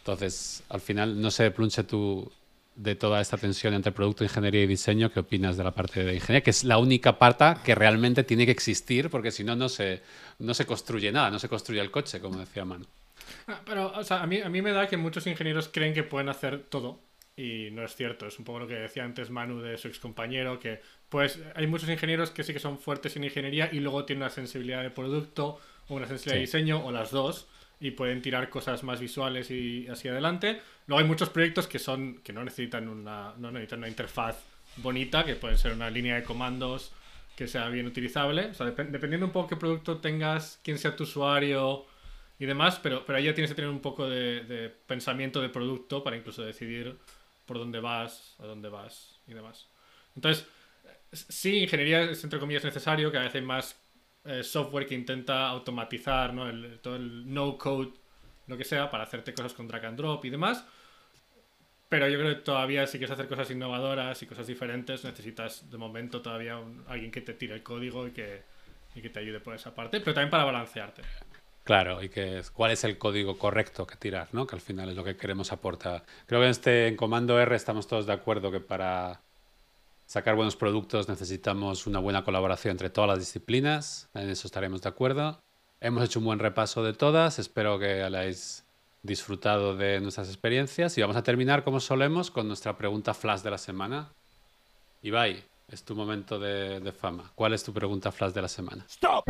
Entonces, 0.00 0.62
al 0.68 0.82
final, 0.82 1.18
no 1.18 1.30
sé, 1.30 1.50
Plunche, 1.50 1.82
tú, 1.84 2.30
de 2.78 2.94
toda 2.94 3.20
esta 3.20 3.36
tensión 3.36 3.74
entre 3.74 3.90
producto, 3.90 4.22
ingeniería 4.22 4.62
y 4.62 4.66
diseño, 4.68 5.10
¿qué 5.10 5.20
opinas 5.20 5.56
de 5.56 5.64
la 5.64 5.72
parte 5.72 6.04
de 6.04 6.14
ingeniería? 6.14 6.42
Que 6.42 6.50
es 6.50 6.62
la 6.62 6.78
única 6.78 7.18
parte 7.18 7.44
que 7.64 7.74
realmente 7.74 8.22
tiene 8.22 8.46
que 8.46 8.52
existir, 8.52 9.10
porque 9.10 9.32
si 9.32 9.42
no, 9.42 9.56
no 9.56 9.68
se, 9.68 10.00
no 10.38 10.54
se 10.54 10.64
construye 10.64 11.10
nada, 11.10 11.30
no 11.30 11.40
se 11.40 11.48
construye 11.48 11.80
el 11.80 11.90
coche, 11.90 12.20
como 12.20 12.38
decía 12.38 12.64
Manu. 12.64 12.86
Ah, 13.48 13.60
pero, 13.66 13.92
o 13.94 14.04
sea, 14.04 14.22
a 14.22 14.26
mí, 14.26 14.40
a 14.40 14.48
mí 14.48 14.62
me 14.62 14.70
da 14.70 14.86
que 14.86 14.96
muchos 14.96 15.26
ingenieros 15.26 15.68
creen 15.68 15.92
que 15.92 16.04
pueden 16.04 16.28
hacer 16.28 16.60
todo, 16.68 17.00
y 17.36 17.70
no 17.72 17.84
es 17.84 17.96
cierto. 17.96 18.26
Es 18.26 18.38
un 18.38 18.44
poco 18.44 18.60
lo 18.60 18.68
que 18.68 18.74
decía 18.74 19.04
antes 19.04 19.28
Manu 19.30 19.60
de 19.60 19.76
su 19.76 19.88
ex 19.88 19.98
compañero, 19.98 20.60
que 20.60 20.80
pues 21.08 21.40
hay 21.56 21.66
muchos 21.66 21.88
ingenieros 21.88 22.30
que 22.30 22.44
sí 22.44 22.52
que 22.52 22.60
son 22.60 22.78
fuertes 22.78 23.16
en 23.16 23.24
ingeniería 23.24 23.68
y 23.72 23.80
luego 23.80 24.04
tienen 24.04 24.22
una 24.22 24.30
sensibilidad 24.30 24.82
de 24.82 24.90
producto 24.90 25.58
o 25.88 25.94
una 25.94 26.06
sensibilidad 26.06 26.36
de 26.36 26.46
diseño, 26.46 26.84
o 26.84 26.92
las 26.92 27.10
dos 27.10 27.48
y 27.80 27.92
pueden 27.92 28.22
tirar 28.22 28.50
cosas 28.50 28.82
más 28.82 29.00
visuales 29.00 29.50
y 29.50 29.86
así 29.88 30.08
adelante. 30.08 30.60
Luego 30.88 31.00
hay 31.00 31.06
muchos 31.06 31.28
proyectos 31.28 31.68
que 31.68 31.78
son 31.78 32.20
que 32.24 32.32
no 32.32 32.42
necesitan 32.42 32.88
una 32.88 33.34
no 33.36 33.52
necesitan 33.52 33.80
una 33.80 33.88
interfaz 33.88 34.42
bonita, 34.76 35.24
que 35.24 35.36
puede 35.36 35.56
ser 35.56 35.72
una 35.72 35.90
línea 35.90 36.16
de 36.16 36.24
comandos 36.24 36.92
que 37.36 37.46
sea 37.46 37.68
bien 37.68 37.86
utilizable, 37.86 38.50
dependiendo 38.90 39.26
un 39.26 39.32
poco 39.32 39.48
qué 39.50 39.56
producto 39.56 39.98
tengas, 39.98 40.58
quién 40.64 40.76
sea 40.76 40.96
tu 40.96 41.04
usuario 41.04 41.86
y 42.36 42.46
demás, 42.46 42.80
pero, 42.82 43.04
pero 43.06 43.18
ahí 43.18 43.26
ya 43.26 43.34
tienes 43.34 43.52
que 43.52 43.54
tener 43.54 43.70
un 43.70 43.80
poco 43.80 44.08
de, 44.08 44.74
pensamiento 44.88 45.40
de 45.40 45.48
producto 45.48 46.02
para 46.02 46.16
incluso 46.16 46.42
decidir 46.42 46.98
por 47.46 47.58
dónde 47.58 47.78
vas, 47.78 48.34
a 48.40 48.46
dónde 48.46 48.68
vas 48.68 49.20
y 49.28 49.34
demás. 49.34 49.68
Entonces, 50.16 50.48
sí, 51.12 51.58
ingeniería 51.58 52.02
es 52.02 52.24
entre 52.24 52.40
comillas 52.40 52.64
necesario, 52.64 53.12
que 53.12 53.18
a 53.18 53.20
veces 53.20 53.36
hay 53.36 53.42
más 53.42 53.80
eh, 54.24 54.42
software 54.42 54.86
que 54.86 54.96
intenta 54.96 55.48
automatizar 55.48 56.34
¿no? 56.34 56.48
el, 56.48 56.80
todo 56.80 56.96
el 56.96 57.32
no-code, 57.32 57.92
lo 58.48 58.56
que 58.56 58.64
sea, 58.64 58.90
para 58.90 59.04
hacerte 59.04 59.32
cosas 59.32 59.52
con 59.52 59.68
drag 59.68 59.86
and 59.86 59.96
drop 59.96 60.24
y 60.24 60.30
demás. 60.30 60.64
Pero 61.88 62.08
yo 62.08 62.18
creo 62.18 62.34
que 62.34 62.42
todavía 62.42 62.86
si 62.86 62.98
quieres 62.98 63.12
hacer 63.12 63.28
cosas 63.28 63.50
innovadoras 63.50 64.22
y 64.22 64.26
cosas 64.26 64.46
diferentes, 64.46 65.04
necesitas 65.04 65.70
de 65.70 65.78
momento 65.78 66.20
todavía 66.20 66.58
alguien 66.86 67.10
que 67.10 67.22
te 67.22 67.32
tire 67.32 67.54
el 67.54 67.62
código 67.62 68.06
y 68.06 68.10
que, 68.10 68.42
y 68.94 69.00
que 69.00 69.08
te 69.08 69.20
ayude 69.20 69.40
por 69.40 69.54
esa 69.54 69.74
parte, 69.74 70.00
pero 70.00 70.14
también 70.14 70.30
para 70.30 70.44
balancearte. 70.44 71.02
Claro, 71.64 72.02
y 72.02 72.08
que 72.08 72.42
cuál 72.54 72.70
es 72.70 72.84
el 72.84 72.96
código 72.96 73.36
correcto 73.38 73.86
que 73.86 73.96
tirar, 73.96 74.28
¿no? 74.32 74.46
Que 74.46 74.56
al 74.56 74.62
final 74.62 74.88
es 74.88 74.96
lo 74.96 75.04
que 75.04 75.16
queremos 75.16 75.52
aportar. 75.52 76.04
Creo 76.26 76.40
que 76.40 76.46
en 76.46 76.50
este 76.50 76.88
en 76.88 76.96
comando 76.96 77.38
R 77.38 77.54
estamos 77.54 77.86
todos 77.86 78.06
de 78.06 78.12
acuerdo 78.14 78.50
que 78.50 78.60
para 78.60 79.20
sacar 80.06 80.34
buenos 80.34 80.56
productos 80.56 81.08
necesitamos 81.08 81.86
una 81.86 81.98
buena 81.98 82.24
colaboración 82.24 82.72
entre 82.72 82.88
todas 82.88 83.08
las 83.08 83.18
disciplinas, 83.18 84.08
en 84.14 84.30
eso 84.30 84.46
estaremos 84.46 84.80
de 84.80 84.88
acuerdo. 84.88 85.42
Hemos 85.80 86.02
hecho 86.04 86.18
un 86.18 86.24
buen 86.24 86.38
repaso 86.38 86.82
de 86.82 86.94
todas, 86.94 87.38
espero 87.38 87.78
que 87.78 88.02
hayáis 88.02 88.64
disfrutado 89.08 89.74
de 89.74 90.00
nuestras 90.00 90.28
experiencias 90.28 90.96
y 90.96 91.00
vamos 91.00 91.16
a 91.16 91.24
terminar 91.24 91.64
como 91.64 91.80
solemos 91.80 92.30
con 92.30 92.46
nuestra 92.46 92.76
pregunta 92.76 93.14
flash 93.14 93.40
de 93.40 93.50
la 93.50 93.58
semana. 93.58 94.12
Ibai, 95.02 95.42
es 95.68 95.84
tu 95.84 95.96
momento 95.96 96.38
de, 96.38 96.92
fama. 96.92 97.32
¿Cuál 97.34 97.54
es 97.54 97.64
tu 97.64 97.72
pregunta 97.72 98.12
flash 98.12 98.32
de 98.32 98.42
la 98.42 98.48
semana? 98.48 98.84
¡Stop! 98.88 99.24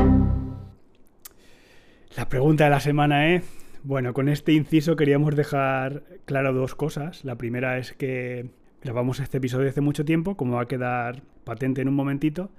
La 2.16 2.28
pregunta 2.28 2.64
de 2.64 2.70
la 2.70 2.80
semana 2.80 3.34
es, 3.34 3.44
bueno, 3.84 4.12
con 4.12 4.28
este 4.28 4.52
inciso 4.52 4.96
queríamos 4.96 5.36
dejar 5.36 6.02
claro 6.24 6.52
dos 6.52 6.74
cosas. 6.74 7.24
La 7.24 7.36
primera 7.36 7.78
es 7.78 7.92
que 7.92 8.50
grabamos 8.82 9.20
este 9.20 9.38
episodio 9.38 9.68
hace 9.68 9.80
mucho 9.80 10.04
tiempo, 10.04 10.36
como 10.36 10.56
va 10.56 10.62
a 10.62 10.68
quedar 10.68 11.22
patente 11.44 11.80
en 11.80 11.88
un 11.88 11.94
momentito, 11.94 12.50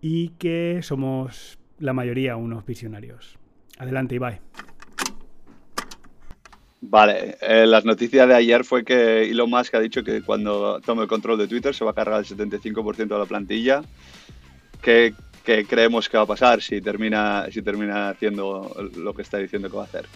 y 0.00 0.30
que 0.30 0.80
somos 0.82 1.58
la 1.78 1.92
mayoría 1.92 2.36
unos 2.36 2.64
visionarios. 2.64 3.38
Adelante, 3.78 4.14
Ibai. 4.14 4.40
Vale, 6.88 7.36
eh, 7.40 7.66
las 7.66 7.84
noticias 7.84 8.28
de 8.28 8.34
ayer 8.34 8.64
fue 8.64 8.84
que 8.84 9.28
Elon 9.28 9.50
Musk 9.50 9.74
ha 9.74 9.80
dicho 9.80 10.04
que 10.04 10.22
cuando 10.22 10.80
tome 10.80 11.02
el 11.02 11.08
control 11.08 11.36
de 11.36 11.48
Twitter 11.48 11.74
se 11.74 11.84
va 11.84 11.90
a 11.90 11.94
cargar 11.94 12.20
el 12.20 12.26
75% 12.26 13.08
de 13.08 13.18
la 13.18 13.26
plantilla. 13.26 13.82
¿Qué, 14.80 15.14
creemos 15.44 16.08
que 16.08 16.16
va 16.16 16.22
a 16.22 16.26
pasar 16.26 16.62
si 16.62 16.80
termina, 16.80 17.46
si 17.50 17.60
termina 17.62 18.10
haciendo 18.10 18.72
lo 18.96 19.14
que 19.14 19.22
está 19.22 19.38
diciendo 19.38 19.68
que 19.68 19.76
va 19.76 19.82
a 19.82 19.86
hacer? 19.86 20.06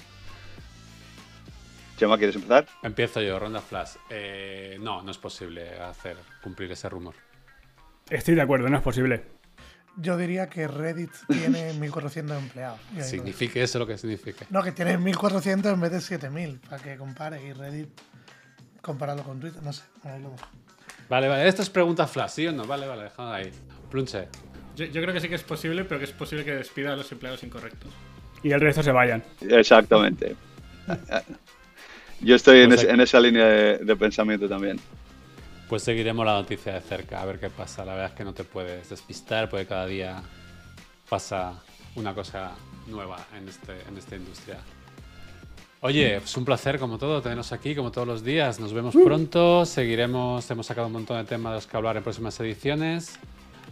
Chema, 1.96 2.16
¿quieres 2.16 2.36
empezar? 2.36 2.66
Empiezo 2.84 3.20
yo, 3.20 3.38
ronda 3.38 3.60
flash. 3.60 3.96
Eh, 4.08 4.78
no, 4.80 5.02
no 5.02 5.10
es 5.10 5.18
posible 5.18 5.70
hacer 5.80 6.16
cumplir 6.40 6.70
ese 6.70 6.88
rumor. 6.88 7.14
Estoy 8.08 8.36
de 8.36 8.42
acuerdo, 8.42 8.68
no 8.68 8.76
es 8.76 8.82
posible. 8.82 9.39
Yo 9.96 10.16
diría 10.16 10.48
que 10.48 10.68
Reddit 10.68 11.10
tiene 11.28 11.72
1.400 11.80 12.38
empleados. 12.38 12.80
Signifique 13.02 13.62
eso 13.62 13.78
lo 13.78 13.86
que 13.86 13.98
signifique. 13.98 14.46
No, 14.50 14.62
que 14.62 14.72
tiene 14.72 14.98
1.400 14.98 15.72
en 15.72 15.80
vez 15.80 15.90
de 15.92 15.98
7.000, 15.98 16.60
para 16.60 16.82
que 16.82 16.96
compare. 16.96 17.44
Y 17.44 17.52
Reddit 17.52 17.88
comparado 18.80 19.22
con 19.22 19.40
Twitter, 19.40 19.62
no 19.62 19.72
sé. 19.72 19.82
Vale, 21.08 21.28
vale. 21.28 21.48
Esto 21.48 21.62
es 21.62 21.70
pregunta 21.70 22.06
flash, 22.06 22.30
¿sí 22.30 22.46
o 22.46 22.52
no? 22.52 22.64
Vale, 22.64 22.86
vale, 22.86 23.04
dejad 23.04 23.34
ahí. 23.34 23.50
Plunche. 23.90 24.28
Yo, 24.76 24.86
yo, 24.86 25.02
creo 25.02 25.12
que 25.12 25.20
sí 25.20 25.28
que 25.28 25.34
es 25.34 25.42
posible, 25.42 25.84
pero 25.84 25.98
que 25.98 26.04
es 26.04 26.12
posible 26.12 26.44
que 26.44 26.52
despida 26.52 26.92
a 26.92 26.96
los 26.96 27.10
empleados 27.10 27.42
incorrectos. 27.42 27.92
Y 28.42 28.52
el 28.52 28.60
resto 28.60 28.82
se 28.82 28.92
vayan. 28.92 29.22
Exactamente. 29.40 30.36
Yo 32.20 32.36
estoy 32.36 32.60
en, 32.60 32.68
pues 32.70 32.84
esa 32.84 33.20
línea 33.20 33.46
de, 33.46 33.96
pensamiento 33.96 34.48
también. 34.48 34.78
Pues 35.70 35.84
seguiremos 35.84 36.26
la 36.26 36.32
noticia 36.32 36.72
de 36.74 36.80
cerca, 36.80 37.22
a 37.22 37.24
ver 37.24 37.38
qué 37.38 37.48
pasa. 37.48 37.84
La 37.84 37.92
verdad 37.92 38.08
es 38.08 38.16
que 38.16 38.24
no 38.24 38.34
te 38.34 38.42
puedes 38.42 38.88
despistar 38.88 39.48
porque 39.48 39.66
cada 39.66 39.86
día 39.86 40.20
pasa 41.08 41.62
una 41.94 42.12
cosa 42.12 42.50
nueva 42.88 43.18
en, 43.38 43.48
este, 43.48 43.80
en 43.88 43.96
esta 43.96 44.16
industria. 44.16 44.58
Oye, 45.82 46.16
es 46.16 46.36
un 46.36 46.44
placer 46.44 46.80
como 46.80 46.98
todo 46.98 47.22
tenernos 47.22 47.52
aquí, 47.52 47.76
como 47.76 47.92
todos 47.92 48.08
los 48.08 48.24
días. 48.24 48.58
Nos 48.58 48.72
vemos 48.72 48.96
pronto, 48.96 49.64
seguiremos, 49.64 50.50
hemos 50.50 50.66
sacado 50.66 50.88
un 50.88 50.92
montón 50.94 51.18
de 51.18 51.24
temas 51.24 51.52
de 51.52 51.56
los 51.58 51.68
que 51.68 51.76
hablar 51.76 51.96
en 51.96 52.02
próximas 52.02 52.40
ediciones. 52.40 53.20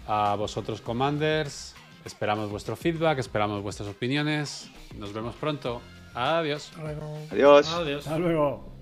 A 0.07 0.37
vosotros, 0.37 0.81
Commanders, 0.81 1.75
esperamos 2.05 2.49
vuestro 2.49 2.77
feedback, 2.77 3.19
esperamos 3.19 3.61
vuestras 3.61 3.89
opiniones. 3.89 4.71
Nos 4.97 5.13
vemos 5.13 5.35
pronto. 5.35 5.83
Adiós. 6.15 6.71
Adiós. 7.33 7.69
Adiós. 7.73 8.07
Hasta 8.07 8.19
luego. 8.21 8.78